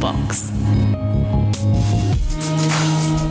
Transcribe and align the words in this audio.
box. 0.00 0.50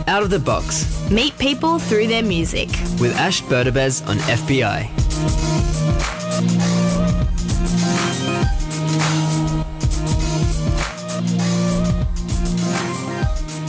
Out 0.06 0.22
of 0.22 0.30
the 0.30 0.38
Box 0.38 1.10
Meet 1.10 1.38
people 1.38 1.78
through 1.78 2.06
their 2.06 2.22
music. 2.22 2.68
with 3.00 3.14
Ash 3.16 3.42
Berdabez 3.42 4.06
on 4.08 4.16
FBI. 4.18 4.88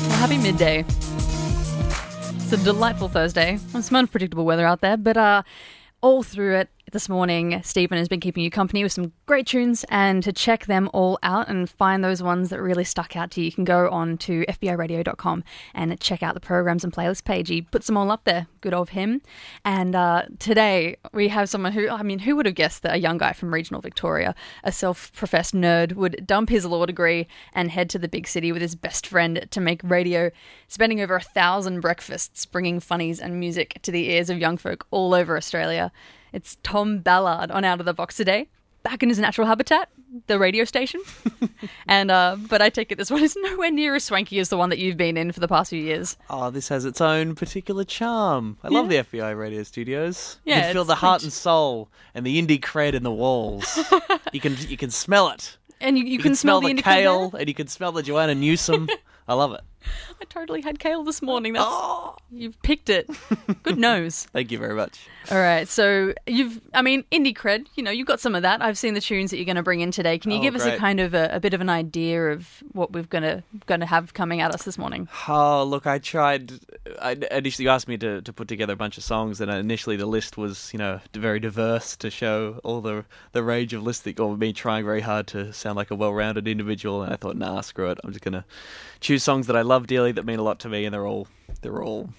Well, 0.07 0.17
happy 0.17 0.37
midday. 0.37 0.85
It's 2.41 2.51
a 2.53 2.57
delightful 2.57 3.09
Thursday. 3.09 3.59
It's 3.73 3.87
some 3.87 3.97
unpredictable 3.97 4.45
weather 4.45 4.65
out 4.65 4.81
there, 4.81 4.97
but 4.97 5.17
uh, 5.17 5.43
all 6.01 6.23
through 6.23 6.55
it 6.55 6.69
this 6.91 7.09
morning, 7.09 7.61
Stephen 7.63 7.97
has 7.97 8.07
been 8.07 8.19
keeping 8.19 8.43
you 8.43 8.49
company 8.49 8.83
with 8.83 8.91
some 8.91 9.13
great 9.25 9.47
tunes. 9.47 9.85
And 9.89 10.23
to 10.23 10.33
check 10.33 10.65
them 10.65 10.89
all 10.93 11.19
out 11.23 11.47
and 11.47 11.69
find 11.69 12.03
those 12.03 12.23
ones 12.23 12.49
that 12.49 12.61
really 12.61 12.83
stuck 12.83 13.15
out 13.15 13.31
to 13.31 13.41
you, 13.41 13.45
you 13.45 13.51
can 13.51 13.63
go 13.63 13.89
on 13.89 14.17
to 14.19 14.45
FBIRadio.com 14.47 15.43
and 15.73 15.99
check 15.99 16.23
out 16.23 16.33
the 16.33 16.39
programs 16.39 16.83
and 16.83 16.91
playlist 16.91 17.23
page. 17.25 17.49
He 17.49 17.61
puts 17.61 17.87
them 17.87 17.97
all 17.97 18.11
up 18.11 18.23
there. 18.23 18.47
Good 18.61 18.73
of 18.73 18.89
him. 18.89 19.21
And 19.63 19.95
uh, 19.95 20.23
today 20.39 20.97
we 21.13 21.27
have 21.27 21.49
someone 21.49 21.73
who, 21.73 21.89
I 21.89 22.03
mean, 22.03 22.19
who 22.19 22.35
would 22.35 22.45
have 22.45 22.55
guessed 22.55 22.83
that 22.83 22.95
a 22.95 22.99
young 22.99 23.17
guy 23.17 23.33
from 23.33 23.53
regional 23.53 23.81
Victoria, 23.81 24.35
a 24.63 24.71
self 24.71 25.13
professed 25.13 25.53
nerd, 25.53 25.93
would 25.93 26.25
dump 26.25 26.49
his 26.49 26.65
law 26.65 26.85
degree 26.85 27.27
and 27.53 27.71
head 27.71 27.89
to 27.91 27.99
the 27.99 28.07
big 28.07 28.27
city 28.27 28.51
with 28.51 28.61
his 28.61 28.75
best 28.75 29.07
friend 29.07 29.47
to 29.51 29.61
make 29.61 29.81
radio, 29.83 30.31
spending 30.67 31.01
over 31.01 31.15
a 31.15 31.21
thousand 31.21 31.81
breakfasts 31.81 32.45
bringing 32.45 32.79
funnies 32.79 33.19
and 33.19 33.39
music 33.39 33.79
to 33.83 33.91
the 33.91 34.09
ears 34.09 34.29
of 34.29 34.37
young 34.37 34.57
folk 34.57 34.85
all 34.91 35.13
over 35.13 35.37
Australia. 35.37 35.91
It's 36.33 36.57
Tom 36.63 36.99
Ballard 36.99 37.51
on 37.51 37.63
Out 37.63 37.79
of 37.79 37.85
the 37.85 37.93
Box 37.93 38.15
today, 38.15 38.47
back 38.83 39.01
in 39.03 39.09
his 39.09 39.19
natural 39.19 39.47
habitat, 39.47 39.89
the 40.27 40.37
radio 40.39 40.63
station. 40.63 41.01
and 41.87 42.11
uh, 42.11 42.37
but 42.49 42.61
I 42.61 42.69
take 42.69 42.91
it 42.91 42.97
this 42.97 43.09
one 43.11 43.23
is 43.23 43.35
nowhere 43.41 43.71
near 43.71 43.95
as 43.95 44.03
swanky 44.03 44.39
as 44.39 44.49
the 44.49 44.57
one 44.57 44.69
that 44.69 44.79
you've 44.79 44.97
been 44.97 45.17
in 45.17 45.31
for 45.31 45.39
the 45.39 45.47
past 45.47 45.69
few 45.71 45.81
years. 45.81 46.17
Oh, 46.29 46.49
this 46.49 46.67
has 46.69 46.85
its 46.85 47.01
own 47.01 47.35
particular 47.35 47.83
charm. 47.83 48.57
I 48.63 48.67
love 48.69 48.89
the 48.89 48.97
FBI 48.97 49.37
radio 49.37 49.63
studios. 49.63 50.37
you 50.45 50.53
Yeah, 50.53 50.61
can 50.61 50.73
feel 50.73 50.81
it's 50.83 50.87
the 50.89 50.95
heart 50.95 51.23
and 51.23 51.33
soul 51.33 51.89
and 52.13 52.25
the 52.25 52.41
indie 52.41 52.59
cred 52.59 52.93
in 52.93 53.03
the 53.03 53.11
walls. 53.11 53.79
you 54.31 54.39
can 54.39 54.55
you 54.67 54.77
can 54.77 54.91
smell 54.91 55.29
it. 55.29 55.57
And 55.81 55.97
you, 55.97 56.03
you, 56.03 56.11
You, 56.11 56.19
can, 56.19 56.35
smell, 56.35 56.59
the, 56.59 56.73
kale 56.73 57.33
and 57.39 57.47
you 57.47 57.53
can 57.53 57.67
smell 57.67 57.93
the 57.93 58.03
Joanna 58.03 58.35
Newsom. 58.35 58.89
I 59.29 59.33
love 59.33 59.53
it. 59.53 59.61
I 60.21 60.25
totally 60.25 60.61
had 60.61 60.79
kale 60.79 61.03
this 61.03 61.21
morning. 61.21 61.53
That's, 61.53 61.65
Oh. 61.67 62.15
You've 62.31 62.61
picked 62.61 62.89
it. 62.89 63.09
Good 63.63 63.77
nose. 63.89 64.27
Thank 64.33 64.51
you 64.51 64.57
very 64.59 64.75
much. 64.75 65.07
All 65.31 65.37
right, 65.39 65.67
so 65.67 66.13
you've, 66.27 66.61
I 66.73 66.81
mean, 66.81 67.03
indie 67.11 67.35
cred. 67.35 67.65
You 67.75 67.83
know, 67.83 67.91
you've 67.91 68.07
got 68.07 68.19
some 68.19 68.35
of 68.35 68.41
that. 68.43 68.61
I've 68.61 68.77
seen 68.77 68.93
the 68.93 69.01
tunes 69.01 69.31
that 69.31 69.37
you're 69.37 69.45
going 69.45 69.55
to 69.55 69.63
bring 69.63 69.79
in 69.81 69.91
today. 69.91 70.17
Can 70.19 70.31
you 70.31 70.37
Oh, 70.39 70.41
give 70.41 70.55
us 70.55 70.63
a 70.65 70.77
kind 70.77 70.99
of 70.99 71.13
a, 71.13 71.29
a 71.33 71.39
bit 71.39 71.53
of 71.53 71.61
an 71.61 71.69
idea 71.69 72.29
of 72.31 72.63
what 72.73 72.91
we're 72.91 73.03
going 73.03 73.23
to 73.23 73.43
going 73.65 73.79
to 73.79 73.85
have 73.85 74.13
coming 74.13 74.41
at 74.41 74.53
us 74.53 74.63
this 74.63 74.77
morning? 74.77 75.07
Oh, 75.27 75.63
look, 75.63 75.87
I 75.87 75.97
tried. 75.99 76.53
I 77.01 77.11
initially 77.31 77.63
you 77.65 77.69
asked 77.69 77.87
me 77.87 77.97
to, 77.97 78.21
to 78.21 78.33
put 78.33 78.47
together 78.47 78.73
a 78.73 78.75
bunch 78.77 78.97
of 78.97 79.03
songs, 79.03 79.41
and 79.41 79.49
initially 79.51 79.95
the 79.95 80.05
list 80.05 80.37
was, 80.37 80.71
you 80.73 80.79
know, 80.79 80.99
very 81.13 81.39
diverse 81.39 81.95
to 81.97 82.09
show 82.09 82.59
all 82.63 82.81
the 82.81 83.05
the 83.31 83.43
range 83.43 83.73
of 83.73 83.83
listening, 83.83 84.19
or 84.19 84.37
me 84.37 84.53
trying 84.53 84.85
very 84.85 85.01
hard 85.01 85.27
to 85.27 85.51
sound 85.53 85.75
like 85.77 85.91
a 85.91 85.95
well-rounded 85.95 86.47
individual. 86.47 87.01
And 87.03 87.11
I 87.13 87.15
thought, 87.17 87.35
nah, 87.37 87.61
screw 87.61 87.89
it. 87.89 87.99
I'm 88.03 88.11
just 88.11 88.23
gonna 88.23 88.45
choose 88.99 89.23
songs 89.23 89.47
that 89.47 89.55
I 89.55 89.61
love 89.69 89.87
dearly, 89.87 90.11
that 90.11 90.25
mean 90.25 90.39
a 90.39 90.43
lot 90.43 90.59
to 90.61 90.69
me, 90.69 90.83
and 90.83 90.93
they're 90.93 91.07
all 91.07 91.27
they're 91.61 91.81
all 91.81 92.09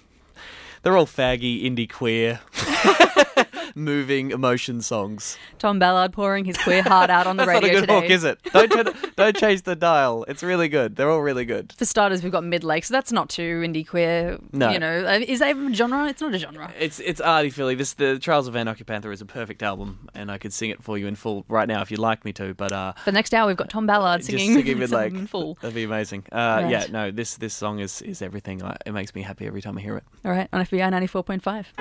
they're 0.81 0.97
all 0.97 1.05
faggy, 1.05 1.63
indie, 1.63 1.87
queer, 1.89 2.39
moving 3.75 4.31
emotion 4.31 4.81
songs. 4.81 5.37
Tom 5.59 5.79
Ballard 5.79 6.13
pouring 6.13 6.45
his 6.45 6.57
queer 6.57 6.81
heart 6.83 7.09
out 7.09 7.27
on 7.27 7.37
the 7.37 7.45
That's 7.45 7.61
not 7.61 7.63
a 7.63 7.67
radio 7.67 7.79
good 7.81 7.87
today. 7.87 8.01
hook, 8.01 8.09
is 8.09 8.23
it? 8.23 8.39
Don't 8.53 8.71
turn, 8.71 8.87
don't 9.15 9.35
change 9.35 9.63
the 9.63 9.75
dial. 9.75 10.23
It's 10.27 10.43
really 10.43 10.69
good. 10.69 10.95
They're 10.95 11.09
all 11.09 11.21
really 11.21 11.45
good. 11.45 11.73
For 11.77 11.85
starters, 11.85 12.23
we've 12.23 12.31
got 12.31 12.43
Midlake, 12.43 12.85
so 12.85 12.93
that's 12.93 13.11
not 13.11 13.29
too 13.29 13.61
indie 13.61 13.87
queer. 13.87 14.37
No. 14.51 14.69
you 14.71 14.79
know, 14.79 15.05
Uh, 15.05 15.19
is 15.27 15.39
that 15.39 15.49
even 15.49 15.71
a 15.71 15.75
genre? 15.75 16.07
It's 16.07 16.21
not 16.21 16.33
a 16.33 16.37
genre. 16.39 16.71
It's 16.79 16.99
it's 16.99 17.21
arty 17.21 17.49
Philly. 17.49 17.75
This 17.75 17.93
the 17.93 18.19
Trials 18.19 18.47
of 18.47 18.53
Van 18.53 18.67
Occupanther 18.67 19.11
is 19.13 19.21
a 19.21 19.25
perfect 19.25 19.61
album, 19.63 20.09
and 20.13 20.31
I 20.31 20.37
could 20.37 20.53
sing 20.53 20.69
it 20.69 20.83
for 20.83 20.97
you 20.97 21.07
in 21.07 21.15
full 21.15 21.45
right 21.47 21.67
now 21.67 21.81
if 21.81 21.91
you'd 21.91 21.99
like 21.99 22.25
me 22.25 22.33
to. 22.33 22.53
But 22.53 22.71
uh, 22.71 22.93
For 22.93 23.05
the 23.05 23.11
next 23.13 23.33
hour, 23.33 23.47
we've 23.47 23.57
got 23.57 23.69
Tom 23.69 23.85
Ballard 23.87 24.23
singing, 24.23 24.53
singing 24.53 24.79
with 24.79 24.89
some 24.91 25.03
in 25.03 25.27
full. 25.27 25.55
That'd 25.61 25.75
be 25.75 25.83
amazing. 25.83 26.25
Uh, 26.31 26.67
Yeah, 26.69 26.85
no, 26.91 27.11
this 27.11 27.35
this 27.35 27.53
song 27.53 27.79
is 27.79 28.01
is 28.01 28.21
everything. 28.21 28.61
It 28.85 28.91
makes 28.93 29.13
me 29.15 29.21
happy 29.21 29.45
every 29.47 29.61
time 29.61 29.77
I 29.77 29.81
hear 29.81 29.97
it. 29.97 30.03
All 30.25 30.31
right, 30.31 30.47
on 30.53 30.61
FBI 30.65 30.89
ninety 30.91 31.07
four 31.07 31.23
point 31.23 31.43
five. 31.43 31.71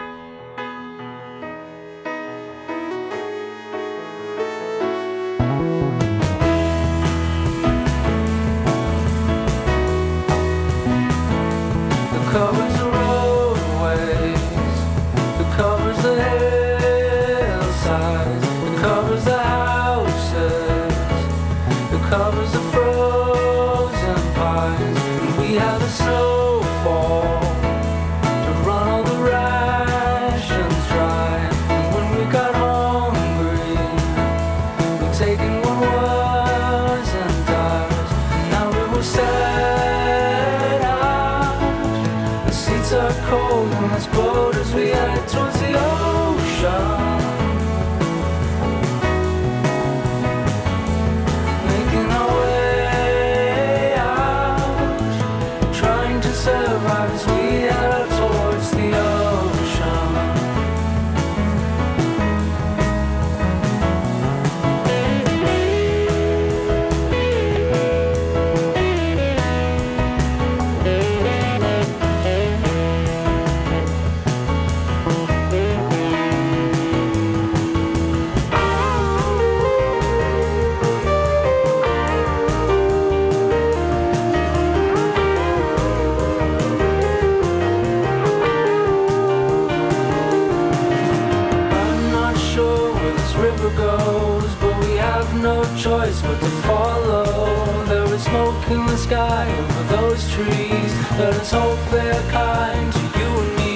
Sky 99.30 99.46
over 99.58 99.82
those 99.96 100.22
trees. 100.32 100.92
Let 101.20 101.34
us 101.34 101.50
hope 101.52 101.78
they're 101.90 102.30
kind 102.30 102.92
to 102.92 103.04
you 103.18 103.30
and 103.42 103.52
me. 103.60 103.74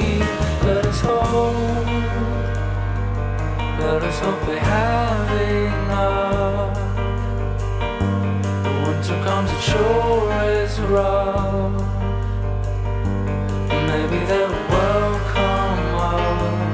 Let 0.68 0.84
us 0.90 1.00
hope. 1.00 1.86
Let 3.84 4.00
us 4.08 4.18
hope 4.24 4.40
they 4.46 4.58
have 4.58 5.30
enough. 5.62 6.76
The 8.64 8.72
winter 8.84 9.18
comes, 9.26 9.50
it 9.56 9.62
sure 9.70 10.32
is 10.58 10.74
rough. 10.94 11.82
Maybe 13.90 14.18
they'll 14.28 14.58
welcome 14.76 15.86
us. 16.16 16.64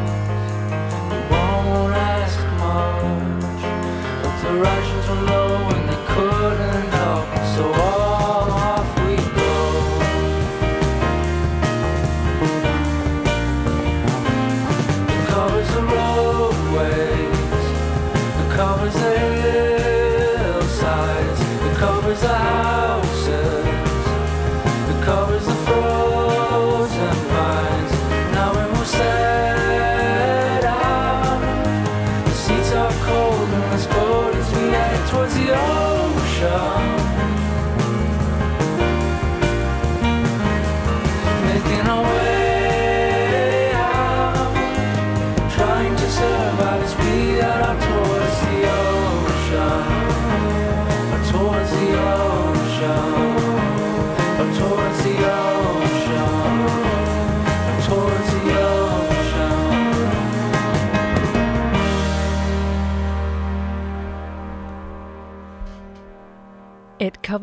We 1.10 1.18
won't 1.32 1.94
ask 2.16 2.38
much, 2.64 3.62
but 4.22 4.34
the 4.42 4.52
rations 4.66 5.06
were 5.10 5.39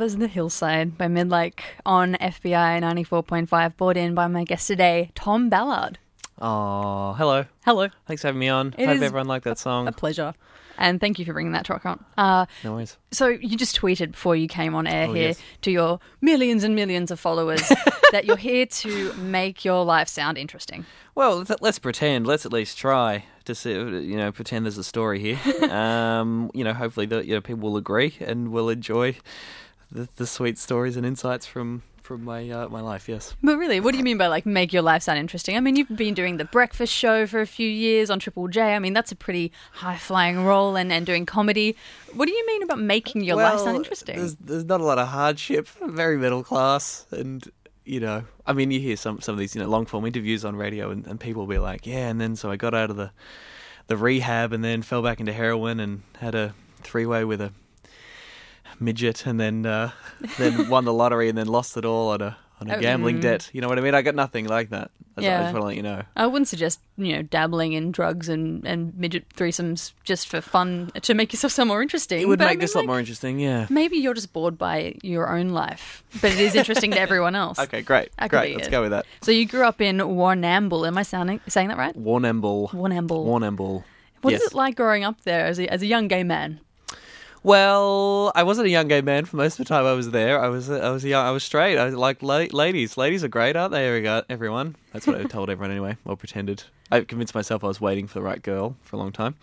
covers 0.08 0.20
The 0.20 0.30
Hillside 0.30 0.98
by 0.98 1.08
Midlake 1.08 1.60
on 1.86 2.14
FBI 2.14 2.80
94.5, 2.82 3.76
brought 3.76 3.98
in 3.98 4.16
by 4.16 4.28
my 4.28 4.46
guest 4.46 4.66
today, 4.66 5.12
Tom 5.16 5.50
Ballard. 5.50 6.00
Oh, 6.40 7.12
hello. 7.18 7.44
Hello. 7.66 7.90
Thanks 8.06 8.22
for 8.22 8.30
having 8.30 8.40
me 8.40 8.48
on. 8.48 8.74
It 8.78 8.86
Hope 8.86 9.02
everyone 9.02 9.28
liked 9.28 9.44
that 9.44 9.60
song. 9.60 9.86
A 9.86 9.92
pleasure. 9.92 10.34
And 10.78 11.02
thank 11.02 11.20
you 11.20 11.26
for 11.26 11.34
bringing 11.34 11.52
that 11.52 11.66
track 11.66 11.86
on. 11.86 12.06
Uh, 12.18 12.46
No 12.64 12.76
worries. 12.76 12.96
so 13.12 13.28
you 13.28 13.58
just 13.58 13.78
tweeted 13.78 14.12
before 14.12 14.38
you 14.38 14.48
came 14.48 14.76
on 14.76 14.88
air 14.88 15.10
Oh, 15.10 15.14
here 15.14 15.28
yes. 15.30 15.42
to 15.64 15.72
your 15.72 16.00
millions 16.22 16.64
and 16.64 16.74
millions 16.74 17.12
of 17.12 17.20
followers 17.20 17.68
that 18.14 18.24
you're 18.24 18.38
here 18.38 18.66
to 18.66 19.12
make 19.16 19.66
your 19.66 19.84
life 19.84 20.08
sound 20.08 20.38
interesting. 20.38 20.86
Well, 21.16 21.40
let's, 21.40 21.52
let's 21.60 21.80
pretend. 21.80 22.26
Let's 22.28 22.46
at 22.46 22.54
least 22.54 22.78
try 22.78 23.26
to 23.44 23.54
see. 23.54 23.74
You 23.74 24.16
know, 24.16 24.32
pretend 24.32 24.66
there's 24.68 24.78
a 24.78 24.86
story 24.86 25.20
here. 25.20 25.40
um, 25.70 26.50
you 26.54 26.64
know, 26.64 26.74
hopefully 26.74 27.08
the 27.08 27.26
you 27.26 27.34
know 27.34 27.42
people 27.42 27.70
will 27.70 27.76
agree 27.78 28.16
and 28.22 28.52
will 28.54 28.70
enjoy 28.70 29.18
the, 29.92 30.08
the 30.16 30.28
sweet 30.28 30.58
stories 30.58 30.98
and 30.98 31.06
insights 31.06 31.46
from 31.46 31.84
from 32.08 32.24
my 32.24 32.50
uh, 32.50 32.70
my 32.70 32.80
life. 32.80 33.10
Yes. 33.10 33.36
But 33.44 33.58
really, 33.58 33.80
what 33.80 33.92
do 33.92 33.98
you 33.98 34.04
mean 34.04 34.18
by 34.18 34.28
like 34.28 34.46
make 34.46 34.72
your 34.72 34.82
life 34.82 35.04
sound 35.04 35.20
interesting? 35.20 35.58
I 35.58 35.60
mean, 35.60 35.76
you've 35.76 35.96
been 35.96 36.14
doing 36.14 36.38
the 36.38 36.46
breakfast 36.46 36.94
show 36.94 37.28
for 37.28 37.42
a 37.42 37.46
few 37.46 37.68
years 37.68 38.10
on 38.10 38.20
Triple 38.20 38.48
J. 38.48 38.76
I 38.76 38.80
mean, 38.80 38.94
that's 38.94 39.12
a 39.12 39.16
pretty 39.16 39.52
high 39.74 39.98
flying 39.98 40.46
role 40.46 40.76
and, 40.78 40.92
and 40.92 41.06
doing 41.06 41.26
comedy. 41.26 41.76
What 42.14 42.28
do 42.28 42.34
you 42.34 42.48
mean 42.48 42.64
about 42.64 42.80
making 42.80 43.24
your 43.24 43.36
life 43.36 43.60
sound 43.60 43.76
interesting? 43.76 44.16
There's, 44.16 44.36
there's 44.36 44.66
not 44.66 44.80
a 44.80 44.86
lot 44.86 44.98
of 44.98 45.10
hardship. 45.10 45.68
Very 45.86 46.18
middle 46.18 46.44
class, 46.44 47.06
and 47.12 47.44
you 47.84 48.00
know, 48.00 48.24
I 48.46 48.54
mean, 48.54 48.72
you 48.72 48.80
hear 48.80 48.96
some 48.96 49.20
some 49.20 49.34
of 49.34 49.40
these 49.40 49.54
you 49.54 49.62
know 49.62 49.68
long 49.68 49.86
form 49.86 50.06
interviews 50.06 50.46
on 50.46 50.56
radio, 50.56 50.90
and, 50.90 51.06
and 51.06 51.20
people 51.20 51.44
will 51.44 51.54
be 51.54 51.60
like, 51.60 51.86
yeah, 51.86 52.08
and 52.08 52.20
then 52.22 52.36
so 52.38 52.50
I 52.50 52.56
got 52.56 52.74
out 52.74 52.90
of 52.90 52.96
the 52.96 53.12
the 53.88 53.98
rehab, 53.98 54.54
and 54.54 54.64
then 54.64 54.82
fell 54.82 55.02
back 55.02 55.20
into 55.20 55.34
heroin, 55.34 55.82
and 55.82 56.04
had 56.20 56.36
a 56.36 56.56
three 56.84 57.06
way 57.06 57.26
with 57.26 57.42
a 57.42 57.52
midget, 58.80 59.26
and 59.26 59.40
then 59.40 59.66
uh, 59.66 59.92
then 60.38 60.70
won 60.70 60.86
the 60.86 60.94
lottery, 60.94 61.30
and 61.30 61.38
then 61.38 61.48
lost 61.48 61.78
it 61.78 61.86
all 61.86 62.10
on 62.10 62.22
a 62.22 62.38
on 62.60 62.70
a 62.72 62.76
Oh, 62.76 62.80
gambling 62.80 63.20
mm. 63.20 63.22
debt. 63.22 63.50
You 63.54 63.62
know 63.62 63.68
what 63.68 63.78
I 63.78 63.82
mean? 63.82 63.94
I 63.94 64.02
got 64.02 64.16
nothing 64.16 64.48
like 64.48 64.70
that. 64.72 64.90
I 65.16 65.22
just- 65.22 65.28
I 65.28 65.32
Yeah. 65.32 65.42
just 65.44 65.54
want 65.54 65.62
to 65.62 65.68
let 65.68 65.76
you 65.76 65.84
know. 65.84 66.02
I 66.16 66.26
wouldn't 66.26 66.48
suggest, 66.48 66.80
you 66.98 67.16
know, 67.16 67.22
dabbling 67.22 67.74
in 67.74 67.92
drugs 67.92 68.30
and, 68.30 68.66
and 68.66 68.98
midget 68.98 69.26
threesomes 69.36 69.92
just 70.04 70.28
for 70.28 70.42
fun 70.42 70.90
to 71.04 71.14
make 71.14 71.32
yourself 71.34 71.54
sound 71.54 71.68
more 71.68 71.84
interesting. 71.84 72.20
It 72.20 72.28
would 72.28 72.40
But 72.40 72.46
I 72.46 72.48
make 72.50 72.58
mean, 72.58 72.62
this 72.62 72.74
a 72.74 72.78
lot 72.80 72.88
more 72.88 73.00
interesting. 73.00 73.40
Yeah. 73.40 73.68
Maybe 73.70 73.98
you're 73.98 74.16
just 74.16 74.34
bored 74.34 74.58
by 74.58 74.96
your 75.04 75.30
own 75.30 75.50
life, 75.50 76.04
but 76.20 76.32
it 76.32 76.40
is 76.40 76.56
interesting 76.56 76.90
to 76.92 77.00
everyone 77.00 77.36
else. 77.44 77.60
Okay, 77.60 77.84
great, 77.84 78.10
That 78.18 78.32
great. 78.32 78.56
Let's 78.56 78.70
it. 78.70 78.72
go 78.72 78.82
with 78.82 78.90
that. 78.92 79.06
So 79.22 79.30
you 79.32 79.46
grew 79.46 79.64
up 79.64 79.80
in 79.80 79.98
Warrnambool. 79.98 80.88
Am 80.88 80.98
I 80.98 81.04
sounding 81.04 81.40
saying 81.48 81.68
that 81.68 81.78
right? 81.78 81.96
Warrnambool. 81.96 82.72
Warrnambool. 82.72 83.24
Warrnambool. 83.24 83.84
What 84.24 84.32
yes. 84.32 84.42
is 84.42 84.48
it 84.48 84.54
like 84.56 84.76
growing 84.76 85.04
up 85.04 85.22
there 85.26 85.46
as 85.46 85.60
a, 85.60 85.72
as 85.72 85.84
a 85.84 85.86
young 85.86 86.08
gay 86.08 86.24
man? 86.24 86.60
Well, 87.44 88.32
I 88.36 88.44
wasn't 88.44 88.68
a 88.68 88.70
young 88.70 88.88
gay 88.88 89.02
man 89.02 89.26
for 89.26 89.38
most 89.38 89.54
of 89.60 89.66
the 89.66 89.70
time 89.70 89.86
I 89.86 89.94
was 89.94 90.12
there. 90.12 90.40
I 90.42 90.50
was 90.50 90.70
I 90.70 90.90
was 90.90 91.06
young, 91.06 91.26
I 91.26 91.32
was 91.32 91.44
straight. 91.44 91.78
I 91.78 91.86
was 91.86 91.94
like 91.96 92.22
la- 92.22 92.48
ladies. 92.52 92.98
Ladies 92.98 93.24
are 93.24 93.28
great, 93.30 93.56
aren't 93.56 93.72
they? 93.72 93.88
Every- 93.88 94.24
Everyone. 94.30 94.76
That's 94.92 95.08
what 95.08 95.20
I 95.20 95.24
told 95.36 95.50
everyone 95.50 95.72
anyway. 95.72 95.98
Or 96.06 96.18
pretended. 96.18 96.64
I 96.92 97.02
convinced 97.02 97.36
myself 97.36 97.64
I 97.64 97.68
was 97.68 97.80
waiting 97.80 98.08
for 98.08 98.16
the 98.16 98.22
right 98.24 98.42
girl 98.42 98.76
for 98.82 98.96
a 98.96 99.00
long 99.00 99.12
time. 99.12 99.36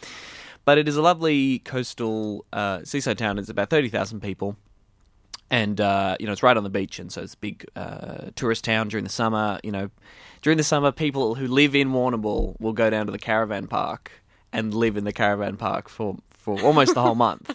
But 0.64 0.78
it 0.78 0.88
is 0.88 0.96
a 0.96 1.02
lovely 1.02 1.60
coastal 1.60 2.44
uh, 2.52 2.80
seaside 2.84 3.18
town. 3.18 3.38
It's 3.38 3.48
about 3.48 3.70
thirty 3.70 3.88
thousand 3.88 4.20
people, 4.20 4.56
and 5.50 5.80
uh, 5.80 6.16
you 6.18 6.26
know 6.26 6.32
it's 6.32 6.42
right 6.42 6.56
on 6.56 6.64
the 6.64 6.70
beach, 6.70 6.98
and 6.98 7.12
so 7.12 7.22
it's 7.22 7.34
a 7.34 7.38
big 7.38 7.64
uh, 7.76 8.30
tourist 8.34 8.64
town 8.64 8.88
during 8.88 9.04
the 9.04 9.10
summer. 9.10 9.60
You 9.62 9.72
know, 9.72 9.90
during 10.42 10.56
the 10.56 10.64
summer, 10.64 10.90
people 10.90 11.34
who 11.36 11.46
live 11.46 11.74
in 11.74 11.90
Warrnambool 11.92 12.58
will 12.60 12.72
go 12.72 12.88
down 12.90 13.06
to 13.06 13.12
the 13.12 13.18
caravan 13.18 13.66
park 13.66 14.10
and 14.52 14.72
live 14.74 14.96
in 14.96 15.04
the 15.04 15.12
caravan 15.12 15.56
park 15.58 15.88
for 15.90 16.16
for 16.32 16.60
almost 16.62 16.94
the 16.94 17.02
whole 17.02 17.14
month. 17.14 17.54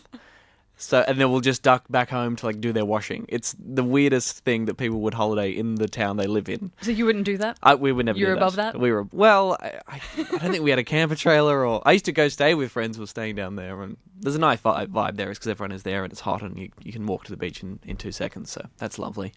So 0.82 1.04
and 1.06 1.20
then 1.20 1.30
we'll 1.30 1.42
just 1.42 1.62
duck 1.62 1.84
back 1.90 2.10
home 2.10 2.38
to 2.38 2.46
like 2.46 2.62
do 2.62 2.72
their 2.72 2.86
washing. 2.86 3.26
It's 3.28 3.54
the 3.60 3.84
weirdest 3.84 4.46
thing 4.46 4.66
that 4.66 4.76
people 4.76 5.02
would 5.02 5.14
holiday 5.14 5.52
in 5.52 5.76
the 5.76 5.90
town 5.90 6.16
they 6.16 6.26
live 6.26 6.48
in. 6.48 6.72
So 6.82 6.92
you 6.92 7.06
wouldn't 7.06 7.26
do 7.26 7.38
that? 7.38 7.60
I, 7.62 7.76
we 7.76 7.92
would 7.92 8.06
never. 8.06 8.18
You 8.18 8.28
do 8.28 8.34
above 8.34 8.56
that? 8.56 8.80
We 8.80 8.92
were 8.92 9.06
well. 9.12 9.58
I, 9.60 9.82
I, 9.88 10.02
I 10.18 10.24
don't 10.24 10.52
think 10.52 10.64
we 10.64 10.70
had 10.70 10.80
a 10.80 10.84
camper 10.86 11.16
trailer, 11.16 11.66
or 11.66 11.82
I 11.86 11.92
used 11.92 12.06
to 12.06 12.14
go 12.14 12.30
stay 12.30 12.56
with 12.56 12.72
friends 12.72 12.96
who 12.96 13.04
were 13.04 13.08
staying 13.08 13.36
down 13.36 13.58
there, 13.58 13.82
and 13.82 13.98
there's 14.22 14.36
a 14.36 14.40
nice 14.40 14.62
vibe 14.62 15.18
there 15.18 15.30
It's 15.30 15.38
because 15.38 15.50
everyone 15.50 15.74
is 15.74 15.84
there 15.84 16.06
and 16.06 16.14
it's 16.14 16.22
hot, 16.22 16.42
and 16.42 16.58
you 16.58 16.70
you 16.82 16.94
can 16.94 17.06
walk 17.06 17.26
to 17.26 17.32
the 17.32 17.38
beach 17.38 17.62
in, 17.62 17.80
in 17.86 17.98
two 17.98 18.14
seconds. 18.14 18.50
So 18.50 18.66
that's 18.78 18.98
lovely. 18.98 19.34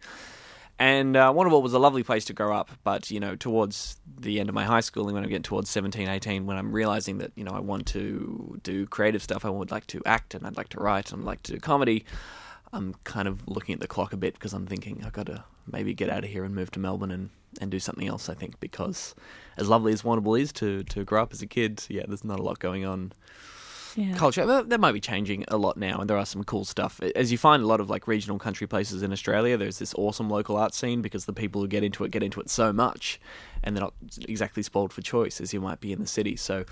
And 0.83 1.17
uh, 1.17 1.33
Warrnambool 1.33 1.63
was 1.63 1.75
a 1.75 1.79
lovely 1.79 2.03
place 2.03 2.25
to 2.25 2.33
grow 2.33 2.53
up, 2.53 2.69
but 2.83 3.09
you 3.09 3.21
know, 3.21 3.37
towards 3.37 4.01
the 4.19 4.41
end 4.41 4.49
of 4.49 4.55
my 4.57 4.65
high 4.65 4.81
schooling, 4.81 5.15
when 5.15 5.23
I'm 5.23 5.29
getting 5.29 5.45
towards 5.45 5.71
17, 5.71 6.09
18, 6.09 6.45
when 6.45 6.57
I'm 6.57 6.73
realizing 6.73 7.19
that 7.19 7.31
you 7.37 7.45
know 7.45 7.53
I 7.53 7.61
want 7.61 7.87
to 7.89 8.59
do 8.65 8.85
creative 8.87 9.23
stuff, 9.23 9.45
I 9.45 9.49
would 9.49 9.71
like 9.71 9.87
to 9.87 10.03
act, 10.07 10.35
and 10.35 10.45
I'd 10.45 10.57
like 10.57 10.71
to 10.71 10.81
write, 10.81 11.13
and 11.13 11.23
I'd 11.23 11.25
like 11.25 11.45
to 11.45 11.53
do 11.53 11.61
comedy. 11.61 12.05
I'm 12.73 12.97
kind 13.05 13.29
of 13.29 13.47
looking 13.47 13.75
at 13.75 13.81
the 13.81 13.87
clock 13.87 14.13
a 14.13 14.17
bit 14.17 14.35
because 14.35 14.53
I'm 14.53 14.67
thinking 14.67 15.05
I've 15.07 15.13
got 15.13 15.27
to 15.27 15.45
maybe 15.71 15.95
get 15.95 16.11
out 16.11 16.25
of 16.25 16.31
here 16.31 16.43
and 16.43 16.53
move 16.53 16.73
to 16.73 16.81
Melbourne 16.81 17.13
and, 17.13 17.31
and 17.61 17.71
do 17.71 17.79
something 17.79 18.09
else. 18.09 18.29
I 18.29 18.35
think 18.35 18.59
because 18.59 19.15
as 19.57 19.69
lovely 19.69 19.93
as 19.93 20.03
Warrnambool 20.03 20.41
is 20.41 20.51
to 20.55 20.83
to 20.83 21.05
grow 21.05 21.23
up 21.23 21.33
as 21.33 21.43
a 21.43 21.47
kid, 21.47 21.85
yeah, 21.91 22.03
there's 22.09 22.25
not 22.25 22.41
a 22.41 22.43
lot 22.43 22.59
going 22.59 22.85
on 22.85 23.13
Yeah. 23.97 24.15
culture. 24.15 24.47
Well, 24.47 24.65
that 24.65 24.81
might 24.81 24.93
be 24.93 25.01
changing 25.01 25.45
a 25.49 25.57
lot 25.57 25.77
now, 25.77 25.99
and 25.99 26.09
there 26.09 26.19
are 26.19 26.27
some 26.27 26.45
cool 26.45 26.65
stuff. 26.65 27.01
As 27.15 27.31
you 27.33 27.39
find 27.39 27.63
a 27.63 27.67
lot 27.67 27.81
of 27.81 27.91
like 27.91 28.07
regional 28.07 28.39
country 28.39 28.67
places 28.67 29.03
in 29.03 29.13
Australia, 29.13 29.57
there's 29.57 29.79
this 29.79 29.95
awesome 29.95 30.31
local 30.31 30.57
art 30.57 30.75
scene 30.75 31.03
because 31.03 31.25
the 31.25 31.33
people 31.33 31.61
who 31.61 31.69
get 31.69 31.83
into 31.83 32.05
it 32.05 32.11
get 32.11 32.23
into 32.23 32.41
it 32.41 32.51
so 32.51 32.73
much, 32.73 33.21
and 33.63 33.77
they're 33.77 33.83
not 33.83 33.95
exactly 34.29 34.63
spoiled 34.63 34.93
for 34.93 35.03
choice 35.03 35.41
as 35.41 35.53
you 35.53 35.61
might 35.61 35.81
be 35.81 35.93
in 35.93 36.01
the 36.01 36.07
city. 36.07 36.37
So, 36.37 36.65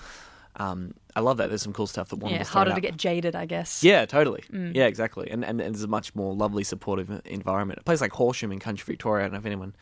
um, 0.56 0.94
I 1.14 1.20
love 1.20 1.36
that. 1.38 1.48
There's 1.48 1.62
some 1.62 1.72
cool 1.72 1.86
stuff 1.86 2.08
that 2.08 2.16
one 2.18 2.32
Yeah, 2.32 2.44
harder 2.44 2.74
to 2.74 2.80
get 2.80 2.96
jaded, 2.96 3.34
I 3.34 3.46
guess. 3.46 3.82
Yeah, 3.82 4.06
totally. 4.06 4.42
Mm. 4.52 4.74
Yeah, 4.74 4.86
exactly. 4.86 5.30
And, 5.30 5.44
and 5.44 5.60
and 5.60 5.74
there's 5.74 5.84
a 5.84 5.88
much 5.88 6.14
more 6.14 6.34
lovely, 6.34 6.64
supportive 6.64 7.20
environment. 7.24 7.80
A 7.80 7.84
place 7.84 8.00
like 8.00 8.12
Horsham 8.12 8.52
in 8.52 8.58
country 8.58 8.84
Victoria. 8.86 9.24
I 9.24 9.28
don't 9.28 9.32
know 9.34 9.38
if 9.38 9.46
anyone 9.46 9.74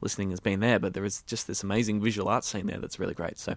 listening 0.00 0.30
has 0.30 0.40
been 0.40 0.60
there, 0.60 0.78
but 0.78 0.94
there 0.94 1.04
is 1.04 1.22
just 1.22 1.46
this 1.46 1.62
amazing 1.62 2.00
visual 2.02 2.28
art 2.28 2.44
scene 2.44 2.66
there 2.66 2.78
that's 2.78 2.98
really 2.98 3.14
great. 3.14 3.38
So, 3.38 3.54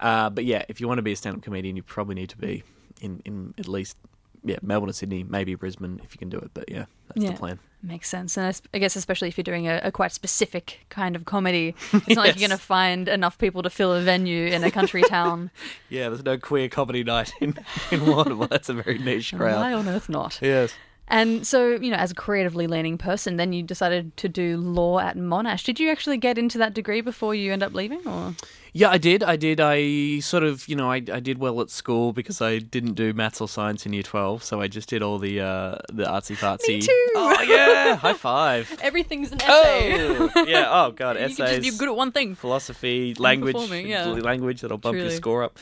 uh, 0.00 0.30
but 0.30 0.44
yeah, 0.44 0.64
if 0.68 0.80
you 0.80 0.88
want 0.88 0.98
to 0.98 1.02
be 1.02 1.12
a 1.12 1.16
stand-up 1.16 1.42
comedian, 1.42 1.76
you 1.76 1.82
probably 1.82 2.14
need 2.14 2.30
to 2.30 2.38
be 2.38 2.62
in, 3.00 3.20
in 3.24 3.54
at 3.58 3.68
least 3.68 3.96
yeah 4.44 4.56
Melbourne 4.62 4.88
or 4.90 4.92
Sydney, 4.92 5.24
maybe 5.24 5.54
Brisbane 5.54 6.00
if 6.04 6.14
you 6.14 6.18
can 6.18 6.28
do 6.30 6.38
it. 6.38 6.50
But 6.54 6.70
yeah, 6.70 6.84
that's 7.08 7.24
Yeah. 7.24 7.32
the 7.32 7.36
plan. 7.36 7.58
Makes 7.82 8.08
sense. 8.08 8.36
And 8.38 8.58
I 8.74 8.78
guess, 8.78 8.96
especially 8.96 9.28
if 9.28 9.36
you're 9.36 9.42
doing 9.44 9.68
a, 9.68 9.80
a 9.84 9.92
quite 9.92 10.10
specific 10.10 10.86
kind 10.88 11.14
of 11.14 11.24
comedy, 11.24 11.74
it's 11.92 12.08
not 12.08 12.26
like 12.26 12.34
you're 12.34 12.48
going 12.48 12.58
to 12.58 12.64
find 12.64 13.06
enough 13.06 13.38
people 13.38 13.62
to 13.62 13.70
fill 13.70 13.92
a 13.92 14.00
venue 14.00 14.46
in 14.46 14.64
a 14.64 14.70
country 14.70 15.02
town. 15.08 15.50
Yeah, 15.88 16.08
there's 16.08 16.24
no 16.24 16.38
queer 16.38 16.68
comedy 16.68 17.04
night 17.04 17.32
in 17.40 17.50
in 17.90 18.00
Warrnambool. 18.00 18.48
That's 18.48 18.68
a 18.68 18.74
very 18.74 18.98
niche 18.98 19.34
crowd. 19.36 19.60
Why 19.60 19.72
on 19.72 19.88
earth 19.88 20.08
not? 20.08 20.38
Yes. 20.42 20.72
And 21.08 21.46
so, 21.46 21.74
you 21.74 21.90
know, 21.90 21.96
as 21.96 22.10
a 22.10 22.14
creatively 22.14 22.66
leaning 22.66 22.98
person, 22.98 23.36
then 23.36 23.52
you 23.52 23.62
decided 23.62 24.16
to 24.16 24.28
do 24.28 24.56
law 24.56 24.98
at 24.98 25.16
Monash. 25.16 25.64
Did 25.64 25.78
you 25.78 25.90
actually 25.90 26.16
get 26.16 26.36
into 26.36 26.58
that 26.58 26.74
degree 26.74 27.00
before 27.00 27.34
you 27.34 27.52
end 27.52 27.62
up 27.62 27.72
leaving? 27.74 28.06
Or 28.08 28.34
Yeah, 28.72 28.90
I 28.90 28.98
did. 28.98 29.22
I 29.22 29.36
did. 29.36 29.60
I 29.60 30.18
sort 30.18 30.42
of, 30.42 30.66
you 30.66 30.74
know, 30.74 30.90
I, 30.90 30.96
I 30.96 31.20
did 31.20 31.38
well 31.38 31.60
at 31.60 31.70
school 31.70 32.12
because 32.12 32.40
I 32.40 32.58
didn't 32.58 32.94
do 32.94 33.12
maths 33.12 33.40
or 33.40 33.46
science 33.46 33.86
in 33.86 33.92
year 33.92 34.02
twelve, 34.02 34.42
so 34.42 34.60
I 34.60 34.66
just 34.66 34.88
did 34.88 35.00
all 35.00 35.18
the 35.20 35.40
uh, 35.40 35.78
the 35.92 36.04
artsy 36.04 36.34
fartsy. 36.34 36.68
Me 36.68 36.80
too. 36.80 37.06
Oh 37.14 37.40
yeah, 37.42 37.94
high 37.94 38.14
five. 38.14 38.76
everything's 38.82 39.30
an 39.30 39.40
essay. 39.42 40.18
Oh 40.18 40.44
yeah. 40.44 40.68
Oh 40.68 40.90
god, 40.90 41.16
you 41.20 41.26
essays. 41.26 41.36
just, 41.36 41.62
you're 41.64 41.78
good 41.78 41.88
at 41.88 41.96
one 41.96 42.10
thing. 42.10 42.34
philosophy, 42.34 43.14
language, 43.14 43.56
yeah. 43.70 44.06
language 44.06 44.62
that'll 44.62 44.78
bump 44.78 44.98
your 44.98 45.10
score 45.10 45.44
up. 45.44 45.56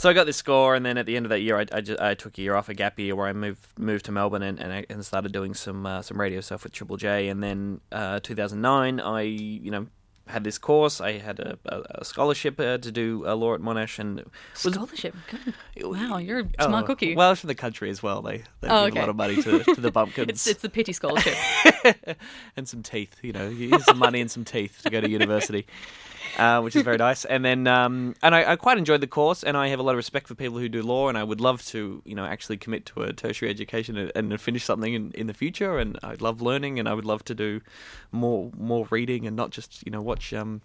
So 0.00 0.08
I 0.08 0.14
got 0.14 0.24
this 0.24 0.38
score, 0.38 0.74
and 0.74 0.86
then 0.86 0.96
at 0.96 1.04
the 1.04 1.14
end 1.14 1.26
of 1.26 1.30
that 1.30 1.40
year, 1.40 1.58
I, 1.58 1.66
I, 1.72 1.80
ju- 1.82 1.96
I 2.00 2.14
took 2.14 2.38
a 2.38 2.40
year 2.40 2.54
off, 2.54 2.70
a 2.70 2.74
gap 2.74 2.98
year, 2.98 3.14
where 3.14 3.26
I 3.26 3.34
moved 3.34 3.66
moved 3.78 4.06
to 4.06 4.12
Melbourne 4.12 4.42
and 4.42 4.58
and, 4.58 4.72
I, 4.72 4.86
and 4.88 5.04
started 5.04 5.30
doing 5.30 5.52
some 5.52 5.84
uh, 5.84 6.00
some 6.00 6.18
radio 6.18 6.40
stuff 6.40 6.64
with 6.64 6.72
Triple 6.72 6.96
J. 6.96 7.28
And 7.28 7.42
then 7.42 7.82
uh, 7.92 8.18
2009, 8.20 8.98
I 8.98 9.20
you 9.20 9.70
know 9.70 9.88
had 10.26 10.42
this 10.42 10.56
course. 10.56 11.02
I 11.02 11.18
had 11.18 11.38
a, 11.38 11.58
a, 11.66 11.82
a 11.96 12.04
scholarship 12.06 12.58
uh, 12.58 12.78
to 12.78 12.90
do 12.90 13.26
uh, 13.26 13.34
law 13.34 13.52
at 13.54 13.60
Monash, 13.60 13.98
and 13.98 14.24
was 14.64 14.72
Scholarship. 14.72 15.14
Good. 15.74 15.84
Wow, 15.84 16.16
you're 16.16 16.40
a 16.58 16.64
smart 16.64 16.84
Oh, 16.84 16.86
cookie. 16.86 17.14
Well, 17.14 17.34
from 17.34 17.48
the 17.48 17.54
country 17.54 17.90
as 17.90 18.02
well. 18.02 18.22
They 18.22 18.38
they 18.62 18.68
Oh, 18.68 18.86
give 18.86 18.92
okay. 18.92 18.98
a 19.00 19.02
lot 19.02 19.08
of 19.10 19.16
money 19.16 19.42
to, 19.42 19.64
to 19.64 19.80
the 19.82 19.90
bumpkins 19.98 20.30
it's 20.30 20.46
it's 20.46 20.62
the 20.62 20.70
pity 20.70 20.94
scholarship. 20.94 21.36
and 22.56 22.66
some 22.66 22.82
teeth. 22.82 23.16
You 23.20 23.34
know, 23.34 23.78
some 23.80 23.98
money 23.98 24.22
and 24.22 24.30
some 24.30 24.46
teeth 24.46 24.80
to 24.84 24.88
go 24.90 25.02
to 25.02 25.10
university, 25.10 25.66
uh, 26.38 26.60
which 26.60 26.76
is 26.76 26.82
very 26.82 26.96
nice. 26.96 27.24
And 27.24 27.44
then, 27.44 27.66
um, 27.66 28.14
and 28.22 28.34
I, 28.34 28.52
I 28.52 28.56
quite 28.56 28.78
enjoyed 28.78 29.00
the 29.00 29.06
course, 29.06 29.42
and 29.42 29.56
I 29.56 29.68
have 29.68 29.78
a 29.78 29.82
lot 29.82 29.92
of 29.92 29.96
respect 29.96 30.28
for 30.28 30.34
people 30.34 30.58
who 30.58 30.68
do 30.68 30.82
law, 30.82 31.08
and 31.08 31.18
I 31.18 31.24
would 31.24 31.40
love 31.40 31.64
to, 31.66 32.02
you 32.04 32.14
know, 32.14 32.24
actually 32.24 32.56
commit 32.56 32.86
to 32.86 33.02
a 33.02 33.12
tertiary 33.12 33.50
education 33.50 33.96
and, 33.96 34.12
and 34.14 34.40
finish 34.40 34.64
something 34.64 34.94
in, 34.94 35.12
in 35.12 35.26
the 35.26 35.34
future. 35.34 35.78
And 35.78 35.98
I 36.02 36.14
love 36.20 36.40
learning, 36.40 36.78
and 36.78 36.88
I 36.88 36.94
would 36.94 37.04
love 37.04 37.24
to 37.24 37.34
do 37.34 37.60
more 38.12 38.50
more 38.56 38.86
reading 38.90 39.26
and 39.26 39.36
not 39.36 39.50
just, 39.50 39.84
you 39.84 39.92
know, 39.92 40.02
watch. 40.02 40.32
Um, 40.32 40.62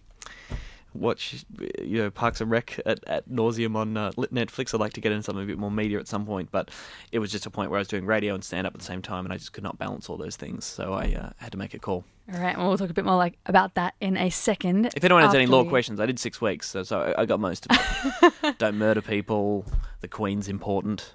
Watch, 0.96 1.46
you 1.82 1.98
know, 1.98 2.10
Parks 2.10 2.42
and 2.42 2.50
Rec 2.50 2.80
at, 2.86 3.04
at 3.08 3.30
nauseum 3.30 3.75
on 3.75 3.98
uh, 3.98 4.12
Netflix. 4.12 4.74
I'd 4.74 4.80
like 4.80 4.94
to 4.94 5.02
get 5.02 5.12
into 5.12 5.24
something 5.24 5.44
a 5.44 5.48
bit 5.48 5.58
more 5.58 5.70
media 5.72 6.00
at 6.00 6.08
some 6.08 6.25
point, 6.25 6.50
but 6.52 6.72
it 7.12 7.20
was 7.20 7.32
just 7.32 7.46
a 7.46 7.50
point 7.50 7.70
where 7.70 7.78
I 7.78 7.82
was 7.82 7.88
doing 7.88 8.06
radio 8.06 8.34
and 8.34 8.44
stand 8.44 8.66
up 8.66 8.74
at 8.74 8.80
the 8.80 8.86
same 8.86 9.02
time, 9.02 9.25
and 9.25 9.34
I 9.34 9.38
just 9.38 9.54
could 9.54 9.64
not 9.64 9.78
balance 9.78 10.10
all 10.10 10.18
those 10.18 10.36
things. 10.36 10.66
So 10.66 10.94
I 10.94 11.14
uh, 11.14 11.30
had 11.38 11.52
to 11.52 11.58
make 11.58 11.74
a 11.74 11.80
call. 11.80 12.04
All 12.34 12.40
right, 12.40 12.58
well, 12.58 12.70
we'll 12.70 12.78
talk 12.78 12.90
a 12.90 12.94
bit 12.94 13.06
more 13.06 13.18
like 13.18 13.38
about 13.46 13.75
that 13.75 13.94
in 14.02 14.18
a 14.18 14.30
second. 14.32 14.88
If 14.96 15.04
anyone 15.04 15.22
has 15.22 15.36
any 15.36 15.46
law 15.46 15.62
we- 15.64 15.70
questions, 15.70 16.00
I 16.00 16.06
did 16.08 16.18
six 16.18 16.42
weeks, 16.42 16.68
so, 16.70 16.82
so 16.84 17.02
I- 17.16 17.22
I 17.22 17.25
got 17.25 17.40
most 17.40 17.68
of 17.70 17.78
it. 18.24 18.58
Don't 18.58 18.78
murder 18.78 19.02
people. 19.02 19.66
The 20.02 20.08
Queen's 20.08 20.48
important. 20.48 21.14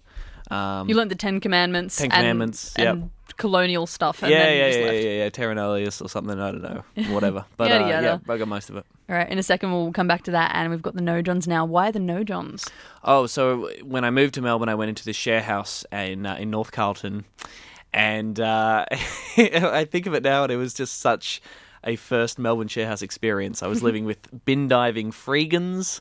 Um, 0.50 0.88
You 0.88 0.95
learned 0.97 1.11
the 1.11 1.16
Ten 1.16 1.40
Commandments. 1.40 1.97
Ten 1.97 2.07
and- 2.07 2.12
Commandments, 2.12 2.75
yep. 2.78 2.95
And 2.95 3.11
colonial 3.37 3.87
stuff. 3.87 4.23
And 4.23 4.30
yeah, 4.30 4.38
then 4.40 4.52
you 4.52 4.59
yeah, 4.59 4.66
just 4.69 4.78
yeah, 4.80 4.85
left. 4.87 5.04
yeah, 5.04 5.11
yeah, 5.11 5.28
Terra 5.30 5.54
Nullius 5.54 6.02
or 6.02 6.09
something. 6.09 6.38
I 6.38 6.50
don't 6.52 6.62
know, 6.62 6.85
whatever. 7.14 7.45
But 7.57 7.71
Yada 7.71 7.85
uh, 7.85 8.00
yeah. 8.02 8.19
I 8.28 8.37
got 8.37 8.49
most 8.49 8.69
of 8.71 8.76
it. 8.76 8.85
All 9.09 9.16
right. 9.16 9.28
In 9.28 9.38
a 9.38 9.42
second, 9.42 9.73
we'll 9.73 9.92
come 9.92 10.07
back 10.07 10.23
to 10.25 10.30
that. 10.33 10.52
And 10.54 10.71
we've 10.71 10.83
got 10.83 10.95
the 10.95 11.00
No 11.02 11.23
Jons 11.23 11.49
now. 11.49 11.64
Why 11.64 11.90
the 11.90 11.99
No 12.00 12.23
Jons? 12.23 12.69
Oh, 13.02 13.26
so 13.26 13.71
when 13.83 14.04
I 14.04 14.11
moved 14.11 14.35
to 14.35 14.42
Melbourne, 14.42 14.69
I 14.69 14.75
went 14.75 14.88
into 14.90 15.04
the 15.04 15.12
share 15.12 15.40
house 15.42 15.85
in 15.90 16.26
uh, 16.26 16.37
in 16.37 16.50
North 16.50 16.71
Carlton, 16.73 17.25
and 17.92 18.38
uh, 18.38 18.85
I 19.37 19.87
think 19.90 20.07
of 20.07 20.14
it 20.14 20.23
now, 20.23 20.42
and 20.42 20.52
it 20.52 20.57
was 20.57 20.75
just 20.75 21.00
such 21.00 21.40
a 21.85 21.97
first 21.97 22.39
Melbourne 22.39 22.69
sharehouse 22.69 23.03
experience. 23.03 23.63
I 23.63 23.67
was 23.67 23.83
living 23.83 24.05
with 24.05 24.19
bin 24.45 24.69
diving 24.69 25.13
freegans 25.13 26.01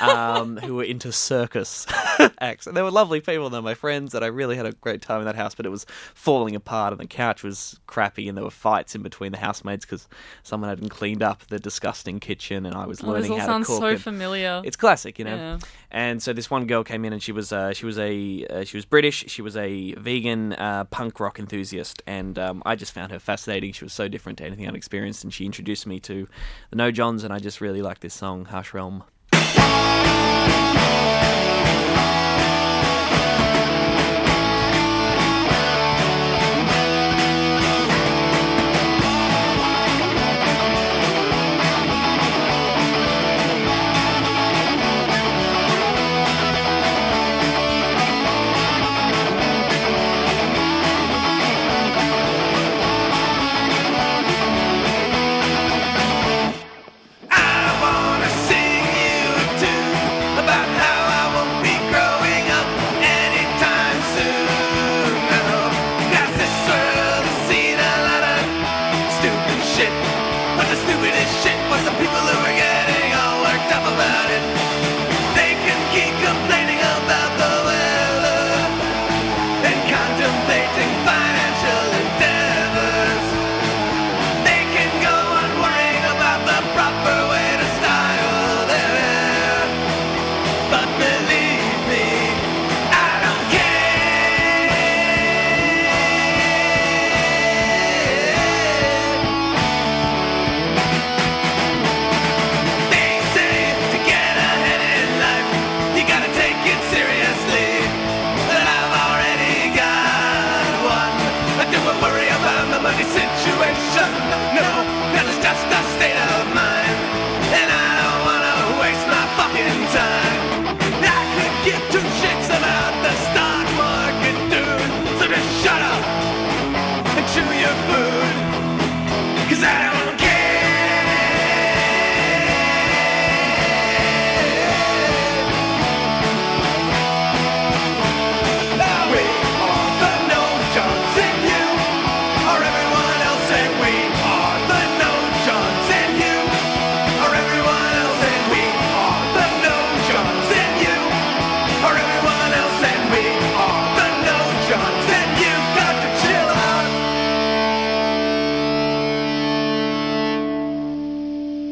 um, 0.00 0.56
who 0.58 0.74
were 0.76 0.84
into 0.84 1.12
circus 1.12 1.86
acts, 2.40 2.66
and 2.66 2.76
they 2.76 2.82
were 2.82 2.90
lovely 2.90 3.20
people. 3.20 3.50
They're 3.50 3.62
my 3.62 3.74
friends, 3.74 4.14
and 4.14 4.24
I 4.24 4.28
really 4.28 4.56
had 4.56 4.66
a 4.66 4.72
great 4.72 5.02
time 5.02 5.20
in 5.20 5.26
that 5.26 5.36
house. 5.36 5.54
But 5.54 5.66
it 5.66 5.70
was 5.70 5.86
falling 6.14 6.54
apart, 6.54 6.92
and 6.92 7.00
the 7.00 7.06
couch 7.06 7.42
was 7.42 7.78
crappy, 7.86 8.28
and 8.28 8.36
there 8.36 8.44
were 8.44 8.50
fights 8.50 8.94
in 8.94 9.02
between 9.02 9.32
the 9.32 9.38
housemates 9.38 9.84
because 9.84 10.08
someone 10.42 10.68
hadn't 10.70 10.90
cleaned 10.90 11.22
up 11.22 11.46
the 11.48 11.58
disgusting 11.58 12.20
kitchen, 12.20 12.66
and 12.66 12.74
I 12.74 12.86
was 12.86 13.02
Oh, 13.02 13.08
learning 13.08 13.36
how 13.38 13.58
to 13.58 13.64
cook. 13.64 13.78
so 13.80 13.86
and- 13.86 14.00
familiar. 14.02 14.62
it's 14.64 14.76
classic, 14.76 15.18
you 15.18 15.24
know. 15.24 15.36
Yeah. 15.36 15.58
And 15.90 16.22
so 16.22 16.32
this 16.32 16.50
one 16.50 16.66
girl 16.66 16.84
came 16.84 17.04
in, 17.04 17.12
and 17.12 17.22
she 17.22 17.32
was 17.32 17.52
uh, 17.52 17.72
she 17.72 17.86
was 17.86 17.98
a 17.98 18.46
uh, 18.50 18.64
she 18.64 18.76
was 18.76 18.84
British. 18.84 19.24
She 19.28 19.40
was 19.42 19.56
a 19.56 19.94
vegan 19.94 20.52
uh, 20.54 20.84
punk 20.84 21.20
rock 21.20 21.38
enthusiast, 21.38 22.02
and 22.06 22.38
um, 22.38 22.62
I 22.66 22.74
just 22.76 22.92
found 22.92 23.12
her 23.12 23.18
fascinating. 23.18 23.72
She 23.72 23.84
was 23.84 23.92
so 23.92 24.08
different 24.08 24.38
to 24.38 24.44
anything 24.44 24.68
I'd 24.68 24.74
experienced, 24.74 25.15
and 25.22 25.32
she 25.32 25.44
introduced 25.44 25.86
me 25.86 26.00
to 26.00 26.28
the 26.70 26.76
No 26.76 26.90
Jons, 26.90 27.24
and 27.24 27.32
I 27.32 27.38
just 27.38 27.60
really 27.60 27.82
liked 27.82 28.02
this 28.02 28.14
song, 28.14 28.46
Harsh 28.46 28.74
Realm. 28.74 29.04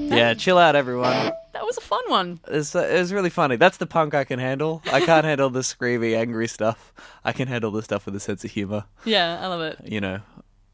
Yeah, 0.09 0.35
chill 0.35 0.59
out, 0.59 0.77
everyone. 0.77 1.33
That 1.53 1.65
was 1.65 1.77
a 1.77 1.81
fun 1.81 2.03
one. 2.09 2.41
It's, 2.49 2.75
uh, 2.75 2.81
it 2.81 2.99
was 2.99 3.13
really 3.13 3.31
funny. 3.31 3.57
That's 3.57 3.77
the 3.79 3.87
punk 3.87 4.15
I 4.15 4.25
can 4.25 4.39
handle. 4.39 4.83
I 4.93 5.01
can't 5.01 5.25
handle 5.31 5.51
the 5.51 5.61
screamy, 5.61 6.17
angry 6.17 6.49
stuff. 6.49 6.93
I 7.25 7.33
can 7.33 7.49
handle 7.49 7.71
the 7.71 7.83
stuff 7.83 8.07
with 8.07 8.15
a 8.17 8.21
sense 8.21 8.45
of 8.45 8.51
humor. 8.51 8.85
Yeah, 9.05 9.39
I 9.41 9.47
love 9.47 9.61
it. 9.61 9.79
You 9.85 10.01
know, 10.01 10.21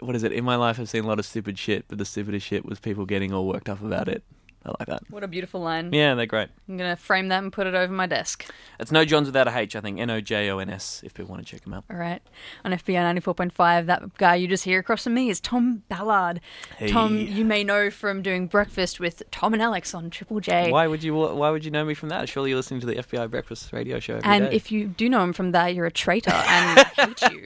what 0.01 0.17
is 0.17 0.23
it? 0.23 0.33
In 0.33 0.45
my 0.45 0.57
life, 0.57 0.81
I've 0.81 0.89
seen 0.89 1.05
a 1.05 1.07
lot 1.07 1.19
of 1.19 1.27
stupid 1.27 1.59
shit, 1.59 1.85
but 1.89 1.99
the 1.99 2.05
stupidest 2.05 2.47
shit 2.47 2.65
was 2.65 2.81
people 2.81 3.05
getting 3.07 3.33
all 3.33 3.47
worked 3.47 3.69
up 3.69 3.83
about 3.83 4.09
it. 4.09 4.23
I 4.65 4.73
like 4.79 4.89
that. 4.89 5.03
What 5.09 5.25
a 5.25 5.29
beautiful 5.29 5.61
line. 5.61 5.91
Yeah, 5.93 6.15
they're 6.15 6.27
great. 6.27 6.49
I'm 6.69 6.77
going 6.77 6.91
to 6.91 6.97
frame 6.97 7.29
that 7.29 7.43
and 7.43 7.51
put 7.51 7.67
it 7.67 7.75
over 7.75 7.91
my 7.91 8.07
desk. 8.07 8.45
It's 8.79 8.93
no 8.93 9.07
Jons 9.07 9.27
without 9.27 9.49
a 9.49 9.57
H, 9.57 9.75
I 9.75 9.81
think. 9.81 9.99
N 9.99 10.11
O 10.11 10.21
J 10.21 10.51
O 10.51 10.59
N 10.59 10.69
S, 10.69 11.01
if 11.03 11.15
people 11.15 11.31
want 11.31 11.45
to 11.47 11.51
check 11.51 11.63
them 11.63 11.73
out. 11.73 11.85
All 11.91 11.97
right. 11.97 12.21
On 12.65 12.73
FBI 12.73 13.21
94.5, 13.23 13.87
that 13.87 14.15
guy 14.19 14.35
you 14.35 14.47
just 14.47 14.65
hear 14.65 14.79
across 14.79 15.05
from 15.05 15.15
me 15.15 15.31
is 15.31 15.41
Tom 15.41 15.83
Ballard. 15.89 16.43
Tom, 16.89 17.17
you 17.17 17.45
may 17.45 17.65
know 17.65 17.91
from 17.91 18.21
doing 18.21 18.47
breakfast 18.49 19.01
with 19.01 19.23
Tom 19.31 19.55
and 19.55 19.63
Alex 19.63 19.95
on 19.95 20.11
Triple 20.11 20.41
J. 20.41 20.71
Why 20.71 20.87
would 20.87 21.03
you? 21.03 21.15
Why 21.15 21.49
would 21.49 21.65
you 21.65 21.71
know 21.71 21.85
me 21.85 21.95
from 21.95 22.11
that? 22.11 22.29
Surely 22.29 22.51
you're 22.51 22.59
listening 22.59 22.81
to 22.81 22.87
the 22.87 22.97
FBI 22.97 23.31
Breakfast 23.31 23.73
Radio 23.73 23.99
Show 23.99 24.17
every 24.17 24.29
and 24.29 24.51
day. 24.51 24.57
if 24.57 24.71
you 24.71 24.89
do 24.89 25.09
know 25.09 25.23
him 25.23 25.33
from 25.33 25.53
that, 25.53 25.75
you're 25.75 25.87
a 25.87 25.91
traitor 25.91 26.31
and 26.35 26.79
I 26.79 26.85
hate 26.97 27.33
you. 27.33 27.45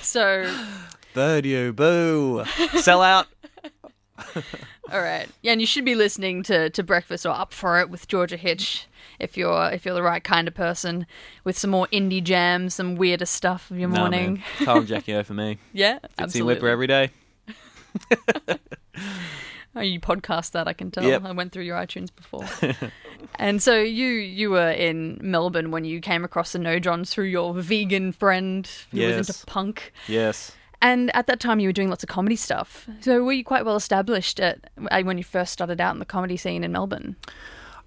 So, 0.00 0.50
Bird 1.12 1.44
you, 1.44 1.72
boo, 1.74 2.44
sell 2.78 3.02
out. 3.02 3.26
all 4.92 5.00
right. 5.02 5.28
Yeah, 5.42 5.52
and 5.52 5.60
you 5.60 5.66
should 5.66 5.84
be 5.84 5.94
listening 5.94 6.42
to, 6.44 6.70
to 6.70 6.82
Breakfast 6.82 7.24
or 7.26 7.30
Up 7.30 7.52
for 7.52 7.78
It 7.80 7.90
with 7.90 8.08
Georgia 8.08 8.36
Hitch 8.36 8.86
if 9.18 9.36
you're 9.36 9.70
if 9.70 9.84
you're 9.84 9.94
the 9.94 10.02
right 10.02 10.24
kind 10.24 10.48
of 10.48 10.54
person 10.54 11.06
with 11.44 11.56
some 11.58 11.70
more 11.70 11.86
indie 11.92 12.22
jams, 12.22 12.74
some 12.74 12.96
weirder 12.96 13.26
stuff 13.26 13.70
of 13.70 13.78
your 13.78 13.88
Nah, 13.90 14.00
morning. 14.00 14.34
man. 14.34 14.42
Kyle 14.66 14.78
and 14.78 14.86
Jackie 14.86 15.14
O 15.14 15.22
for 15.22 15.34
me. 15.34 15.58
Yeah, 15.72 15.98
Fitzy 15.98 16.08
absolutely. 16.18 16.54
Whipper 16.54 16.68
every 16.68 16.86
day. 16.86 17.10
Oh, 19.76 19.82
you 19.82 20.00
podcast 20.00 20.50
that 20.50 20.66
I 20.66 20.72
can 20.72 20.90
tell. 20.90 21.04
Yep. 21.04 21.24
I 21.24 21.30
went 21.30 21.52
through 21.52 21.62
your 21.62 21.76
iTunes 21.76 22.08
before. 22.14 22.44
and 23.38 23.62
so 23.62 23.80
you 23.80 24.06
you 24.08 24.50
were 24.50 24.72
in 24.72 25.18
Melbourne 25.22 25.70
when 25.70 25.84
you 25.84 26.00
came 26.00 26.24
across 26.24 26.52
the 26.52 26.58
No 26.58 26.80
Jons 26.80 27.14
through 27.14 27.26
your 27.26 27.54
vegan 27.54 28.10
friend 28.10 28.66
who 28.90 28.96
was 28.98 29.06
Yes. 29.06 29.28
into 29.28 29.46
punk. 29.46 29.92
Yes. 30.08 30.50
And 30.82 31.14
at 31.14 31.26
that 31.26 31.40
time 31.40 31.60
you 31.60 31.68
were 31.68 31.72
doing 31.72 31.90
lots 31.90 32.02
of 32.02 32.08
comedy 32.08 32.36
stuff. 32.36 32.88
So 33.00 33.22
were 33.22 33.32
you 33.32 33.44
quite 33.44 33.64
well 33.64 33.76
established 33.76 34.40
at 34.40 34.70
uh, 34.90 35.02
when 35.02 35.18
you 35.18 35.24
first 35.24 35.52
started 35.52 35.80
out 35.80 35.94
in 35.94 35.98
the 35.98 36.06
comedy 36.06 36.36
scene 36.36 36.64
in 36.64 36.72
Melbourne? 36.72 37.16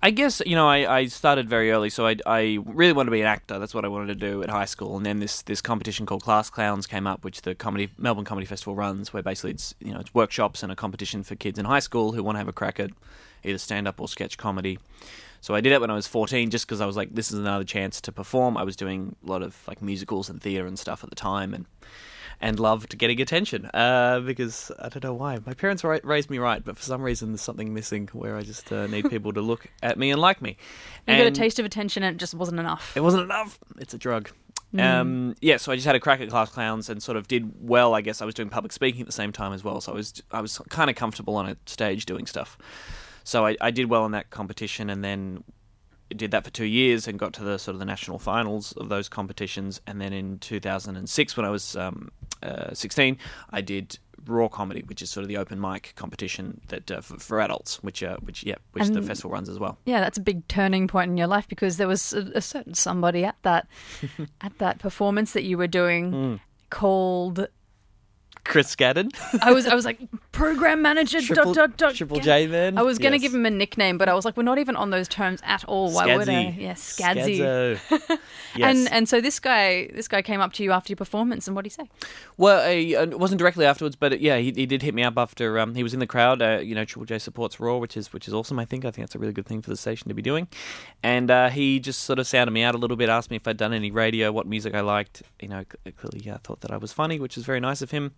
I 0.03 0.11
guess 0.11 0.41
you 0.45 0.55
know 0.55 0.67
I, 0.67 0.97
I 0.97 1.05
started 1.05 1.47
very 1.47 1.71
early, 1.71 1.89
so 1.89 2.05
I, 2.05 2.17
I 2.25 2.59
really 2.65 2.91
wanted 2.91 3.05
to 3.05 3.11
be 3.11 3.21
an 3.21 3.27
actor. 3.27 3.57
That's 3.57 3.73
what 3.73 3.85
I 3.85 3.87
wanted 3.87 4.07
to 4.07 4.15
do 4.15 4.43
at 4.43 4.49
high 4.49 4.65
school. 4.65 4.97
And 4.97 5.05
then 5.05 5.19
this 5.19 5.41
this 5.43 5.61
competition 5.61 6.05
called 6.05 6.23
Class 6.23 6.49
Clowns 6.49 6.85
came 6.87 7.07
up, 7.07 7.23
which 7.23 7.43
the 7.43 7.55
comedy 7.55 7.89
Melbourne 7.97 8.25
Comedy 8.25 8.45
Festival 8.45 8.75
runs, 8.75 9.13
where 9.13 9.23
basically 9.23 9.51
it's 9.51 9.73
you 9.79 9.93
know 9.93 10.01
it's 10.01 10.13
workshops 10.13 10.61
and 10.61 10.73
a 10.73 10.75
competition 10.75 11.23
for 11.23 11.35
kids 11.35 11.57
in 11.57 11.63
high 11.63 11.79
school 11.79 12.11
who 12.11 12.21
want 12.21 12.35
to 12.35 12.39
have 12.39 12.49
a 12.49 12.53
crack 12.53 12.81
at 12.81 12.91
either 13.45 13.57
stand 13.57 13.87
up 13.87 14.01
or 14.01 14.09
sketch 14.09 14.37
comedy. 14.37 14.77
So 15.39 15.55
I 15.55 15.61
did 15.61 15.71
it 15.71 15.79
when 15.79 15.89
I 15.89 15.95
was 15.95 16.07
14, 16.07 16.49
just 16.49 16.65
because 16.65 16.79
I 16.79 16.85
was 16.85 16.95
like, 16.95 17.15
this 17.15 17.31
is 17.31 17.39
another 17.39 17.65
chance 17.65 17.99
to 18.01 18.11
perform. 18.11 18.57
I 18.57 18.63
was 18.63 18.75
doing 18.75 19.15
a 19.25 19.29
lot 19.29 19.41
of 19.41 19.57
like 19.67 19.81
musicals 19.81 20.29
and 20.29 20.41
theatre 20.41 20.65
and 20.65 20.77
stuff 20.77 21.03
at 21.03 21.09
the 21.09 21.15
time, 21.15 21.53
and 21.53 21.65
and 22.41 22.59
loved 22.59 22.97
getting 22.97 23.21
attention 23.21 23.65
uh, 23.73 24.19
because 24.19 24.71
I 24.79 24.89
don't 24.89 25.03
know 25.03 25.13
why. 25.13 25.39
My 25.45 25.53
parents 25.53 25.83
ra- 25.83 25.99
raised 26.03 26.29
me 26.29 26.37
right, 26.37 26.63
but 26.63 26.77
for 26.77 26.83
some 26.83 27.01
reason 27.01 27.31
there's 27.31 27.41
something 27.41 27.73
missing 27.73 28.09
where 28.13 28.35
I 28.35 28.41
just 28.41 28.71
uh, 28.71 28.87
need 28.87 29.09
people 29.09 29.33
to 29.33 29.41
look 29.41 29.67
at 29.81 29.97
me 29.97 30.11
and 30.11 30.19
like 30.19 30.41
me. 30.41 30.57
You 31.07 31.17
got 31.17 31.27
a 31.27 31.31
taste 31.31 31.59
of 31.59 31.65
attention 31.65 32.03
and 32.03 32.15
it 32.15 32.19
just 32.19 32.33
wasn't 32.33 32.59
enough. 32.59 32.95
It 32.95 33.01
wasn't 33.01 33.23
enough. 33.23 33.59
It's 33.77 33.93
a 33.93 33.97
drug. 33.97 34.29
Um, 34.77 35.35
yeah, 35.39 35.57
so 35.57 35.71
I 35.71 35.75
just 35.75 35.85
had 35.85 35.95
a 35.95 35.99
crack 35.99 36.19
at 36.19 36.29
class 36.29 36.49
clowns 36.49 36.89
and 36.89 37.01
sort 37.01 37.15
of 37.15 37.27
did 37.27 37.51
well. 37.61 37.93
I 37.93 38.01
guess 38.01 38.21
I 38.21 38.25
was 38.25 38.33
doing 38.33 38.49
public 38.49 38.71
speaking 38.71 39.01
at 39.01 39.05
the 39.05 39.13
same 39.13 39.31
time 39.31 39.53
as 39.53 39.63
well, 39.63 39.79
so 39.81 39.91
I 39.91 39.95
was 39.95 40.23
I 40.31 40.41
was 40.41 40.57
kind 40.69 40.89
of 40.89 40.95
comfortable 40.95 41.35
on 41.35 41.47
a 41.47 41.57
stage 41.67 42.05
doing 42.07 42.25
stuff. 42.25 42.57
So 43.23 43.45
I, 43.45 43.55
I 43.61 43.69
did 43.71 43.89
well 43.89 44.05
in 44.05 44.13
that 44.13 44.31
competition, 44.31 44.89
and 44.89 45.03
then 45.03 45.43
did 46.13 46.31
that 46.31 46.43
for 46.43 46.49
two 46.51 46.65
years 46.65 47.07
and 47.07 47.17
got 47.19 47.33
to 47.33 47.43
the 47.43 47.57
sort 47.57 47.73
of 47.75 47.79
the 47.79 47.85
national 47.85 48.19
finals 48.19 48.71
of 48.73 48.89
those 48.89 49.09
competitions. 49.09 49.81
And 49.87 49.99
then 49.99 50.13
in 50.13 50.39
2006, 50.39 51.37
when 51.37 51.45
I 51.45 51.49
was 51.49 51.75
um, 51.75 52.11
uh, 52.41 52.73
16, 52.73 53.17
I 53.51 53.61
did 53.61 53.97
raw 54.25 54.47
comedy, 54.47 54.81
which 54.85 55.01
is 55.01 55.09
sort 55.09 55.23
of 55.23 55.27
the 55.27 55.35
open 55.37 55.59
mic 55.59 55.91
competition 55.97 56.61
that 56.69 56.89
uh, 56.89 57.01
for, 57.01 57.17
for 57.19 57.41
adults, 57.41 57.83
which 57.83 58.01
uh, 58.03 58.15
which 58.21 58.43
yeah, 58.45 58.55
which 58.71 58.87
the 58.87 59.01
festival 59.01 59.31
runs 59.31 59.49
as 59.49 59.59
well. 59.59 59.77
Yeah, 59.85 59.99
that's 59.99 60.17
a 60.17 60.21
big 60.21 60.47
turning 60.47 60.87
point 60.87 61.11
in 61.11 61.17
your 61.17 61.27
life 61.27 61.47
because 61.49 61.75
there 61.75 61.89
was 61.89 62.13
a, 62.13 62.31
a 62.35 62.41
certain 62.41 62.73
somebody 62.73 63.25
at 63.25 63.35
that 63.41 63.67
at 64.41 64.57
that 64.59 64.79
performance 64.79 65.33
that 65.33 65.43
you 65.43 65.57
were 65.57 65.67
doing 65.67 66.11
Hmm. 66.11 66.35
called 66.69 67.47
Chris 68.45 68.75
Scaddan, 68.75 69.09
I 69.41 69.51
was 69.53 69.65
I 69.65 69.73
was 69.73 69.85
like 69.85 69.99
program 70.33 70.81
manager 70.81 71.21
Triple, 71.21 71.53
dot 71.53 71.69
dot 71.69 71.77
dot 71.77 71.95
Triple 71.95 72.19
J 72.19 72.47
man. 72.47 72.77
I 72.77 72.81
was 72.81 72.97
going 72.99 73.11
to 73.13 73.17
Yes. 73.17 73.21
give 73.21 73.33
him 73.33 73.45
a 73.45 73.49
nickname, 73.49 73.97
but 73.97 74.09
I 74.09 74.13
was 74.13 74.25
like, 74.25 74.35
we're 74.35 74.43
not 74.43 74.57
even 74.59 74.75
on 74.75 74.89
those 74.89 75.07
terms 75.07 75.39
at 75.45 75.63
all. 75.65 75.91
Why 75.91 76.17
would 76.17 76.27
I? 76.27 76.53
Scadzy. 76.75 77.37
Yeah, 77.37 77.77
Scadzy. 77.83 78.19
Yes. 78.55 78.77
And 78.77 78.91
and 78.93 79.09
so 79.09 79.19
this 79.19 79.39
guy 79.39 79.87
this 79.95 80.07
guy 80.07 80.21
came 80.21 80.39
up 80.39 80.53
to 80.53 80.63
you 80.63 80.71
after 80.73 80.91
your 80.91 80.97
performance, 80.97 81.47
and 81.47 81.55
what 81.55 81.63
did 81.63 81.71
he 81.71 81.83
say? 81.83 81.89
Well, 82.37 82.59
uh, 82.63 82.69
it 83.03 83.17
wasn't 83.17 83.39
directly 83.39 83.65
afterwards, 83.65 83.95
but 83.95 84.13
uh, 84.13 84.17
yeah, 84.19 84.37
he, 84.37 84.51
he 84.51 84.67
did 84.67 84.83
hit 84.83 84.93
me 84.93 85.01
up 85.01 85.17
after 85.17 85.57
um, 85.57 85.73
he 85.73 85.81
was 85.81 85.95
in 85.95 85.99
the 85.99 86.05
crowd. 86.05 86.39
Uh, 86.39 86.59
you 86.61 86.75
know, 86.75 86.85
Triple 86.85 87.05
J 87.07 87.17
supports 87.17 87.59
Raw, 87.59 87.77
which 87.77 87.97
is 87.97 88.13
which 88.13 88.27
is 88.27 88.33
awesome. 88.33 88.59
I 88.59 88.65
think 88.65 88.85
I 88.85 88.91
think 88.91 89.07
that's 89.07 89.15
a 89.15 89.19
really 89.19 89.33
good 89.33 89.47
thing 89.47 89.63
for 89.63 89.71
the 89.71 89.77
station 89.77 90.07
to 90.09 90.13
be 90.13 90.21
doing. 90.21 90.47
And 91.01 91.31
uh, 91.31 91.49
he 91.49 91.79
just 91.79 92.01
sort 92.03 92.19
of 92.19 92.27
sounded 92.27 92.51
me 92.51 92.61
out 92.61 92.75
a 92.75 92.77
little 92.77 92.95
bit, 92.97 93.09
asked 93.09 93.31
me 93.31 93.37
if 93.37 93.47
I'd 93.47 93.57
done 93.57 93.73
any 93.73 93.89
radio, 93.89 94.31
what 94.31 94.45
music 94.45 94.75
I 94.75 94.81
liked. 94.81 95.23
You 95.41 95.47
know, 95.47 95.63
clearly, 95.97 96.19
yeah, 96.23 96.37
thought 96.43 96.61
that 96.61 96.69
I 96.71 96.77
was 96.77 96.93
funny, 96.93 97.19
which 97.19 97.35
was 97.35 97.45
very 97.45 97.59
nice 97.59 97.81
of 97.81 97.89
him. 97.89 98.11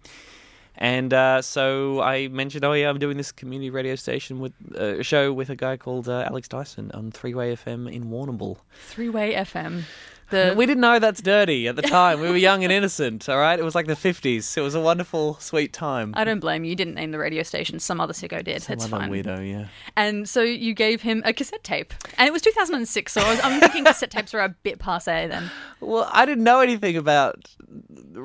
And 0.77 1.13
uh, 1.13 1.41
so 1.41 2.01
I 2.01 2.27
mentioned, 2.27 2.65
oh 2.65 2.74
yeah, 2.74 2.89
I'm 2.89 3.00
doing 3.00 3.17
this 3.17 3.32
community 3.32 3.70
radio 3.70 3.96
station 3.96 4.39
with 4.39 4.53
uh, 4.75 5.01
show 5.01 5.32
with 5.32 5.50
a 5.50 5.55
guy 5.55 5.77
called 5.77 6.10
uh, 6.10 6.25
Alex 6.27 6.48
Dyson 6.48 6.91
on 6.94 7.12
Three 7.12 7.34
Way 7.34 7.55
FM 7.55 7.91
in 7.91 8.05
Warrnambool. 8.05 8.58
Three 8.88 9.10
Way 9.10 9.34
FM. 9.36 9.84
The 10.29 10.53
We 10.58 10.65
didn't 10.65 10.82
know 10.82 11.00
that's 11.00 11.22
dirty 11.22 11.67
at 11.67 11.75
the 11.75 11.82
time. 11.82 12.20
We 12.20 12.29
were 12.29 12.38
young 12.38 12.63
and 12.63 12.72
innocent, 12.72 13.29
all 13.29 13.38
right? 13.38 13.60
It 13.60 13.63
was 13.63 13.75
like 13.75 13.88
the 13.88 13.94
50s. 13.94 14.58
It 14.58 14.62
was 14.62 14.75
a 14.75 14.82
wonderful, 14.82 15.36
sweet 15.39 15.72
time. 15.74 16.13
I 16.15 16.24
don't 16.24 16.39
blame 16.39 16.63
you. 16.63 16.72
You 16.72 16.75
didn't 16.75 16.96
name 16.96 17.12
the 17.12 17.20
radio 17.20 17.44
station. 17.44 17.79
Some 17.79 18.01
other 18.01 18.13
sicko 18.13 18.44
did. 18.44 18.63
Some 18.63 18.74
it's 18.74 18.86
other 18.86 18.98
fine. 18.98 19.12
weirdo, 19.12 19.50
yeah. 19.50 19.67
And 19.96 20.27
so 20.27 20.41
you 20.41 20.74
gave 20.74 21.01
him 21.01 21.22
a 21.25 21.34
cassette 21.34 21.63
tape, 21.63 21.94
and 22.17 22.27
it 22.27 22.32
was 22.32 22.41
2006. 22.41 23.12
So 23.13 23.22
I 23.22 23.29
was, 23.29 23.39
I'm 23.44 23.60
thinking 23.60 23.86
cassette 23.86 24.12
tapes 24.12 24.34
were 24.34 24.41
a 24.41 24.50
bit 24.50 24.79
passe 24.79 25.27
then. 25.27 25.51
Well, 25.79 26.10
I 26.12 26.25
didn't 26.25 26.44
know 26.44 26.60
anything 26.62 26.98
about 26.98 27.48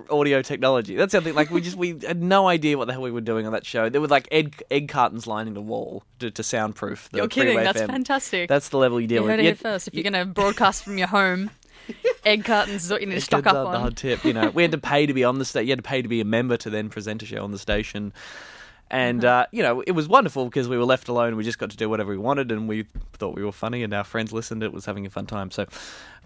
audio 0.08 0.42
technology. 0.42 0.94
That's 0.96 1.12
the 1.12 1.18
other 1.18 1.24
thing. 1.24 1.34
Like, 1.34 1.50
we 1.50 1.60
just 1.60 1.76
we 1.76 1.98
had 2.06 2.22
no 2.22 2.48
idea 2.48 2.78
what 2.78 2.86
the 2.86 2.92
hell 2.92 3.02
we 3.02 3.10
were 3.10 3.20
doing 3.20 3.46
on 3.46 3.52
that 3.52 3.66
show. 3.66 3.88
There 3.88 4.00
were 4.00 4.06
like 4.08 4.28
egg 4.30 4.62
egg 4.70 4.88
cartons 4.88 5.26
lining 5.26 5.54
the 5.54 5.60
wall 5.60 6.04
to, 6.20 6.30
to 6.30 6.42
soundproof. 6.42 7.08
The 7.10 7.18
You're 7.18 7.28
kidding. 7.28 7.56
That's 7.56 7.80
FM. 7.80 7.86
fantastic. 7.86 8.48
That's 8.48 8.68
the 8.70 8.78
level 8.78 9.00
you 9.00 9.06
deal 9.06 9.22
you 9.22 9.22
with. 9.22 9.30
heard 9.30 9.40
it 9.40 9.44
here 9.44 9.54
first. 9.54 9.88
If 9.88 9.94
you're 9.94 10.02
going 10.02 10.12
to 10.14 10.24
broadcast 10.24 10.84
from 10.84 10.96
your 10.96 11.08
home, 11.08 11.50
egg 12.24 12.44
cartons 12.44 12.84
is 12.84 12.90
what 12.90 13.00
you 13.00 13.06
need 13.06 13.14
to 13.16 13.20
stock 13.20 13.46
up 13.46 13.54
on 13.56 13.72
the 13.72 13.78
on. 13.78 13.94
tip. 13.94 14.24
You 14.24 14.32
know, 14.32 14.50
we 14.50 14.62
had 14.62 14.72
to 14.72 14.78
pay 14.78 15.06
to 15.06 15.14
be 15.14 15.24
on 15.24 15.38
the 15.38 15.44
station. 15.44 15.66
You 15.66 15.72
had 15.72 15.78
to 15.78 15.88
pay 15.88 16.02
to 16.02 16.08
be 16.08 16.20
a 16.20 16.24
member 16.24 16.56
to 16.58 16.70
then 16.70 16.88
present 16.88 17.22
a 17.22 17.26
show 17.26 17.42
on 17.42 17.50
the 17.52 17.58
station. 17.58 18.12
And 18.92 19.24
Uh-huh. 19.24 19.42
uh, 19.42 19.46
you 19.52 19.62
know, 19.62 19.82
it 19.86 19.92
was 19.92 20.08
wonderful 20.08 20.46
because 20.46 20.68
we 20.68 20.76
were 20.76 20.84
left 20.84 21.06
alone. 21.08 21.36
We 21.36 21.44
just 21.44 21.58
got 21.60 21.70
to 21.70 21.76
do 21.76 21.88
whatever 21.88 22.10
we 22.10 22.18
wanted, 22.18 22.50
and 22.50 22.68
we 22.68 22.86
thought 23.14 23.36
we 23.36 23.44
were 23.44 23.52
funny, 23.52 23.84
and 23.84 23.94
our 23.94 24.02
friends 24.02 24.32
listened. 24.32 24.64
It 24.64 24.72
was 24.72 24.84
having 24.84 25.06
a 25.06 25.10
fun 25.10 25.26
time. 25.26 25.52
So 25.52 25.66